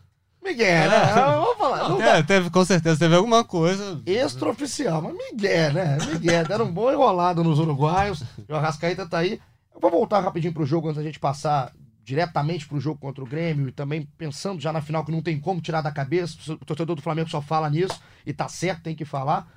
Miguel, 0.43 0.91
né? 0.91 1.15
Vamos 1.15 1.57
falar. 1.57 1.89
Não 1.89 1.97
Até, 1.97 2.23
teve, 2.23 2.51
com 2.51 2.65
certeza 2.67 2.99
teve 2.99 3.15
alguma 3.17 3.43
coisa. 3.43 4.03
Extraoficial, 4.05 5.01
mas 5.01 5.15
Miguel, 5.17 5.73
né? 5.73 5.97
Miguel, 6.13 6.45
deram 6.47 6.67
um 6.67 6.73
bom 6.73 6.93
enrolado 6.93 7.43
nos 7.43 7.59
uruguaios. 7.59 8.23
O 8.49 8.55
Arrascaeta 8.55 9.07
tá 9.09 9.19
aí. 9.19 9.41
Eu 9.75 9.81
vou 9.81 9.91
voltar 9.91 10.21
rapidinho 10.21 10.53
pro 10.53 10.67
jogo 10.67 10.89
antes 10.89 10.99
da 10.99 11.03
gente 11.03 11.19
passar 11.19 11.73
diretamente 12.05 12.69
pro 12.69 12.79
jogo 12.79 13.01
contra 13.01 13.25
o 13.25 13.27
Grêmio 13.27 13.69
e 13.69 13.73
também 13.73 14.07
pensando 14.19 14.61
já 14.61 14.71
na 14.71 14.83
final 14.83 15.03
que 15.07 15.11
não 15.11 15.23
tem 15.23 15.41
como 15.41 15.63
tirar 15.63 15.81
da 15.81 15.91
cabeça. 15.91 16.37
O 16.53 16.59
torcedor 16.67 16.95
do 16.95 17.01
Flamengo 17.03 17.31
só 17.31 17.41
fala 17.41 17.71
nisso 17.71 17.99
e 18.27 18.33
tá 18.35 18.47
certo, 18.47 18.83
tem 18.83 18.95
que 18.95 19.07
falar. 19.07 19.49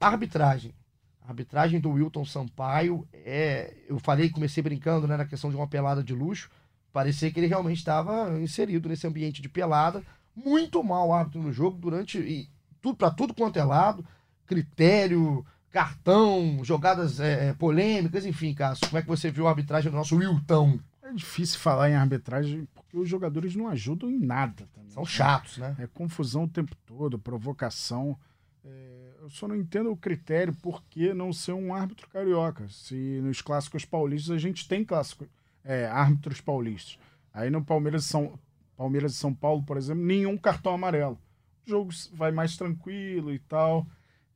Arbitragem. 0.00 0.74
A 1.24 1.30
arbitragem 1.30 1.80
do 1.80 1.90
Wilton 1.90 2.24
Sampaio 2.24 3.06
é. 3.12 3.74
Eu 3.88 3.98
falei, 3.98 4.30
comecei 4.30 4.62
brincando 4.62 5.06
né, 5.06 5.16
na 5.16 5.24
questão 5.24 5.50
de 5.50 5.56
uma 5.56 5.66
pelada 5.66 6.02
de 6.02 6.14
luxo. 6.14 6.50
Parecia 6.92 7.30
que 7.30 7.40
ele 7.40 7.46
realmente 7.46 7.78
estava 7.78 8.38
inserido 8.40 8.88
nesse 8.88 9.06
ambiente 9.06 9.40
de 9.40 9.48
pelada. 9.48 10.02
Muito 10.34 10.82
mal 10.82 11.08
o 11.08 11.12
árbitro 11.12 11.42
no 11.42 11.52
jogo 11.52 11.78
durante. 11.78 12.18
E 12.18 12.48
tudo, 12.80 12.96
para 12.96 13.10
tudo 13.10 13.34
quanto 13.34 13.58
é 13.58 13.64
lado. 13.64 14.04
Critério, 14.46 15.46
cartão, 15.70 16.60
jogadas 16.62 17.18
é, 17.18 17.48
é, 17.48 17.52
polêmicas, 17.54 18.26
enfim, 18.26 18.52
Cássio. 18.52 18.86
Como 18.88 18.98
é 18.98 19.02
que 19.02 19.08
você 19.08 19.30
viu 19.30 19.46
a 19.46 19.50
arbitragem 19.50 19.90
do 19.90 19.96
nosso 19.96 20.16
Wilton? 20.16 20.78
É 21.02 21.12
difícil 21.12 21.58
falar 21.58 21.90
em 21.90 21.94
arbitragem 21.94 22.68
porque 22.74 22.96
os 22.98 23.08
jogadores 23.08 23.56
não 23.56 23.68
ajudam 23.68 24.10
em 24.10 24.18
nada. 24.18 24.68
Também, 24.74 24.90
São 24.90 25.04
chatos, 25.04 25.56
né? 25.56 25.74
É 25.78 25.86
confusão 25.86 26.44
o 26.44 26.48
tempo 26.48 26.76
todo, 26.84 27.18
provocação. 27.18 28.18
É, 28.64 29.14
eu 29.20 29.30
só 29.30 29.48
não 29.48 29.56
entendo 29.56 29.90
o 29.90 29.96
critério 29.96 30.54
por 30.54 30.82
que 30.84 31.12
não 31.12 31.32
ser 31.32 31.52
um 31.52 31.74
árbitro 31.74 32.08
carioca. 32.08 32.68
Se 32.68 33.20
nos 33.22 33.40
clássicos 33.40 33.84
paulistas 33.84 34.36
a 34.36 34.38
gente 34.38 34.68
tem 34.68 34.84
clássico, 34.84 35.26
é, 35.64 35.86
árbitros 35.86 36.40
paulistas. 36.40 36.98
Aí 37.32 37.50
no 37.50 37.64
Palmeiras 37.64 38.04
São, 38.04 38.38
Palmeiras 38.76 39.12
e 39.12 39.16
São 39.16 39.34
Paulo, 39.34 39.62
por 39.64 39.76
exemplo, 39.76 40.04
nenhum 40.04 40.36
cartão 40.36 40.74
amarelo. 40.74 41.18
O 41.66 41.70
jogo 41.70 41.90
vai 42.12 42.30
mais 42.30 42.56
tranquilo 42.56 43.32
e 43.32 43.38
tal. 43.38 43.86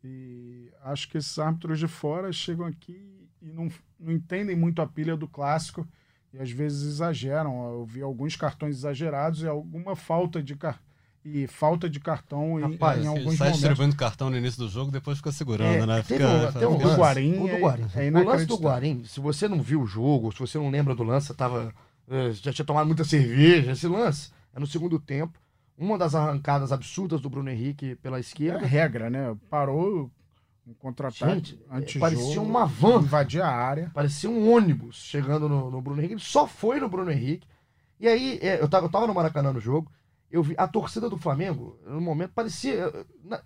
E 0.02 0.70
acho 0.82 1.08
que 1.08 1.18
esses 1.18 1.38
árbitros 1.38 1.78
de 1.78 1.88
fora 1.88 2.32
chegam 2.32 2.66
aqui 2.66 3.28
e 3.42 3.52
não, 3.52 3.68
não 3.98 4.12
entendem 4.12 4.56
muito 4.56 4.80
a 4.80 4.86
pilha 4.86 5.16
do 5.16 5.26
clássico 5.26 5.86
e 6.32 6.38
às 6.38 6.50
vezes 6.50 6.82
exageram. 6.82 7.72
Eu 7.72 7.84
vi 7.84 8.02
alguns 8.02 8.36
cartões 8.36 8.76
exagerados 8.76 9.42
e 9.42 9.48
alguma 9.48 9.96
falta 9.96 10.42
de 10.42 10.54
car... 10.54 10.80
e 11.28 11.46
falta 11.48 11.90
de 11.90 11.98
cartão 11.98 12.58
em, 12.60 12.72
Rapaz, 12.72 12.98
em 12.98 13.00
Ele 13.00 13.08
alguns 13.08 13.24
sai 13.36 13.48
momentos. 13.48 13.58
distribuindo 13.60 13.96
cartão 13.96 14.30
no 14.30 14.36
início 14.36 14.60
do 14.62 14.68
jogo, 14.68 14.90
depois 14.92 15.18
fica 15.18 15.32
segurando, 15.32 15.82
É, 15.82 15.86
né? 15.86 16.02
Fica, 16.02 16.52
tem 16.52 16.68
um 16.68 16.72
fica- 16.76 16.84
O 16.84 16.88
lance, 16.88 17.00
Guarim 17.00 17.32
o 17.38 17.40
do 17.40 17.48
é- 17.48 17.58
Guarim. 17.60 17.84
é 17.94 18.10
o 18.10 18.24
lance 18.24 18.46
do. 18.46 18.56
Guarim, 18.56 19.04
se 19.04 19.18
você 19.20 19.48
não 19.48 19.60
viu 19.60 19.82
o 19.82 19.86
jogo, 19.86 20.30
se 20.32 20.38
você 20.38 20.56
não 20.58 20.70
lembra 20.70 20.94
do 20.94 21.02
lance, 21.02 21.34
tava, 21.34 21.74
eh, 22.08 22.30
já 22.32 22.52
tinha 22.52 22.64
tomado 22.64 22.86
muita 22.86 23.02
cerveja. 23.04 23.72
Esse 23.72 23.88
lance 23.88 24.30
é 24.54 24.60
no 24.60 24.66
segundo 24.66 24.98
tempo. 25.00 25.38
Uma 25.76 25.98
das 25.98 26.14
arrancadas 26.14 26.72
absurdas 26.72 27.20
do 27.20 27.28
Bruno 27.28 27.50
Henrique 27.50 27.96
pela 27.96 28.16
É 28.18 28.20
esquerda. 28.20 28.64
regra, 28.64 29.10
né? 29.10 29.36
Parou 29.50 30.10
um 30.66 30.72
contra-ataque 30.74 31.34
Gente, 31.34 31.60
antes 31.70 32.00
parecia 32.00 32.40
uma 32.40 32.64
van. 32.66 33.00
Invadir 33.00 33.42
a 33.42 33.48
área. 33.48 33.90
Parecia 33.92 34.30
um 34.30 34.50
ônibus 34.52 34.96
chegando 34.96 35.48
no, 35.48 35.70
no 35.70 35.82
Bruno 35.82 36.00
Henrique. 36.00 36.14
Ele 36.14 36.20
só 36.20 36.46
foi 36.46 36.80
no 36.80 36.88
Bruno 36.88 37.10
Henrique. 37.10 37.46
E 38.00 38.08
aí, 38.08 38.38
é, 38.42 38.60
eu, 38.60 38.68
tava, 38.68 38.86
eu 38.86 38.90
tava 38.90 39.06
no 39.06 39.14
Maracanã 39.14 39.52
no 39.52 39.60
jogo. 39.60 39.90
Eu 40.36 40.42
vi 40.42 40.54
a 40.58 40.68
torcida 40.68 41.08
do 41.08 41.16
Flamengo, 41.16 41.78
no 41.86 41.98
momento, 41.98 42.32
parecia. 42.34 42.92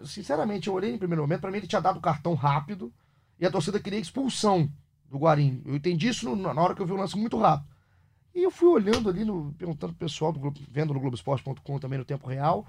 Sinceramente, 0.05 0.67
eu 0.67 0.75
olhei 0.75 0.93
em 0.93 0.99
primeiro 0.99 1.23
momento, 1.23 1.41
pra 1.41 1.49
mim 1.49 1.59
ele 1.59 1.69
tinha 1.69 1.81
dado 1.81 1.99
o 1.99 2.03
cartão 2.03 2.35
rápido. 2.35 2.93
E 3.39 3.47
a 3.47 3.51
torcida 3.51 3.79
queria 3.79 4.01
expulsão 4.01 4.69
do 5.09 5.17
Guarim. 5.17 5.63
Eu 5.65 5.77
entendi 5.77 6.09
isso 6.09 6.35
na 6.35 6.61
hora 6.61 6.75
que 6.75 6.83
eu 6.83 6.87
vi 6.87 6.93
o 6.93 6.97
lance 6.97 7.17
muito 7.17 7.39
rápido. 7.39 7.69
E 8.35 8.43
eu 8.43 8.51
fui 8.51 8.69
olhando 8.69 9.09
ali, 9.09 9.25
no, 9.25 9.55
perguntando 9.57 9.93
pro 9.93 10.05
pessoal, 10.05 10.33
do 10.33 10.53
vendo 10.69 10.93
no 10.93 10.99
Globoesporte.com 10.99 11.79
também 11.79 11.97
no 11.97 12.05
tempo 12.05 12.29
real. 12.29 12.67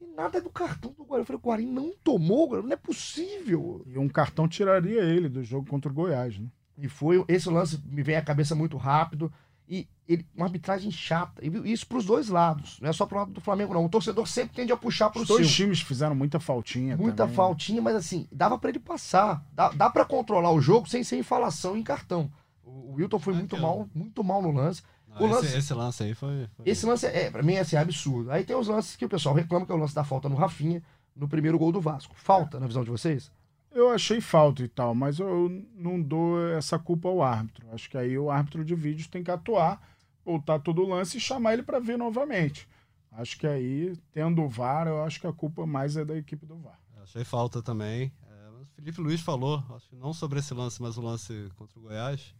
E 0.00 0.06
nada 0.06 0.40
do 0.40 0.50
cartão 0.50 0.92
do 0.92 1.02
Guarim. 1.02 1.22
Eu 1.22 1.26
falei, 1.26 1.40
o 1.42 1.48
Guarim 1.48 1.66
não 1.66 1.92
tomou, 2.04 2.62
não 2.62 2.72
é 2.72 2.76
possível. 2.76 3.82
E 3.88 3.98
um 3.98 4.08
cartão 4.08 4.46
tiraria 4.46 5.02
ele 5.02 5.28
do 5.28 5.42
jogo 5.42 5.68
contra 5.68 5.90
o 5.90 5.94
Goiás, 5.94 6.38
né? 6.38 6.46
E 6.78 6.88
foi 6.88 7.24
esse 7.26 7.48
lance 7.48 7.82
me 7.84 8.04
vem 8.04 8.14
à 8.14 8.22
cabeça 8.22 8.54
muito 8.54 8.76
rápido 8.76 9.32
e 9.68 9.88
ele, 10.06 10.26
uma 10.36 10.46
arbitragem 10.46 10.90
chata. 10.90 11.42
E 11.44 11.72
isso 11.72 11.86
para 11.86 11.98
os 11.98 12.04
dois 12.04 12.28
lados, 12.28 12.78
não 12.80 12.90
é 12.90 12.92
só 12.92 13.06
pro 13.06 13.18
lado 13.18 13.32
do 13.32 13.40
Flamengo 13.40 13.72
não. 13.72 13.84
O 13.84 13.88
torcedor 13.88 14.26
sempre 14.26 14.54
tende 14.54 14.72
a 14.72 14.76
puxar 14.76 15.08
pro 15.10 15.22
Os 15.22 15.26
seu. 15.26 15.36
dois 15.36 15.50
times 15.52 15.80
fizeram 15.80 16.14
muita 16.14 16.38
faltinha. 16.38 16.96
Muita 16.96 17.16
também, 17.18 17.30
né? 17.30 17.36
faltinha, 17.36 17.82
mas 17.82 17.96
assim, 17.96 18.28
dava 18.30 18.58
para 18.58 18.70
ele 18.70 18.78
passar. 18.78 19.42
Dá, 19.52 19.70
dá 19.70 19.88
para 19.90 20.04
controlar 20.04 20.52
o 20.52 20.60
jogo 20.60 20.88
sem 20.88 21.02
ser 21.02 21.18
infalação 21.18 21.76
em 21.76 21.82
cartão. 21.82 22.30
O, 22.62 22.70
o 22.70 22.94
Wilton 22.94 23.18
foi 23.18 23.32
muito 23.34 23.56
mal, 23.58 23.88
muito 23.94 24.22
mal 24.22 24.42
no 24.42 24.50
lance. 24.52 24.82
Não, 25.08 25.22
o 25.22 25.24
esse, 25.26 25.34
lance- 25.34 25.56
esse 25.58 25.74
lance 25.74 26.02
aí 26.02 26.14
foi. 26.14 26.48
foi- 26.56 26.66
Esse 26.68 26.84
lance 26.86 27.06
é, 27.06 27.30
para 27.30 27.42
mim, 27.42 27.56
assim, 27.56 27.76
é 27.76 27.78
absurdo. 27.78 28.30
Aí 28.30 28.44
tem 28.44 28.54
os 28.56 28.68
lances 28.68 28.96
que 28.96 29.04
o 29.04 29.08
pessoal 29.08 29.34
reclama, 29.34 29.64
que 29.64 29.72
é 29.72 29.74
o 29.74 29.78
lance 29.78 29.94
da 29.94 30.04
falta 30.04 30.28
no 30.28 30.36
Rafinha, 30.36 30.82
no 31.16 31.26
primeiro 31.28 31.58
gol 31.58 31.72
do 31.72 31.80
Vasco. 31.80 32.14
Falta, 32.16 32.58
na 32.60 32.66
visão 32.66 32.84
de 32.84 32.90
vocês? 32.90 33.30
Eu 33.74 33.90
achei 33.90 34.20
falta 34.20 34.62
e 34.62 34.68
tal, 34.68 34.94
mas 34.94 35.18
eu 35.18 35.48
não 35.74 36.00
dou 36.00 36.48
essa 36.50 36.78
culpa 36.78 37.08
ao 37.08 37.20
árbitro. 37.20 37.66
Acho 37.72 37.90
que 37.90 37.98
aí 37.98 38.16
o 38.16 38.30
árbitro 38.30 38.64
de 38.64 38.72
vídeo 38.72 39.08
tem 39.10 39.24
que 39.24 39.32
atuar, 39.32 39.82
voltar 40.24 40.60
todo 40.60 40.80
o 40.80 40.88
lance 40.88 41.16
e 41.16 41.20
chamar 41.20 41.54
ele 41.54 41.62
para 41.64 41.80
ver 41.80 41.98
novamente. 41.98 42.68
Acho 43.10 43.36
que 43.36 43.48
aí, 43.48 43.96
tendo 44.12 44.42
o 44.42 44.48
VAR, 44.48 44.86
eu 44.86 45.02
acho 45.02 45.20
que 45.20 45.26
a 45.26 45.32
culpa 45.32 45.66
mais 45.66 45.96
é 45.96 46.04
da 46.04 46.16
equipe 46.16 46.46
do 46.46 46.56
VAR. 46.56 46.78
Achei 47.02 47.24
falta 47.24 47.60
também. 47.60 48.12
É, 48.28 48.48
o 48.60 48.64
Felipe 48.76 49.00
Luiz 49.00 49.20
falou, 49.20 49.62
acho 49.74 49.88
que 49.88 49.96
não 49.96 50.12
sobre 50.12 50.38
esse 50.38 50.54
lance, 50.54 50.80
mas 50.80 50.96
o 50.96 51.02
lance 51.02 51.50
contra 51.56 51.76
o 51.76 51.82
Goiás, 51.82 52.32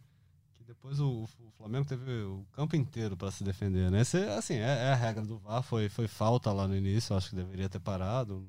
que 0.53 0.63
depois 0.63 1.01
o, 1.01 1.23
o 1.23 1.51
Flamengo 1.57 1.85
teve 1.85 2.09
o 2.23 2.45
campo 2.53 2.77
inteiro 2.77 3.17
para 3.17 3.29
se 3.29 3.43
defender, 3.43 3.91
né? 3.91 4.01
Esse, 4.01 4.17
assim, 4.17 4.55
é, 4.55 4.85
é 4.85 4.91
a 4.93 4.95
regra 4.95 5.25
do 5.25 5.37
VAR, 5.37 5.61
foi, 5.61 5.89
foi 5.89 6.07
falta 6.07 6.51
lá 6.53 6.65
no 6.65 6.75
início, 6.75 7.15
acho 7.15 7.29
que 7.29 7.35
deveria 7.35 7.67
ter 7.67 7.79
parado. 7.79 8.47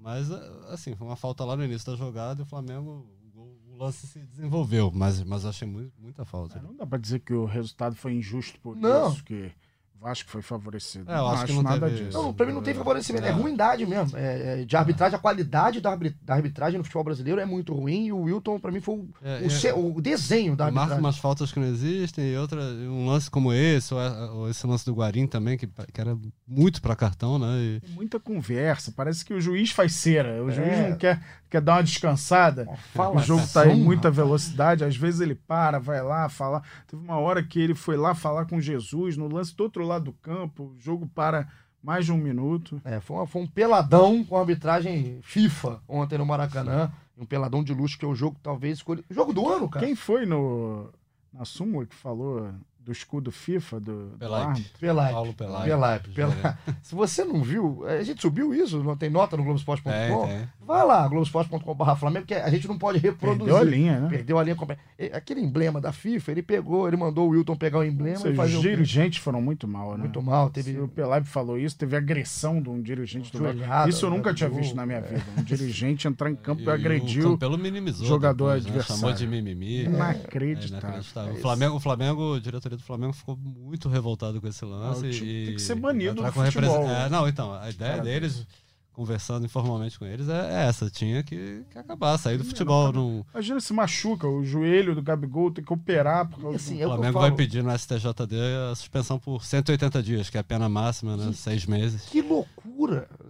Mas, 0.00 0.30
assim, 0.70 0.94
foi 0.94 1.06
uma 1.06 1.16
falta 1.16 1.44
lá 1.44 1.56
no 1.56 1.64
início 1.64 1.90
da 1.90 1.96
jogada 1.96 2.40
e 2.40 2.42
o 2.42 2.46
Flamengo, 2.46 3.06
o, 3.26 3.30
gol- 3.30 3.58
o 3.68 3.76
lance 3.76 4.06
se 4.06 4.18
desenvolveu, 4.20 4.90
mas, 4.94 5.22
mas 5.22 5.44
achei 5.44 5.68
muito, 5.68 5.92
muita 6.00 6.24
falta. 6.24 6.58
É, 6.58 6.62
não 6.62 6.74
dá 6.74 6.86
para 6.86 6.98
dizer 6.98 7.20
que 7.20 7.34
o 7.34 7.44
resultado 7.44 7.94
foi 7.94 8.14
injusto 8.14 8.58
por 8.60 8.74
Não. 8.76 9.12
isso, 9.12 9.22
que 9.22 9.52
o 10.00 10.04
Vasco 10.04 10.30
foi 10.30 10.40
favorecido. 10.40 11.10
É, 11.12 11.18
eu 11.18 11.28
acho 11.28 11.44
que 11.44 11.52
não 11.52 11.62
nada 11.62 11.88
teve- 11.90 12.04
disso. 12.06 12.16
Não, 12.16 12.32
pra 12.32 12.46
mim 12.46 12.52
não 12.52 12.62
tem 12.62 12.72
favorecimento, 12.72 13.26
é, 13.26 13.28
É. 13.28 13.32
ruindade 13.32 13.84
mesmo. 13.84 14.16
É, 14.16 14.62
é, 14.62 14.64
de 14.64 14.74
arbitragem, 14.76 15.14
a 15.16 15.18
qualidade 15.20 15.78
da, 15.80 15.90
arbit- 15.90 16.16
da 16.22 16.34
arbitragem 16.34 16.78
no 16.78 16.84
futebol 16.84 17.04
brasileiro 17.04 17.38
é 17.38 17.44
muito 17.44 17.74
ruim 17.74 18.06
e 18.06 18.12
o 18.12 18.20
Wilton, 18.22 18.58
pra 18.58 18.72
mim, 18.72 18.80
foi 18.80 18.94
o, 18.94 19.08
É, 19.22 19.40
o 19.42 19.46
é- 19.46 19.48
ce- 19.50 19.72
o 19.72 20.00
desenho 20.00 20.56
da 20.56 20.64
Marca 20.64 20.80
arbitragem. 20.80 21.04
umas 21.04 21.18
faltas 21.18 21.52
que 21.52 21.60
não 21.60 21.66
existem 21.66 22.24
e 22.32 22.36
outra, 22.38 22.62
um 22.62 23.06
lance 23.06 23.30
como 23.30 23.52
esse, 23.52 23.92
ou, 23.92 24.00
ou 24.36 24.48
esse 24.48 24.66
lance 24.66 24.86
do 24.86 24.94
Guarim 24.94 25.26
também, 25.26 25.58
que, 25.58 25.66
que 25.66 26.00
era 26.00 26.16
muito 26.48 26.80
para 26.80 26.96
cartão, 26.96 27.38
né? 27.38 27.46
E- 27.58 27.82
muita 27.90 28.18
conversa. 28.18 28.92
Parece 28.96 29.22
que 29.22 29.34
o 29.34 29.40
juiz 29.40 29.70
faz 29.70 29.92
cera. 29.92 30.42
O 30.42 30.50
juiz 30.50 30.66
É. 30.66 30.88
não 30.90 30.96
quer, 30.96 31.22
quer 31.50 31.60
dar 31.60 31.74
uma 31.74 31.82
descansada. 31.82 32.66
Fala 32.94 33.16
o 33.16 33.22
jogo 33.22 33.46
tá 33.52 33.66
em 33.68 33.76
muita 33.78 34.10
velocidade. 34.10 34.82
Às 34.82 34.96
vezes 34.96 35.20
ele 35.20 35.34
para, 35.34 35.78
vai 35.78 36.02
lá 36.02 36.26
falar. 36.30 36.62
Teve 36.86 37.02
uma 37.02 37.18
hora 37.18 37.42
que 37.42 37.60
ele 37.60 37.74
foi 37.74 37.98
lá 37.98 38.14
falar 38.14 38.46
com 38.46 38.58
Jesus 38.60 39.16
no 39.18 39.28
lance 39.28 39.54
do 39.54 39.62
outro 39.64 39.84
lado 39.84 39.89
do 39.98 40.12
campo. 40.12 40.72
O 40.76 40.78
jogo 40.80 41.06
para 41.14 41.48
mais 41.82 42.04
de 42.04 42.12
um 42.12 42.16
minuto. 42.18 42.80
É, 42.84 43.00
foi, 43.00 43.16
uma- 43.16 43.26
foi 43.26 43.42
um 43.42 43.46
peladão 43.46 44.22
com 44.24 44.36
arbitragem 44.36 45.18
FIFA 45.22 45.80
ontem 45.88 46.18
no 46.18 46.26
Maracanã. 46.26 46.92
Um 47.16 47.24
peladão 47.26 47.62
de 47.64 47.74
luxo, 47.74 47.98
que 47.98 48.04
é 48.04 48.08
o 48.08 48.14
jogo, 48.14 48.36
talvez. 48.42 48.82
Jogo 49.10 49.32
do 49.32 49.48
ano, 49.48 49.68
cara. 49.68 49.84
Quem 49.84 49.94
foi 49.94 50.24
no 50.26 50.88
na 51.32 51.44
súmula 51.44 51.86
que 51.86 51.94
falou 51.94 52.50
do 52.84 52.92
escudo 52.92 53.30
FIFA 53.30 53.80
do, 53.80 54.08
do 54.08 54.18
Pelaipe. 54.18 54.64
Pelaipe. 54.80 55.12
Paulo 55.12 55.34
Pelaipe. 55.34 55.68
Pelaipe. 55.68 56.08
Pelaipe. 56.10 56.58
Se 56.82 56.94
você 56.94 57.24
não 57.24 57.42
viu, 57.42 57.84
a 57.86 58.02
gente 58.02 58.20
subiu 58.20 58.54
isso, 58.54 58.82
não 58.82 58.96
tem 58.96 59.10
nota 59.10 59.36
no 59.36 59.44
Globoesporte.com? 59.44 59.90
Tem, 59.90 60.38
tem. 60.38 60.48
Vai 60.70 60.86
lá, 60.86 61.08
globoesporte.com.br 61.08 61.94
Flamengo, 61.96 62.26
porque 62.26 62.40
a 62.40 62.48
gente 62.48 62.68
não 62.68 62.78
pode 62.78 62.98
reproduzir. 62.98 63.52
Perdeu 63.52 63.56
a 63.56 63.64
linha, 63.64 64.00
né? 64.00 64.08
Perdeu 64.08 64.38
a 64.38 64.44
linha 64.44 64.54
completa. 64.54 64.80
Aquele 65.12 65.40
emblema 65.40 65.80
da 65.80 65.92
FIFA, 65.92 66.30
ele 66.30 66.42
pegou, 66.42 66.86
ele 66.86 66.96
mandou 66.96 67.26
o 67.26 67.30
Wilton 67.30 67.56
pegar 67.56 67.78
o 67.78 67.84
emblema 67.84 68.18
Ou 68.18 68.22
seja, 68.22 68.34
e 68.34 68.36
fazer 68.36 68.52
os 68.54 68.60
o 68.60 68.62
dirigentes 68.62 69.18
foram 69.18 69.42
muito 69.42 69.66
mal, 69.66 69.92
né? 69.92 70.04
muito 70.04 70.22
mal. 70.22 70.48
Teve 70.48 70.74
Se 70.74 70.78
o 70.78 70.86
Pelaipe 70.86 71.26
falou 71.26 71.58
isso, 71.58 71.76
teve 71.76 71.96
agressão 71.96 72.62
de 72.62 72.68
um 72.68 72.80
dirigente 72.80 73.32
do. 73.32 73.38
Joelhada, 73.38 73.90
Isso 73.90 74.06
eu 74.06 74.10
nunca 74.10 74.32
tinha 74.32 74.48
visto 74.48 74.76
na 74.76 74.86
minha 74.86 74.98
é. 74.98 75.02
vida. 75.02 75.24
Um 75.36 75.42
dirigente 75.42 76.06
entrar 76.06 76.30
em 76.30 76.36
campo 76.36 76.62
e, 76.62 76.64
E 76.64 76.68
o 76.68 76.70
agrediu. 76.70 77.30
Campelo 77.32 77.58
minimizou 77.58 78.06
jogador 78.06 78.54
depois, 78.54 78.64
né? 78.64 78.70
adversário. 78.70 79.00
Chamou 79.00 79.16
de 79.16 79.26
mimimi. 79.26 79.84
Inacreditável. 79.86 80.76
É 80.76 80.92
inacreditável. 80.92 81.34
É 81.34 81.36
o. 81.36 81.40
Flamengo, 81.40 81.74
o 81.74 81.80
Flamengo, 81.80 82.34
a 82.34 82.40
diretoria 82.70 82.76
do 82.76 82.82
Flamengo 82.82 83.12
ficou 83.12 83.36
muito 83.36 83.88
revoltado 83.88 84.40
com 84.40 84.46
esse 84.48 84.64
lance. 84.64 85.06
Ah, 85.06 85.08
o 85.08 85.12
time 85.12 85.30
e 85.30 85.46
tem 85.46 85.54
que 85.56 85.62
ser 85.62 85.74
banido 85.74 86.14
do 86.22 86.32
com 86.32 86.44
futebol? 86.44 86.88
É, 86.88 87.08
não, 87.08 87.28
então, 87.28 87.52
a 87.54 87.68
ideia 87.70 88.00
deles, 88.00 88.46
conversando 88.92 89.44
informalmente 89.46 89.98
com 89.98 90.04
eles, 90.04 90.28
é, 90.28 90.50
é 90.64 90.68
essa. 90.68 90.90
Tinha 90.90 91.22
que, 91.22 91.64
que 91.70 91.78
acabar, 91.78 92.18
sair 92.18 92.36
do 92.38 92.44
futebol. 92.44 92.92
Não, 92.92 93.24
Imagina 93.32 93.60
se 93.60 93.72
machuca, 93.72 94.26
o 94.28 94.44
joelho 94.44 94.94
do 94.94 95.02
Gabigol 95.02 95.50
tem 95.50 95.64
que 95.64 95.72
operar. 95.72 96.28
Por 96.28 96.38
E 96.38 96.42
causa 96.42 96.56
assim, 96.56 96.80
é 96.80 96.86
o 96.86 96.90
que 96.90 96.94
Flamengo 96.96 97.12
falo. 97.14 97.26
vai 97.28 97.36
pedir 97.36 97.62
no 97.62 97.76
STJD 97.76 98.36
a 98.70 98.74
suspensão 98.74 99.18
por 99.18 99.44
180 99.44 100.02
dias, 100.02 100.30
que 100.30 100.36
é 100.36 100.40
a 100.40 100.44
pena 100.44 100.68
máxima, 100.68 101.16
né? 101.16 101.32
Seis 101.32 101.66
meses. 101.66 102.02
Que 102.10 102.20
loucura! 102.22 102.59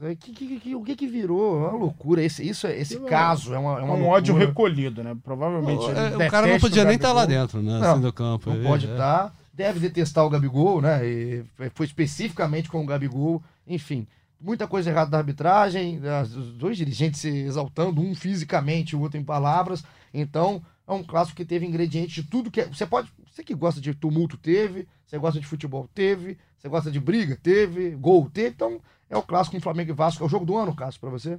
É, 0.03 0.15
Que, 0.17 0.33
que, 0.33 0.61
que- 0.61 0.75
o 0.75 0.83
que 0.83 0.97
que 0.97 1.07
virou? 1.07 1.65
É 1.65 1.69
uma 1.69 1.79
loucura. 1.79 2.23
Esse, 2.23 2.47
isso, 2.49 2.67
é- 2.67 2.79
esse 2.79 2.99
caso 3.01 3.55
é 3.55 3.59
uma, 3.59 3.79
é 3.81 3.83
uma 3.83 3.95
um 3.95 4.07
ódio 4.07 4.33
loucura. 4.35 4.49
recolhido, 4.49 5.03
né? 5.05 5.17
Provavelmente. 5.23 5.85
É, 5.91 6.27
o 6.27 6.31
cara 6.31 6.47
não 6.47 6.59
podia 6.61 6.85
nem 6.85 6.97
estar 6.97 7.13
lá 7.13 7.23
Gabigol. 7.23 7.43
dentro, 7.43 7.63
né? 7.63 7.79
Não, 7.79 7.93
assim, 7.93 8.01
do 8.01 8.13
campo. 8.13 8.51
Não 8.53 8.63
pode 8.65 8.87
é. 8.87 8.91
estar. 8.93 9.35
Deve 9.53 9.81
detestar 9.81 10.25
o 10.25 10.31
Gabigol, 10.31 10.81
né? 10.81 11.07
E 11.07 11.45
foi 11.75 11.85
especificamente 11.87 12.69
com 12.69 12.83
o 12.83 12.87
Gabigol. 12.87 13.43
Enfim, 13.67 14.07
muita 14.41 14.67
coisa 14.67 14.89
errada 14.91 15.11
da 15.11 15.19
arbitragem. 15.19 16.01
Os 16.23 16.53
dois 16.55 16.77
dirigentes 16.77 17.21
se 17.21 17.29
exaltando, 17.29 18.01
um 18.01 18.15
fisicamente, 18.15 18.97
o 18.97 19.01
outro 19.01 19.19
em 19.21 19.25
palavras. 19.25 19.85
Então, 20.15 20.63
é 20.89 20.93
um 20.93 21.03
clássico 21.05 21.37
que 21.37 21.45
teve 21.45 21.67
ingredientes 21.67 22.15
de 22.15 22.23
tudo 22.23 22.51
que. 22.51 22.63
é- 22.63 22.67
Você 22.69 22.87
pode. 22.87 23.13
Você 23.31 23.45
que 23.45 23.55
gosta 23.55 23.81
de 23.81 23.95
tumulto, 23.95 24.37
teve. 24.37 24.89
Você 25.07 25.19
gosta 25.19 25.39
de 25.39 25.47
futebol, 25.47 25.89
teve. 25.95 26.39
Você 26.59 26.69
gosta 26.69 26.91
de 26.91 26.99
briga, 27.01 27.39
teve. 27.43 27.91
Gol, 27.91 28.31
teve. 28.33 28.49
Então, 28.55 28.81
é 29.11 29.17
o 29.19 29.23
clássico 29.23 29.57
com 29.57 29.63
Flamengo 29.63 29.91
e 29.91 29.95
Vasco. 29.95 30.23
É 30.23 30.27
o 30.27 30.31
jogo 30.31 30.47
do 30.47 30.57
ano, 30.57 30.75
Cássio, 30.75 31.01
pra 31.01 31.11
você? 31.11 31.39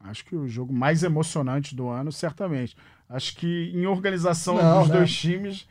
Acho 0.00 0.24
que 0.24 0.34
o 0.34 0.48
jogo 0.48 0.72
mais 0.72 1.02
emocionante 1.04 1.74
do 1.76 1.88
ano, 1.88 2.10
certamente. 2.10 2.76
Acho 3.08 3.36
que 3.36 3.70
em 3.74 3.86
organização 3.86 4.56
Não, 4.56 4.80
dos 4.80 4.88
né? 4.90 4.96
dois 4.96 5.14
times, 5.14 5.66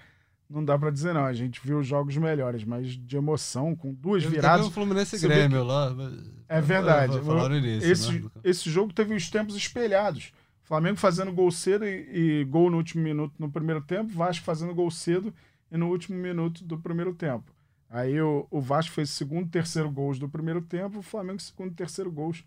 não 0.49 0.63
dá 0.63 0.77
pra 0.79 0.89
dizer 0.89 1.13
não. 1.13 1.25
A 1.25 1.33
gente 1.33 1.59
viu 1.63 1.83
jogos 1.83 2.15
melhores, 2.17 2.63
mas 2.63 2.87
de 2.87 3.17
emoção, 3.17 3.75
com 3.75 3.93
duas 3.93 4.23
Teve 4.23 4.35
viradas. 4.35 4.65
o 4.67 4.71
Fluminense 4.71 5.15
e 5.15 5.19
Grêmio 5.19 5.63
lá. 5.63 5.91
mas- 5.93 6.13
É 6.47 6.61
verdade. 6.61 7.19
Vou 7.19 7.35
falar 7.37 7.49
no 7.49 7.57
início. 7.57 7.91
Esse, 7.91 8.11
né? 8.19 8.29
esse 8.43 8.69
jogo 8.69 8.93
teve 8.93 9.13
os 9.13 9.29
tempos 9.29 9.55
espelhados. 9.55 10.31
Flamengo 10.63 10.97
fazendo 10.97 11.31
gol 11.31 11.51
cedo 11.51 11.85
e, 11.85 12.39
e 12.41 12.45
gol 12.45 12.71
no 12.71 12.77
último 12.77 13.03
minuto 13.03 13.33
no 13.37 13.51
primeiro 13.51 13.81
tempo, 13.81 14.11
Vasco 14.13 14.45
fazendo 14.45 14.73
gol 14.73 14.89
cedo 14.89 15.33
e 15.71 15.77
no 15.77 15.89
último 15.89 16.17
minuto 16.17 16.63
do 16.63 16.77
primeiro 16.79 17.13
tempo. 17.13 17.51
Aí 17.93 18.19
o, 18.19 18.47
o 18.49 18.59
Vasco 18.59 18.91
fez 18.91 19.11
segundo 19.11 19.45
e 19.45 19.49
terceiro 19.49 19.91
gols 19.91 20.17
do 20.17 20.27
primeiro 20.27 20.61
tempo, 20.63 20.97
o 20.97 21.03
Flamengo 21.03 21.39
segundo 21.39 21.73
e 21.73 21.75
terceiro 21.75 22.11
gols 22.11 22.43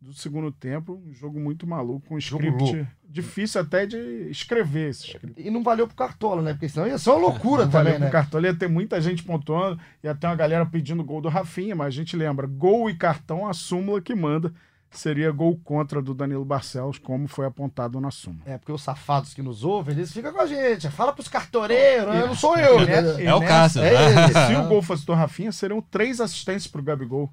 do 0.00 0.12
segundo 0.12 0.50
tempo. 0.50 1.00
Um 1.06 1.14
jogo 1.14 1.38
muito 1.38 1.64
maluco, 1.64 2.12
um 2.12 2.18
script 2.18 2.88
difícil 3.08 3.60
até 3.60 3.86
de 3.86 3.96
escrever 4.30 4.90
esse 4.90 5.06
script. 5.06 5.40
E 5.40 5.48
não 5.48 5.62
valeu 5.62 5.86
pro 5.86 5.94
Cartola, 5.94 6.42
né? 6.42 6.54
Porque 6.54 6.68
senão 6.68 6.88
ia 6.88 6.98
ser 6.98 7.10
uma 7.10 7.20
loucura 7.20 7.66
Não 7.66 7.70
também, 7.70 7.92
valeu 7.92 8.00
né? 8.00 8.06
pro 8.06 8.12
Cartola, 8.12 8.46
ia 8.48 8.54
ter 8.54 8.68
muita 8.68 9.00
gente 9.00 9.22
pontuando, 9.22 9.80
ia 10.02 10.12
ter 10.12 10.26
uma 10.26 10.34
galera 10.34 10.66
pedindo 10.66 11.04
gol 11.04 11.20
do 11.20 11.28
Rafinha, 11.28 11.76
mas 11.76 11.86
a 11.86 11.90
gente 11.90 12.16
lembra, 12.16 12.48
gol 12.48 12.90
e 12.90 12.94
cartão, 12.96 13.46
a 13.46 13.52
súmula 13.52 14.00
que 14.00 14.12
manda 14.12 14.52
seria 14.90 15.30
gol 15.30 15.58
contra 15.62 16.02
do 16.02 16.12
Danilo 16.12 16.44
Barcelos, 16.44 16.98
como 16.98 17.28
foi 17.28 17.46
apontado 17.46 18.00
na 18.00 18.10
súmula. 18.10 18.42
É, 18.44 18.58
porque 18.58 18.72
os 18.72 18.82
safados 18.82 19.32
que 19.32 19.42
nos 19.42 19.64
ouvem, 19.64 19.94
eles 19.94 20.12
ficam 20.12 20.32
com 20.32 20.40
a 20.40 20.46
gente. 20.46 20.90
Fala 20.90 21.12
pros 21.12 21.28
cartoreiros, 21.28 22.12
né? 22.12 22.26
não 22.26 22.34
sou 22.34 22.56
eu, 22.58 22.84
né? 22.84 23.24
É 23.24 23.34
o 23.34 23.40
Cássio. 23.40 23.82
É 23.82 23.92
ele. 23.92 24.32
Se 24.32 24.56
o 24.56 24.68
gol 24.68 24.82
fosse 24.82 25.06
do 25.06 25.14
Rafinha, 25.14 25.52
seriam 25.52 25.80
três 25.80 26.20
assistências 26.20 26.66
pro 26.66 26.82
Gabigol. 26.82 27.32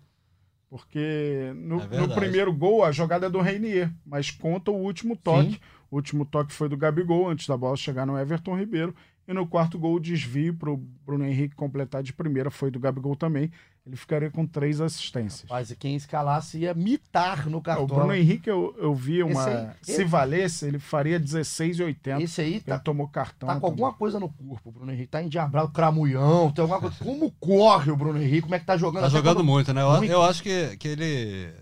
Porque 0.70 1.54
no, 1.56 1.82
É 1.82 1.98
no 1.98 2.14
primeiro 2.14 2.54
gol 2.54 2.84
a 2.84 2.92
jogada 2.92 3.28
é 3.28 3.30
do 3.30 3.40
Reinier, 3.40 3.92
mas 4.06 4.30
conta 4.30 4.70
o 4.70 4.76
último 4.76 5.16
toque. 5.16 5.54
Sim. 5.54 5.60
O 5.90 5.96
último 5.96 6.26
toque 6.26 6.52
foi 6.52 6.68
do 6.68 6.76
Gabigol, 6.76 7.30
antes 7.30 7.48
da 7.48 7.56
bola 7.56 7.78
chegar 7.78 8.06
no 8.06 8.20
Everton 8.20 8.58
Ribeiro. 8.58 8.94
E 9.28 9.34
no 9.34 9.46
quarto 9.46 9.78
gol, 9.78 9.96
o 9.96 10.00
desvio 10.00 10.54
para 10.54 10.70
o 10.72 10.78
Bruno 10.78 11.26
Henrique 11.26 11.54
completar 11.56 12.02
de 12.02 12.14
primeira 12.14 12.50
foi 12.50 12.72
do 12.72 12.80
Gabigol 12.80 13.16
também. 13.16 13.52
Ele 13.86 13.96
ficaria 13.98 14.30
com 14.30 14.46
três 14.46 14.80
assistências. 14.82 15.44
Rapaz, 15.50 15.72
e 15.72 15.76
quem 15.76 15.96
escalasse 15.96 16.60
ia 16.60 16.74
mitar 16.74 17.50
no 17.50 17.62
É, 17.66 17.76
o. 17.78 17.86
Bruno 17.88 18.14
Henrique, 18.14 18.50
eu, 18.50 18.76
eu 18.78 18.94
vi 18.94 19.24
uma. 19.24 19.46
Aí- 19.46 19.68
se 19.82 20.04
valesse, 20.04 20.66
ele 20.66 20.78
faria 20.80 21.20
16,80. 21.20 22.22
Esse 22.22 22.42
aí 22.42 22.52
Ele 22.56 22.60
tá, 22.62 22.80
tomou 22.80 23.08
cartão. 23.08 23.48
tá 23.48 23.56
com 23.56 23.60
também. 23.62 23.72
alguma 23.72 23.94
coisa 23.94 24.20
no 24.20 24.28
corpo, 24.30 24.70
o 24.70 24.72
Bruno 24.74 24.92
Henrique. 24.92 25.08
Tá 25.12 25.22
endiabrado, 25.24 25.70
cramulhão, 25.72 26.52
tem 26.52 26.62
alguma 26.62 26.80
coisa. 26.82 26.96
Como 27.04 27.32
corre 27.40 27.92
o 27.92 27.96
Bruno 27.98 28.22
Henrique? 28.22 28.42
Como 28.44 28.56
é 28.56 28.60
que 28.60 28.66
tá 28.66 28.76
jogando? 28.78 29.04
Tá 29.04 29.10
jogando 29.10 29.38
quando- 29.38 29.46
muito, 29.46 29.74
né? 29.74 29.82
Eu, 29.82 30.04
eu 30.04 30.22
acho 30.24 30.44
que, 30.44 30.76
que 30.78 30.88
ele 30.90 31.54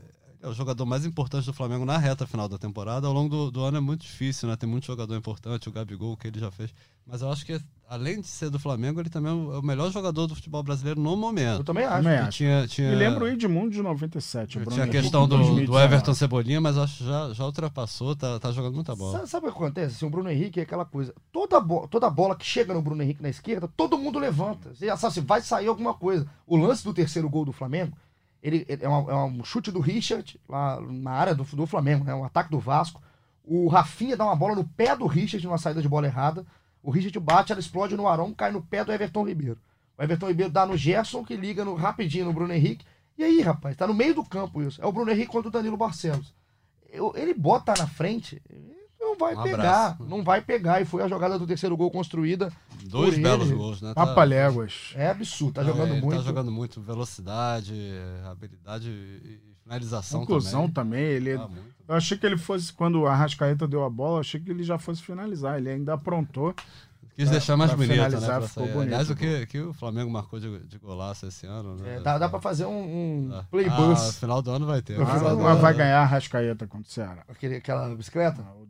é 0.46 0.50
o 0.50 0.54
jogador 0.54 0.86
mais 0.86 1.06
importante 1.06 1.46
do 1.46 1.54
Flamengo 1.54 1.86
na 1.86 1.98
reta 1.98 2.28
final 2.28 2.48
da 2.48 2.58
temporada. 2.58 3.08
Ao 3.08 3.14
longo 3.14 3.30
do, 3.30 3.52
do 3.52 3.64
ano 3.64 3.78
é 3.78 3.80
muito 3.80 4.02
difícil, 4.02 4.48
né? 4.48 4.56
Tem 4.56 4.70
muito 4.70 4.86
jogador 4.86 5.16
importante, 5.16 5.68
o 5.68 5.72
Gabigol, 5.72 6.16
que 6.16 6.28
ele 6.28 6.39
já 6.39 6.52
fez. 6.52 6.72
Mas 7.06 7.22
eu 7.22 7.32
acho 7.32 7.43
que, 7.46 7.60
além 7.89 8.22
de 8.22 8.28
ser 8.28 8.50
do 8.52 8.60
Flamengo, 8.60 9.00
ele 9.00 9.10
também 9.10 9.32
é 9.32 9.36
o 9.36 9.54
é 9.54 9.60
o 9.60 9.62
melhor 9.64 9.91
jogador 9.91 10.28
do 10.28 10.36
futebol 10.36 10.62
brasileiro 10.62 11.00
no 11.00 11.12
Eu 11.14 11.18
momento. 11.18 11.64
também 11.64 11.84
acho. 11.84 11.98
Também 11.98 12.18
acho. 12.18 12.38
tinha, 12.38 12.68
tinha, 12.68 12.89
Me 12.89 12.96
lembro 12.96 13.26
o 13.26 13.28
Edmundo 13.28 13.72
de 13.72 13.82
97. 13.82 14.58
o 14.58 14.62
Bruno 14.62 14.76
tinha 14.76 14.86
a 14.86 14.89
questão 14.89 15.24
de 15.24 15.30
do, 15.30 15.38
do 15.38 15.43
2019. 15.43 15.84
Everton 15.84 16.14
Cebolinha, 16.14 16.62
mas 16.62 16.78
acho 16.78 16.98
que 16.98 17.06
já, 17.06 17.34
já 17.34 17.46
ultrapassou, 17.46 18.16
tá, 18.16 18.39
tá 18.39 18.52
jogando 18.52 18.76
muita 18.76 18.96
bola. 18.96 19.18
Sabe, 19.18 19.30
sabe 19.30 19.48
o 19.48 19.52
que 19.52 19.58
acontece? 19.58 19.96
Assim, 19.96 20.06
o 20.06 20.10
Bruno 20.10 20.30
Henrique 20.30 20.60
é 20.60 20.64
aquela 20.64 20.86
coisa. 20.86 21.14
Toda, 21.32 21.60
bo 21.60 21.88
toda 21.88 22.08
bola 22.10 22.36
que 22.36 22.46
chega 22.46 22.74
no 22.74 22.82
Bruno 22.84 23.02
Henrique 23.02 23.22
na 23.22 23.30
esquerda, 23.30 23.68
todo 23.76 23.98
mundo 23.98 24.20
levanta. 24.20 24.74
Você 24.76 24.86
já 24.86 24.98
sabe, 24.98 25.12
assim, 25.12 25.22
vai 25.22 25.41
sair 25.41 25.68
alguma 25.68 25.93
coisa. 25.93 26.28
O 26.46 26.56
lance 26.56 26.84
do 26.84 26.93
terceiro 26.93 27.30
gol 27.30 27.46
do 27.46 27.52
Flamengo, 27.52 27.96
ele, 28.48 28.66
ele 28.70 28.86
é, 28.86 28.88
uma- 28.88 29.12
é 29.12 29.16
um 29.16 29.43
chute 29.43 29.72
do 29.72 29.80
Richard, 29.80 30.39
lá 30.48 30.80
na 30.82 31.12
área 31.12 31.34
do, 31.36 31.43
do 31.43 31.66
Flamengo, 31.66 32.04
né? 32.06 32.14
Um 32.14 32.24
ataque 32.24 32.52
do 32.52 32.60
Vasco. 32.60 33.02
O 33.43 33.68
Rafinha 33.68 34.16
dá 34.16 34.26
uma 34.26 34.36
bola 34.36 34.56
no 34.56 34.64
pé 34.64 34.96
do 34.96 35.06
Richard, 35.08 35.46
numa 35.46 35.58
saída 35.58 35.82
de 35.82 35.89
bola 35.89 36.08
errada. 36.08 36.46
O 36.84 36.91
Richard 36.91 37.20
bate, 37.20 37.52
ela 37.52 37.60
explode 37.60 37.96
no 37.98 38.08
Arão, 38.08 38.34
cai 38.34 38.52
no 38.52 38.62
pé 38.62 38.84
do 38.86 38.91
Everton 38.91 39.24
Ribeiro. 39.28 39.60
O 39.98 40.04
Everton 40.04 40.28
Ribeiro 40.28 40.52
dá 40.52 40.66
no 40.66 40.78
Gerson, 40.78 41.24
que 41.24 41.36
liga 41.36 41.66
no, 41.66 41.74
rapidinho 41.76 42.26
no 42.26 42.34
Bruno 42.34 42.54
Henrique. 42.54 42.86
E 43.18 43.24
aí, 43.24 43.41
rapaz, 43.41 43.76
tá 43.78 43.88
no 43.88 43.93
meio 43.93 44.14
do 44.14 44.24
campo 44.24 44.62
isso. 44.62 44.82
É 44.82 44.86
o 44.86 44.91
Bruno 44.91 45.10
Henrique 45.12 45.32
contra 45.32 45.48
o 45.50 45.52
Danilo 45.52 45.78
Barcelos. 45.78 46.34
Eu- 46.91 47.14
ele 47.16 47.34
bota 47.34 47.74
na 47.78 47.88
frente, 47.88 48.41
não 49.16 49.28
vai 49.28 49.36
Um 49.36 49.43
pegar, 49.43 49.55
abraço. 49.88 50.03
não 50.09 50.24
vai 50.24 50.41
pegar. 50.41 50.82
E 50.82 50.86
foi 50.86 51.01
a 51.03 51.07
jogada 51.07 51.39
do 51.39 51.47
terceiro 51.47 51.76
gol 51.78 51.89
construída. 51.91 52.51
Dois 52.86 53.16
por 53.16 53.22
belos 53.24 53.47
ele. 53.47 53.55
gols, 53.57 53.82
né? 53.82 53.93
Tá- 53.93 54.05
Papaléguas. 54.05 54.93
É 54.95 55.09
absurdo, 55.09 55.53
tá 55.53 55.63
Não, 55.63 55.70
jogando 55.72 55.91
ele 55.93 56.01
muito. 56.01 56.18
Tá 56.18 56.24
jogando 56.24 56.51
muito. 56.51 56.82
Velocidade, 56.82 57.74
habilidade 58.30 58.89
e 58.89 59.39
finalização 59.63 60.22
Conclusão 60.22 60.70
também. 60.70 61.01
também. 61.01 61.16
Ele, 61.16 61.38
Tá 61.38 61.47
muito. 61.47 61.63
eu 61.88 61.95
achei 61.95 62.18
que 62.18 62.26
ele 62.26 62.38
fosse, 62.38 62.72
quando 62.74 63.01
o 63.01 63.07
Arrascaeta 63.07 63.68
deu 63.68 63.84
a 63.84 63.89
bola, 63.89 64.18
eu 64.18 64.22
achei 64.22 64.39
que 64.39 64.51
ele 64.51 64.63
já 64.63 64.78
fosse 64.78 65.01
finalizar. 65.01 65.57
Ele 65.57 65.70
ainda 65.70 65.93
aprontou. 65.93 66.53
Quis 67.16 67.26
Pra- 67.30 67.32
deixar 67.38 67.55
mais 67.55 67.72
bonito, 67.74 67.95
né? 67.95 68.09
ficou 68.11 68.41
sair. 68.49 68.74
bonito. 68.74 68.82
Aliás, 68.82 69.09
o 69.09 69.16
que, 69.16 69.45
que 69.45 69.61
o 69.61 69.72
Flamengo 69.72 70.11
marcou 70.11 70.38
de, 70.38 70.59
de 70.68 70.78
golaço 70.78 71.26
esse 71.26 71.47
ano, 71.47 71.78
né? 71.78 71.95
É, 71.95 71.99
dá, 72.01 72.18
dá 72.18 72.28
pra 72.28 72.41
fazer 72.41 72.66
um, 72.66 72.72
um 73.30 73.30
Ah, 73.34 73.45
playbus. 73.49 74.18
final 74.20 74.41
do 74.41 74.51
ano 74.51 74.66
vai 74.66 74.82
ter. 74.82 74.97
No 74.97 75.03
Ah, 75.03 75.16
final 75.18 75.38
do 75.38 75.41
mas 75.41 75.53
ano. 75.53 75.61
vai 75.61 75.74
ganhar 75.74 75.99
a 75.99 76.01
Arrascaeta 76.01 76.68
contra 76.68 76.89
o 76.89 76.91
Ceará. 76.91 77.24
Aquele, 77.30 77.55
aquela 77.55 77.95
bicicleta. 77.95 78.41
O 78.41 78.68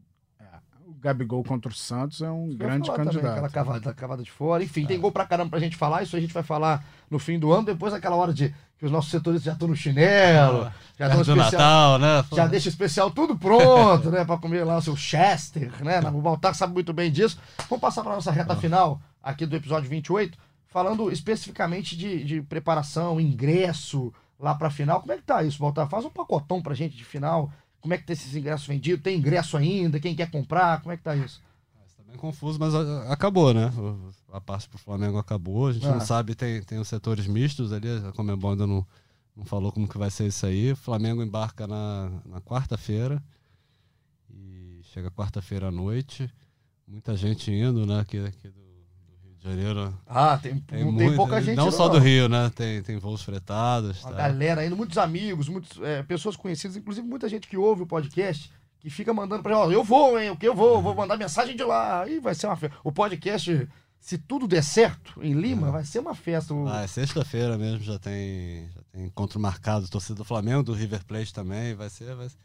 Gabigol 1.05 1.43
contra 1.43 1.71
o 1.71 1.75
Santos 1.75 2.21
é 2.21 2.31
um 2.31 2.49
grande 2.55 2.87
falar 2.87 2.97
também, 2.97 3.13
candidato. 3.13 3.31
aquela 3.33 3.49
cavada, 3.49 3.93
cavada 3.93 4.23
de 4.23 4.31
fora. 4.31 4.63
Enfim, 4.63 4.87
tem 4.87 4.99
gol 4.99 5.11
pra 5.11 5.23
caramba 5.23 5.51
pra 5.51 5.59
gente 5.59 5.75
falar. 5.75 6.01
Isso 6.01 6.15
a 6.15 6.19
gente 6.19 6.33
vai 6.33 6.41
falar 6.41 6.83
no 7.11 7.19
fim 7.19 7.37
do 7.37 7.53
ano. 7.53 7.63
Depois 7.63 7.93
aquela 7.93 8.15
hora 8.15 8.33
de 8.33 8.51
que 8.79 8.85
os 8.87 8.91
nossos 8.91 9.11
setores 9.11 9.43
já 9.43 9.53
estão 9.53 9.67
no 9.67 9.75
chinelo. 9.75 10.71
já 10.97 11.05
estão 11.07 11.21
especial. 11.21 11.51
Natal, 11.51 11.99
né? 11.99 12.25
Já 12.33 12.47
deixa 12.47 12.69
o 12.69 12.71
especial 12.71 13.11
tudo 13.11 13.37
pronto, 13.37 14.09
né? 14.09 14.25
Pra 14.25 14.37
comer 14.39 14.63
lá 14.63 14.77
o 14.77 14.81
seu 14.81 14.95
Chester, 14.95 15.71
né? 15.83 15.99
O 16.11 16.21
Baltar 16.21 16.55
sabe 16.55 16.73
muito 16.73 16.91
bem 16.91 17.11
disso. 17.11 17.37
Vamos 17.69 17.81
passar 17.81 18.01
pra 18.01 18.15
nossa 18.15 18.31
reta 18.31 18.55
final 18.55 18.99
aqui 19.21 19.45
do 19.45 19.55
episódio 19.55 19.87
28, 19.87 20.35
falando 20.65 21.11
especificamente 21.11 21.95
de, 21.95 22.23
de 22.23 22.41
preparação, 22.41 23.21
ingresso 23.21 24.11
lá 24.39 24.55
pra 24.55 24.71
final. 24.71 25.01
Como 25.01 25.13
é 25.13 25.17
que 25.17 25.23
tá 25.23 25.43
isso, 25.43 25.59
Baltar? 25.59 25.87
Faz 25.87 26.03
um 26.03 26.09
pacotão 26.09 26.63
pra 26.63 26.73
gente 26.73 26.97
de 26.97 27.05
final. 27.05 27.51
Como 27.85 27.93
é 27.93 27.99
que 27.99 28.03
tá 28.07 28.13
esses 28.13 28.33
ingressos 28.35 28.65
vendidos? 28.65 29.03
Tem 29.03 29.15
ingresso 29.15 29.55
ainda? 29.55 29.99
Quem 29.99 30.15
quer 30.15 30.31
comprar? 30.31 30.81
Como 30.81 30.91
é 30.91 30.97
que 30.97 31.03
tá 31.03 31.15
isso? 31.15 31.39
Tá 31.95 32.03
bem 32.07 32.17
confuso, 32.17 32.57
mas 32.59 32.73
a- 32.73 33.13
acabou, 33.13 33.53
né? 33.53 33.71
A 34.33 34.41
parte 34.41 34.67
pro 34.67 34.79
Flamengo 34.79 35.19
acabou. 35.19 35.67
A 35.67 35.71
gente 35.73 35.85
Ah. 35.85 35.91
não 35.91 35.99
sabe, 36.01 36.33
tem, 36.33 36.63
tem 36.63 36.79
os 36.79 36.87
setores 36.87 37.27
mistos 37.27 37.71
ali. 37.71 37.87
A 37.87 38.11
Comembol 38.11 38.53
ainda 38.53 38.65
não, 38.65 38.83
não 39.37 39.45
falou 39.45 39.71
como 39.71 39.87
que 39.87 39.99
vai 39.99 40.09
ser 40.09 40.25
isso 40.25 40.47
aí. 40.47 40.71
O 40.71 40.75
Flamengo 40.75 41.21
embarca 41.21 41.67
na, 41.67 42.09
na 42.25 42.41
quarta-feira. 42.41 43.21
E 44.33 44.81
chega 44.91 45.11
quarta-feira 45.11 45.67
à 45.67 45.71
noite. 45.71 46.27
Muita 46.87 47.15
gente 47.15 47.51
indo, 47.51 47.85
né? 47.85 47.99
Aqui, 47.99 48.17
aqui 48.17 48.47
do, 48.49 48.64
Janeiro. 49.45 49.93
Ah, 50.07 50.37
tem, 50.37 50.57
Tem, 50.59 50.83
não 50.83 50.91
muito- 50.91 51.07
tem 51.07 51.15
pouca 51.15 51.41
gente 51.41 51.55
Não 51.55 51.71
só 51.71 51.87
do 51.87 51.99
Rio, 51.99 52.27
né? 52.27 52.51
Tem, 52.55 52.81
tem 52.81 52.97
voos 52.97 53.21
fretados. 53.21 54.01
Uma 54.03 54.11
tá? 54.11 54.17
galera 54.17 54.65
indo, 54.65 54.75
muitos 54.75 54.97
amigos, 54.97 55.47
muitos, 55.47 55.79
é, 55.81 56.01
pessoas 56.03 56.35
conhecidas, 56.35 56.75
inclusive 56.75 57.07
muita 57.07 57.29
gente 57.29 57.47
que 57.47 57.55
ouve 57.57 57.83
o 57.83 57.87
podcast, 57.87 58.51
que 58.79 58.89
fica 58.89 59.13
mandando 59.13 59.43
pra 59.43 59.53
gente, 59.53 59.61
ó, 59.67 59.71
eu 59.71 59.83
vou, 59.83 60.19
hein, 60.19 60.31
o 60.31 60.37
que 60.37 60.47
eu 60.47 60.55
vou, 60.55 60.81
vou 60.81 60.95
mandar 60.95 61.15
mensagem 61.17 61.55
de 61.55 61.63
lá. 61.63 62.01
Aí 62.01 62.19
vai 62.19 62.33
ser 62.33 62.47
uma 62.47 62.55
festa. 62.55 62.75
O 62.83 62.91
podcast, 62.91 63.67
se 63.99 64.17
tudo 64.17 64.47
der 64.47 64.63
certo 64.63 65.13
em 65.21 65.33
Lima, 65.33 65.69
vai 65.71 65.83
ser 65.85 65.99
uma 65.99 66.15
festa. 66.15 66.53
O- 66.53 66.67
Ah, 66.67 66.81
é 66.83 66.87
sexta-feira 66.87 67.57
mesmo, 67.57 67.83
já 67.83 67.99
tem, 67.99 68.67
já 68.75 68.81
tem 68.91 69.05
encontro 69.05 69.39
marcado, 69.39 69.87
torcida 69.87 70.15
do 70.15 70.23
Flamengo, 70.25 70.63
do 70.63 70.73
River 70.73 71.03
Plate 71.05 71.33
também, 71.33 71.73
vai 71.75 71.89
ser... 71.89 72.15
Vai 72.15 72.29
ser... 72.29 72.37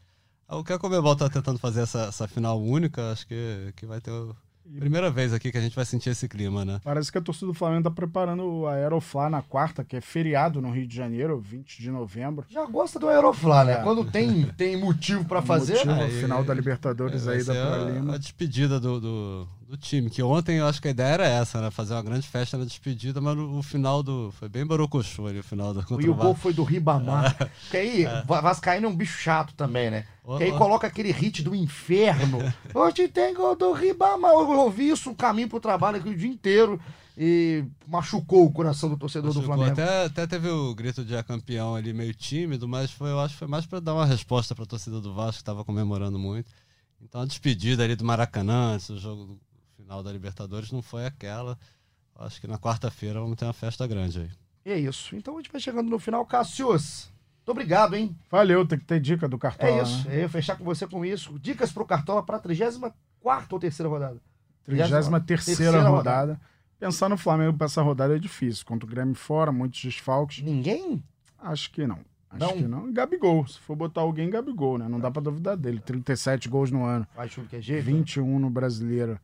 Ah, 0.47 0.57
O 0.57 0.63
que 0.63 0.73
a 0.73 0.77
Comebol 0.79 1.15
tá 1.15 1.29
tentando 1.29 1.57
fazer 1.57 1.81
essa, 1.81 2.03
essa 2.05 2.27
final 2.27 2.61
única, 2.61 3.11
acho 3.11 3.25
que, 3.25 3.73
que 3.75 3.85
vai 3.85 3.99
ter... 4.01 4.11
o- 4.11 4.35
Primeira 4.79 5.09
vez 5.09 5.33
aqui 5.33 5.51
que 5.51 5.57
a 5.57 5.61
gente 5.61 5.75
vai 5.75 5.85
sentir 5.85 6.09
esse 6.09 6.27
clima, 6.27 6.63
né? 6.63 6.79
Parece 6.83 7.11
que 7.11 7.17
a 7.17 7.21
torcida 7.21 7.47
do 7.47 7.53
Flamengo 7.53 7.83
tá 7.83 7.91
preparando 7.91 8.43
o 8.43 8.67
Aeroflá 8.67 9.29
na 9.29 9.41
quarta, 9.41 9.83
que 9.83 9.95
é 9.95 10.01
feriado 10.01 10.61
no 10.61 10.71
Rio 10.71 10.87
de 10.87 10.95
Janeiro, 10.95 11.39
20 11.39 11.81
de 11.81 11.91
novembro. 11.91 12.45
Já 12.49 12.65
gosta 12.65 12.99
do 12.99 13.07
Aeroflá, 13.09 13.63
né? 13.63 13.73
É. 13.73 13.83
Quando 13.83 14.03
tem, 14.05 14.43
tem 14.57 14.77
motivo 14.77 15.25
pra 15.25 15.41
fazer. 15.41 15.73
Motivo, 15.85 15.93
o 15.93 16.07
e- 16.07 16.21
final 16.21 16.43
da 16.43 16.53
Libertadores 16.53 17.27
aí 17.27 17.43
da 17.43 17.53
ser 17.53 17.61
Pra 17.61 18.11
a, 18.11 18.15
a 18.15 18.17
despedida 18.17 18.79
do, 18.79 18.99
do, 18.99 19.47
do 19.71 19.77
time, 19.77 20.09
que 20.09 20.21
ontem 20.21 20.57
eu 20.57 20.67
acho 20.67 20.81
que 20.81 20.89
a 20.89 20.91
ideia 20.91 21.13
era 21.13 21.25
essa, 21.25 21.61
né? 21.61 21.71
Fazer 21.71 21.93
uma 21.93 22.03
grande 22.03 22.27
festa 22.27 22.57
na 22.57 22.65
despedida, 22.65 23.21
mas 23.21 23.37
o, 23.37 23.59
o 23.59 23.63
final 23.63 24.03
do... 24.03 24.29
Foi 24.33 24.49
bem 24.49 24.65
barocochô 24.65 25.27
ali, 25.27 25.39
o 25.39 25.43
final 25.43 25.73
do... 25.73 25.79
E 26.01 26.09
o 26.09 26.11
o 26.11 26.15
gol 26.15 26.35
foi 26.35 26.53
do 26.53 26.63
Ribamar. 26.63 27.49
Que 27.69 27.77
aí, 27.77 28.05
Va- 28.25 28.41
Vascaíno 28.41 28.87
é 28.87 28.89
um 28.89 28.95
bicho 28.95 29.17
chato 29.17 29.53
também, 29.55 29.89
né? 29.89 30.05
Que 30.37 30.43
aí 30.43 30.51
coloca 30.51 30.85
aquele 30.85 31.11
hit 31.11 31.41
do 31.41 31.55
inferno. 31.55 32.39
Hoje 32.75 33.07
tem 33.07 33.33
gol 33.33 33.55
do 33.55 33.71
Ribamar. 33.71 34.31
Eu 34.31 34.59
ouvi 34.59 34.89
isso 34.89 35.09
um 35.09 35.15
caminho 35.15 35.47
pro 35.47 35.59
trabalho 35.59 35.97
aqui 35.97 36.09
o 36.09 36.17
dia 36.17 36.29
inteiro 36.29 36.77
e 37.17 37.63
machucou 37.87 38.45
o 38.45 38.51
coração 38.51 38.89
do 38.89 38.97
torcedor 38.97 39.31
do 39.31 39.39
Machucou. 39.39 39.55
Flamengo. 39.55 39.81
Até, 39.81 40.05
até 40.05 40.27
teve 40.27 40.49
o 40.49 40.75
grito 40.75 41.05
de 41.05 41.15
é 41.15 41.23
campeão 41.23 41.75
ali 41.75 41.93
meio 41.93 42.13
tímido, 42.13 42.67
mas 42.67 42.91
foi, 42.91 43.09
eu 43.09 43.19
acho 43.21 43.35
que 43.35 43.39
foi 43.39 43.47
mais 43.47 43.65
para 43.65 43.79
dar 43.79 43.93
uma 43.93 44.05
resposta 44.05 44.53
para 44.53 44.65
a 44.65 44.67
torcida 44.67 44.99
do 44.99 45.13
Vasco, 45.13 45.33
que 45.33 45.41
estava 45.41 45.63
comemorando 45.63 46.19
muito. 46.19 46.51
Então 47.01 47.21
a 47.21 47.25
despedida 47.25 47.83
ali 47.83 47.95
do 47.95 48.03
Maracanã, 48.03 48.77
do 48.87 48.99
jogo 48.99 49.25
do 49.25 49.50
final 49.91 50.01
da 50.03 50.11
Libertadores, 50.11 50.71
não 50.71 50.81
foi 50.81 51.05
aquela. 51.05 51.57
Acho 52.17 52.39
que 52.39 52.47
na 52.47 52.57
quarta-feira 52.57 53.19
vamos 53.19 53.35
ter 53.35 53.43
uma 53.45 53.51
festa 53.53 53.85
grande 53.85 54.21
aí. 54.21 54.29
E 54.65 54.71
é 54.71 54.79
isso. 54.79 55.15
Então 55.15 55.35
a 55.35 55.37
gente 55.41 55.51
vai 55.51 55.59
chegando 55.59 55.89
no 55.89 55.99
final. 55.99 56.25
Cassius, 56.25 57.11
muito 57.39 57.49
obrigado, 57.49 57.95
hein? 57.95 58.15
Valeu, 58.29 58.65
tem 58.65 58.79
que 58.79 58.85
ter 58.85 59.01
dica 59.01 59.27
do 59.27 59.37
Cartola. 59.37 59.69
É 59.71 59.83
isso. 59.83 60.07
Né? 60.07 60.15
Eu 60.15 60.19
ia 60.21 60.29
fechar 60.29 60.57
com 60.57 60.63
você 60.63 60.87
com 60.87 61.03
isso. 61.03 61.37
Dicas 61.39 61.73
pro 61.73 61.85
Cartola 61.85 62.23
para 62.23 62.37
a 62.37 62.39
34 62.39 63.47
ou 63.53 63.59
terceira 63.59 63.89
rodada? 63.89 64.17
33 64.65 65.25
terceira 65.25 65.81
rodada. 65.81 66.39
Pensar 66.79 67.09
no 67.09 67.17
Flamengo 67.17 67.57
pra 67.57 67.65
essa 67.65 67.81
rodada 67.81 68.15
é 68.15 68.19
difícil. 68.19 68.65
Contra 68.65 68.87
o 68.87 68.89
Grêmio 68.89 69.15
fora, 69.15 69.51
muitos 69.51 69.81
desfalques. 69.81 70.41
Ninguém? 70.41 71.03
Acho 71.37 71.69
que 71.71 71.85
não. 71.85 71.99
Acho 72.29 72.39
Não? 72.45 72.53
que 72.53 72.63
não. 72.63 72.93
Gabigol. 72.93 73.45
Se 73.45 73.59
for 73.59 73.75
botar 73.75 74.01
alguém, 74.01 74.29
Gabigol, 74.29 74.77
né? 74.77 74.87
Não 74.87 74.99
dá 75.01 75.11
pra 75.11 75.21
duvidar 75.21 75.57
dele. 75.57 75.81
37 75.81 76.47
gols 76.47 76.71
no 76.71 76.85
ano. 76.85 77.05
Faz 77.13 77.33
tudo 77.35 77.49
que 77.49 77.57
é 77.57 77.61
jeito. 77.61 77.83
21 77.83 78.39
no 78.39 78.49
brasileiro. 78.49 79.19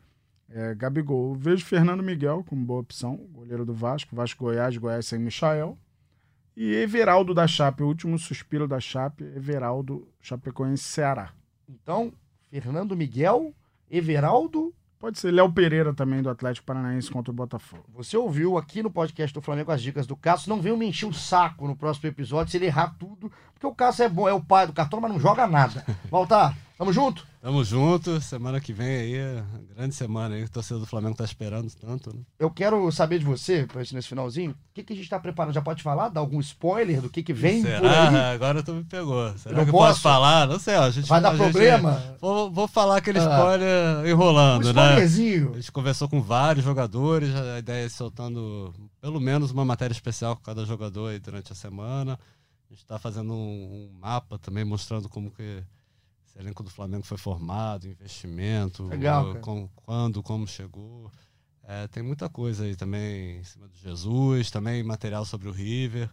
É, 0.50 0.74
Gabigol. 0.76 1.36
Vejo 1.36 1.66
Fernando 1.66 2.02
Miguel 2.02 2.44
como 2.48 2.66
boa 2.66 2.80
opção, 2.80 3.18
goleiro 3.32 3.66
do 3.66 3.74
Vasco. 3.74 4.16
Vasco 4.16 4.46
Goiás, 4.46 4.78
Goiás 4.78 5.06
sem 5.06 5.20
Michael. 5.20 5.78
E 6.56 6.74
Everaldo 6.74 7.34
da 7.34 7.46
Chape, 7.48 7.84
o 7.84 7.88
último 7.88 8.18
suspiro 8.18 8.68
da 8.68 8.80
Chape, 8.80 9.24
Everaldo 9.24 10.08
Chapecoense 10.20 10.84
Ceará. 10.84 11.32
Então, 11.70 12.12
Fernando 12.50 12.96
Miguel, 12.96 13.54
Everaldo. 13.90 14.74
Pode 15.00 15.20
ser 15.20 15.30
Léo 15.30 15.52
Pereira 15.54 15.94
também 15.94 16.24
do 16.24 16.30
Atlético 16.30 16.66
Paranaense 16.66 17.12
contra 17.12 17.32
o 17.32 17.36
Botafogo. 17.36 17.84
Você 17.94 18.18
ouviu 18.18 18.58
aqui 18.58 18.82
no 18.82 18.90
podcast 18.90 19.32
do 19.32 19.44
Flamengo 19.44 19.72
as 19.72 19.84
dicas 19.84 20.08
do 20.08 20.16
Cássio. 20.16 20.50
Não 20.50 20.60
venham 20.60 20.76
me 20.76 20.88
encher 20.88 21.06
o 21.06 21.14
saco 21.14 21.68
no 21.68 21.76
próximo 21.76 22.10
episódio 22.10 22.50
se 22.50 22.58
ele 22.58 22.66
errar 22.66 22.96
tudo, 22.98 23.32
porque 23.58 23.68
o 23.68 23.74
Cássio 23.76 24.04
é 24.06 24.10
bom, 24.10 24.30
é 24.30 24.34
o 24.34 24.40
pai 24.42 24.68
do 24.68 24.74
cartão, 24.74 25.02
mas 25.02 25.12
não 25.12 25.20
joga 25.20 25.48
nada. 25.48 25.84
Voltar, 26.12 26.56
tamo 26.78 26.94
junto? 26.94 27.26
Tamo 27.42 27.64
junto. 27.64 28.20
Semana 28.20 28.60
que 28.60 28.74
vem 28.74 28.88
aí, 28.98 29.44
grande 29.74 29.96
semana 29.96 30.36
aí. 30.36 30.44
O 30.44 30.50
torcedor 30.50 30.82
do 30.82 30.86
Flamengo 30.86 31.16
tá 31.16 31.24
esperando 31.24 31.72
tanto, 31.80 32.14
né? 32.14 32.22
Eu 32.38 32.52
quero 32.52 32.92
saber 32.92 33.20
de 33.20 33.26
você, 33.26 33.66
pra 33.66 33.82
gente 33.84 33.96
nesse 33.96 34.10
finalzinho, 34.10 34.52
o 34.52 34.56
que, 34.74 34.84
que 34.84 34.92
a 34.94 34.96
gente 34.96 35.08
tá 35.10 35.18
preparando? 35.18 35.54
Já 35.54 35.62
pode 35.62 35.82
falar? 35.82 36.10
Dar 36.10 36.20
algum 36.20 36.40
spoiler 36.42 37.02
do 37.02 37.10
que, 37.10 37.24
que 37.24 37.32
vem 37.34 37.62
Será? 37.62 38.10
aí? 38.10 38.36
Agora 38.36 38.62
tu 38.62 38.74
me 38.74 38.84
pegou. 38.84 39.32
Será 39.38 39.56
Não 39.56 39.64
que 39.64 39.70
eu 39.70 39.74
posso? 39.74 39.88
posso 39.94 40.02
falar? 40.02 40.46
Não 40.48 40.60
sei, 40.60 40.76
ó. 40.76 40.84
A 40.84 40.90
gente, 40.92 41.08
Vai 41.08 41.22
dar 41.22 41.30
a 41.30 41.38
gente- 41.38 41.52
problema? 41.52 42.04
Vou, 42.20 42.52
vou 42.52 42.68
falar 42.68 42.98
aquele 42.98 43.20
Ah. 43.20 43.22
spoiler 43.38 43.98
Um 44.00 44.06
enrolando, 44.08 44.74
né? 44.74 44.82
spoilerzinho. 44.84 45.52
A 45.54 45.56
gente 45.56 45.72
conversou 45.72 46.10
com 46.10 46.22
vários 46.22 46.66
jogadores, 46.66 47.34
a 47.34 47.60
ideia 47.60 47.86
é 47.86 47.90
soltando 47.90 48.74
pelo 49.00 49.22
menos 49.22 49.52
uma 49.52 49.64
matéria 49.64 49.94
especial 49.94 50.36
com 50.36 50.42
cada 50.44 50.66
jogador 50.66 51.08
aí 51.12 51.20
durante 51.20 51.54
a 51.54 51.56
semana. 51.56 52.20
A 52.70 52.74
gente 52.74 52.84
está 52.84 53.00
fazendo 53.00 53.34
um, 53.34 53.90
um 53.94 53.98
mapa 54.00 54.38
também 54.38 54.66
mostrando 54.66 55.08
como 55.08 55.32
que 55.32 55.64
esse 56.26 56.38
elenco 56.38 56.64
do 56.64 56.70
Flamengo 56.70 57.04
foi 57.06 57.18
formado, 57.18 57.88
investimento, 57.88 58.84
Legal, 58.88 59.28
cara. 59.28 59.40
com- 59.40 59.70
quando, 59.76 60.22
como 60.22 60.46
chegou. 60.46 61.10
É, 61.64 61.88
tem 61.88 62.04
muita 62.04 62.30
coisa 62.30 62.64
aí 62.66 62.76
também 62.76 63.38
em 63.40 63.44
cima 63.44 63.68
do 63.68 63.76
Jesus, 63.78 64.52
também 64.52 64.84
material 64.84 65.24
sobre 65.26 65.48
o 65.48 65.52
River. 65.52 66.10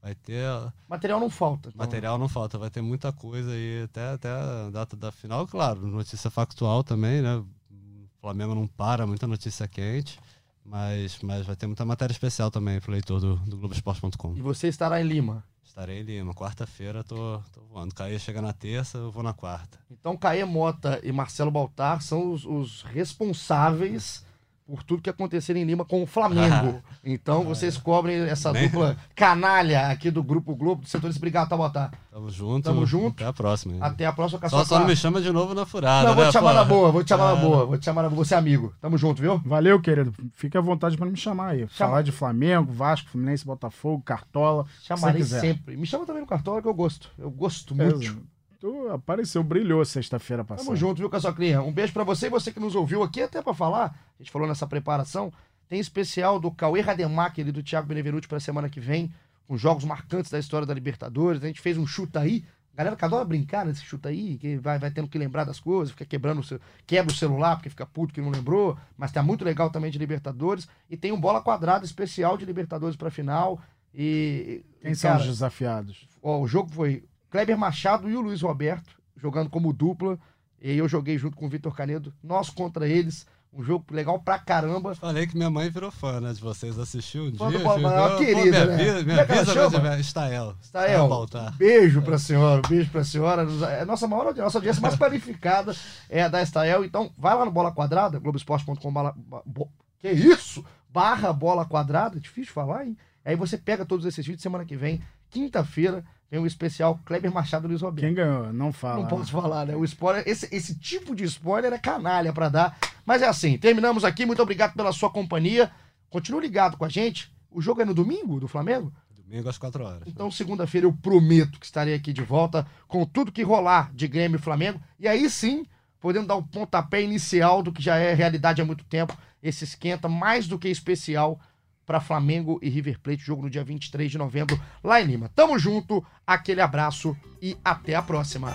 Vai 0.00 0.14
ter. 0.14 0.44
Material 0.88 1.18
não 1.18 1.28
falta. 1.30 1.68
então. 1.70 1.78
Material 1.78 2.18
não 2.18 2.28
falta, 2.28 2.56
vai 2.58 2.70
ter 2.70 2.80
muita 2.80 3.12
coisa 3.12 3.50
aí 3.50 3.82
até, 3.84 4.08
até 4.10 4.28
a 4.30 4.70
data 4.70 4.96
da 4.96 5.10
final. 5.10 5.46
Claro, 5.48 5.84
notícia 5.86 6.30
factual 6.30 6.84
também, 6.84 7.20
né? 7.22 7.36
O 7.36 8.08
Flamengo 8.20 8.54
não 8.54 8.66
para, 8.68 9.06
muita 9.06 9.26
notícia 9.26 9.66
quente, 9.66 10.18
mas, 10.64 11.18
mas 11.22 11.44
vai 11.46 11.56
ter 11.56 11.66
muita 11.66 11.84
matéria 11.84 12.12
especial 12.12 12.50
também 12.52 12.80
pro 12.80 12.92
leitor 12.92 13.20
do, 13.20 13.36
do 13.36 13.56
Globoesporte.com. 13.56 14.36
E 14.36 14.40
você 14.40 14.68
estará 14.68 15.00
em 15.00 15.04
Lima. 15.04 15.44
Estarei 15.66 16.00
em 16.00 16.02
Lima, 16.02 16.32
quarta-feira 16.32 17.04
tô, 17.04 17.42
tô 17.52 17.60
voando. 17.62 17.94
Caí 17.94 18.18
chega 18.18 18.40
na 18.40 18.52
terça, 18.52 18.98
eu 18.98 19.10
vou 19.10 19.22
na 19.22 19.34
quarta. 19.34 19.78
Então, 19.90 20.16
Caê 20.16 20.44
Mota 20.44 21.00
e 21.02 21.12
Marcelo 21.12 21.50
Baltar 21.50 22.00
são 22.00 22.32
os, 22.32 22.46
os 22.46 22.82
responsáveis 22.82 24.24
por 24.66 24.82
tudo 24.82 25.00
que 25.00 25.08
acontecer 25.08 25.54
em 25.56 25.64
Lima 25.64 25.84
com 25.84 26.02
o 26.02 26.06
Flamengo. 26.06 26.82
Então, 27.08 27.44
vocês 27.44 27.76
cobrem 27.78 28.16
essa 28.22 28.52
Nem- 28.52 28.64
dupla 28.68 28.96
canalha 29.14 29.86
aqui 29.90 30.10
do 30.10 30.24
Grupo 30.24 30.56
Globo, 30.56 30.82
do 30.82 30.88
setor 30.88 31.08
Obrigado, 31.16 31.48
tá, 31.48 31.56
Baltar? 31.56 31.92
Tamo 32.10 32.28
junto. 32.30 32.64
Tamo 32.64 32.84
junto. 32.84 33.14
Até 33.22 33.26
a 33.26 33.32
próxima. 33.32 33.74
aí. 33.74 33.80
Até 33.80 34.06
a 34.06 34.12
próxima 34.12 34.48
Só, 34.48 34.64
só 34.64 34.80
não 34.80 34.86
me 34.88 34.96
chama 34.96 35.20
de 35.22 35.30
novo 35.30 35.54
na 35.54 35.64
furada, 35.64 36.08
Não, 36.08 36.14
vou 36.16 36.24
né, 36.24 36.30
te 36.30 36.32
chamar 36.32 36.50
pô? 36.50 36.56
na 36.56 36.64
boa, 36.64 36.90
vou 36.90 37.04
te 37.04 37.08
chamar 37.10 37.24
na 37.34 37.38
Ah, 37.40 37.42
boa, 37.44 37.64
vou 37.66 37.78
te 37.78 37.84
chamar 37.84 38.02
na 38.02 38.08
boa. 38.08 38.24
Você 38.24 38.34
é 38.34 38.38
amigo. 38.38 38.74
Tamo 38.80 38.98
junto, 38.98 39.22
viu? 39.22 39.40
Valeu, 39.46 39.80
querido. 39.80 40.12
Fique 40.32 40.58
à 40.58 40.60
vontade 40.60 40.96
para 40.96 41.06
me 41.06 41.16
chamar 41.16 41.50
aí. 41.50 41.68
Falar 41.68 42.02
de 42.02 42.10
Flamengo, 42.10 42.72
Vasco, 42.72 43.08
Fluminense, 43.10 43.44
Botafogo, 43.46 44.02
Cartola. 44.04 44.66
Chamarei 44.82 45.22
sempre. 45.22 45.76
Me 45.76 45.86
chama 45.86 46.04
também 46.04 46.22
no 46.22 46.26
Cartola 46.28 46.60
que 46.60 46.66
eu 46.66 46.74
gosto. 46.74 47.08
Eu 47.16 47.30
gosto 47.30 47.72
É, 47.80 47.84
muito. 47.84 48.20
Tu 48.66 48.88
apareceu, 48.88 49.44
brilhou 49.44 49.84
sexta-feira 49.84 50.44
passada. 50.44 50.66
Tamo 50.66 50.76
junto, 50.76 50.98
viu, 50.98 51.08
Caçoclinha? 51.08 51.62
Um 51.62 51.70
beijo 51.70 51.92
pra 51.92 52.02
você 52.02 52.26
e 52.26 52.30
você 52.30 52.50
que 52.50 52.58
nos 52.58 52.74
ouviu 52.74 53.00
aqui, 53.00 53.22
até 53.22 53.40
pra 53.40 53.54
falar. 53.54 53.96
A 54.18 54.20
gente 54.20 54.32
falou 54.32 54.48
nessa 54.48 54.66
preparação. 54.66 55.32
Tem 55.68 55.78
especial 55.78 56.40
do 56.40 56.50
Cauê 56.50 56.80
Rademacher 56.80 57.46
e 57.46 57.52
do 57.52 57.62
Thiago 57.62 57.86
Benevenuti 57.86 58.26
pra 58.26 58.40
semana 58.40 58.68
que 58.68 58.80
vem, 58.80 59.12
com 59.46 59.56
jogos 59.56 59.84
marcantes 59.84 60.32
da 60.32 60.38
história 60.40 60.66
da 60.66 60.74
Libertadores. 60.74 61.44
A 61.44 61.46
gente 61.46 61.60
fez 61.60 61.78
um 61.78 61.86
chuta 61.86 62.18
aí. 62.18 62.44
Galera 62.74 62.96
que 62.96 63.04
adora 63.04 63.24
brincar 63.24 63.64
nesse 63.64 63.84
chuta 63.84 64.08
aí, 64.08 64.36
que 64.36 64.56
vai, 64.56 64.80
vai 64.80 64.90
tendo 64.90 65.06
que 65.06 65.16
lembrar 65.16 65.44
das 65.44 65.60
coisas, 65.60 65.92
fica 65.92 66.04
quebrando 66.04 66.40
o 66.40 66.42
seu, 66.42 66.60
quebra 66.84 67.12
o 67.12 67.16
celular 67.16 67.54
porque 67.54 67.70
fica 67.70 67.86
puto 67.86 68.12
que 68.12 68.20
não 68.20 68.30
lembrou, 68.30 68.76
mas 68.98 69.12
tá 69.12 69.22
muito 69.22 69.44
legal 69.44 69.70
também 69.70 69.92
de 69.92 69.98
Libertadores. 69.98 70.66
E 70.90 70.96
tem 70.96 71.12
um 71.12 71.20
bola 71.20 71.40
quadrada 71.40 71.84
especial 71.84 72.36
de 72.36 72.44
Libertadores 72.44 72.96
pra 72.96 73.12
final. 73.12 73.60
E. 73.94 74.64
Quem 74.82 74.92
são 74.96 75.16
os 75.18 75.26
desafiados? 75.26 76.08
Ó, 76.20 76.40
o 76.40 76.48
jogo 76.48 76.68
foi 76.72 77.04
Kleber 77.36 77.58
Machado 77.58 78.08
e 78.08 78.16
o 78.16 78.20
Luiz 78.22 78.40
Roberto 78.40 78.96
jogando 79.14 79.50
como 79.50 79.70
dupla. 79.72 80.18
E 80.60 80.72
eu 80.78 80.88
joguei 80.88 81.18
junto 81.18 81.36
com 81.36 81.44
o 81.44 81.48
Vitor 81.50 81.74
Canedo. 81.76 82.14
Nós 82.22 82.48
contra 82.48 82.88
eles. 82.88 83.26
Um 83.52 83.62
jogo 83.62 83.84
legal 83.90 84.18
pra 84.18 84.38
caramba. 84.38 84.94
Falei 84.94 85.26
que 85.26 85.36
minha 85.36 85.48
mãe 85.50 85.70
virou 85.70 85.90
fã, 85.90 86.18
né? 86.20 86.32
De 86.32 86.40
vocês. 86.40 86.78
Assistiu 86.78 87.24
um 87.24 87.34
Fã 87.36 87.46
do 87.46 87.50
dia. 87.50 87.58
Bola- 87.60 87.76
ficou, 87.78 87.90
uma 87.92 88.10
pô, 88.10 88.16
querida, 88.18 88.66
me 88.66 88.76
né? 89.04 89.12
ela 89.12 89.22
avisa 89.22 89.54
quando 89.54 89.74
tiver. 89.74 90.00
Estael. 90.00 90.54
Estael, 90.62 91.08
Baltar. 91.08 91.56
beijo 91.56 92.00
pra 92.02 92.18
senhora, 92.18 92.60
um 92.64 92.68
beijo 92.68 92.90
pra 92.90 93.04
senhora. 93.04 93.46
É 93.70 93.82
a 93.82 93.84
nossa 93.86 94.06
maior 94.08 94.22
audiência, 94.26 94.44
nossa 94.44 94.58
audiência 94.58 94.82
mais 94.82 94.96
qualificada 94.96 95.74
é 96.08 96.22
a 96.22 96.28
da 96.28 96.42
Estael. 96.42 96.84
Então, 96.84 97.10
vai 97.18 97.34
lá 97.34 97.44
no 97.44 97.50
Bola 97.50 97.70
Quadrada, 97.72 98.18
globoesporte.com. 98.18 99.68
Que 99.98 100.10
isso? 100.10 100.64
Barra 100.90 101.32
Bola 101.32 101.64
Quadrada, 101.66 102.18
difícil 102.20 102.52
falar, 102.52 102.86
hein? 102.86 102.96
Aí 103.24 103.36
você 103.36 103.56
pega 103.58 103.84
todos 103.86 104.04
esses 104.06 104.24
vídeos 104.24 104.42
semana 104.42 104.64
que 104.64 104.76
vem, 104.76 105.00
quinta-feira, 105.30 106.04
tem 106.28 106.40
um 106.40 106.46
especial 106.46 106.98
Kleber 107.04 107.32
Machado 107.32 107.68
Luiz 107.68 107.82
Roberto. 107.82 108.06
Quem 108.06 108.14
ganhou? 108.14 108.52
Não 108.52 108.72
fala. 108.72 109.02
Não 109.02 109.08
posso 109.08 109.30
falar, 109.30 109.66
né? 109.66 109.76
O 109.76 109.84
spoiler, 109.84 110.24
esse, 110.26 110.48
esse 110.54 110.76
tipo 110.78 111.14
de 111.14 111.24
spoiler 111.24 111.72
é 111.72 111.78
canalha 111.78 112.32
pra 112.32 112.48
dar. 112.48 112.76
Mas 113.04 113.22
é 113.22 113.28
assim, 113.28 113.56
terminamos 113.56 114.04
aqui. 114.04 114.26
Muito 114.26 114.42
obrigado 114.42 114.74
pela 114.74 114.92
sua 114.92 115.08
companhia. 115.08 115.70
Continue 116.10 116.40
ligado 116.40 116.76
com 116.76 116.84
a 116.84 116.88
gente. 116.88 117.32
O 117.50 117.60
jogo 117.60 117.80
é 117.80 117.84
no 117.84 117.94
domingo 117.94 118.40
do 118.40 118.48
Flamengo? 118.48 118.92
Domingo 119.16 119.48
às 119.48 119.58
4 119.58 119.84
horas. 119.84 120.02
Então, 120.06 120.30
segunda-feira 120.30 120.86
eu 120.86 120.92
prometo 120.92 121.58
que 121.60 121.66
estarei 121.66 121.94
aqui 121.94 122.12
de 122.12 122.22
volta 122.22 122.66
com 122.86 123.04
tudo 123.04 123.32
que 123.32 123.42
rolar 123.42 123.92
de 123.94 124.08
Grêmio 124.08 124.38
e 124.38 124.42
Flamengo. 124.42 124.80
E 124.98 125.06
aí 125.06 125.30
sim, 125.30 125.64
podendo 126.00 126.26
dar 126.26 126.36
o 126.36 126.42
pontapé 126.42 127.02
inicial 127.02 127.62
do 127.62 127.72
que 127.72 127.82
já 127.82 127.96
é 127.96 128.14
realidade 128.14 128.60
há 128.60 128.64
muito 128.64 128.84
tempo. 128.84 129.16
Esse 129.42 129.64
esquenta 129.64 130.08
mais 130.08 130.48
do 130.48 130.58
que 130.58 130.68
especial 130.68 131.40
para 131.86 132.00
Flamengo 132.00 132.58
e 132.60 132.68
River 132.68 132.98
Plate, 133.00 133.22
jogo 133.22 133.42
no 133.42 133.50
dia 133.50 133.64
23 133.64 134.10
de 134.10 134.18
novembro 134.18 134.60
lá 134.82 135.00
em 135.00 135.06
Lima. 135.06 135.30
Tamo 135.34 135.58
junto, 135.58 136.04
aquele 136.26 136.60
abraço 136.60 137.16
e 137.40 137.56
até 137.64 137.94
a 137.94 138.02
próxima. 138.02 138.52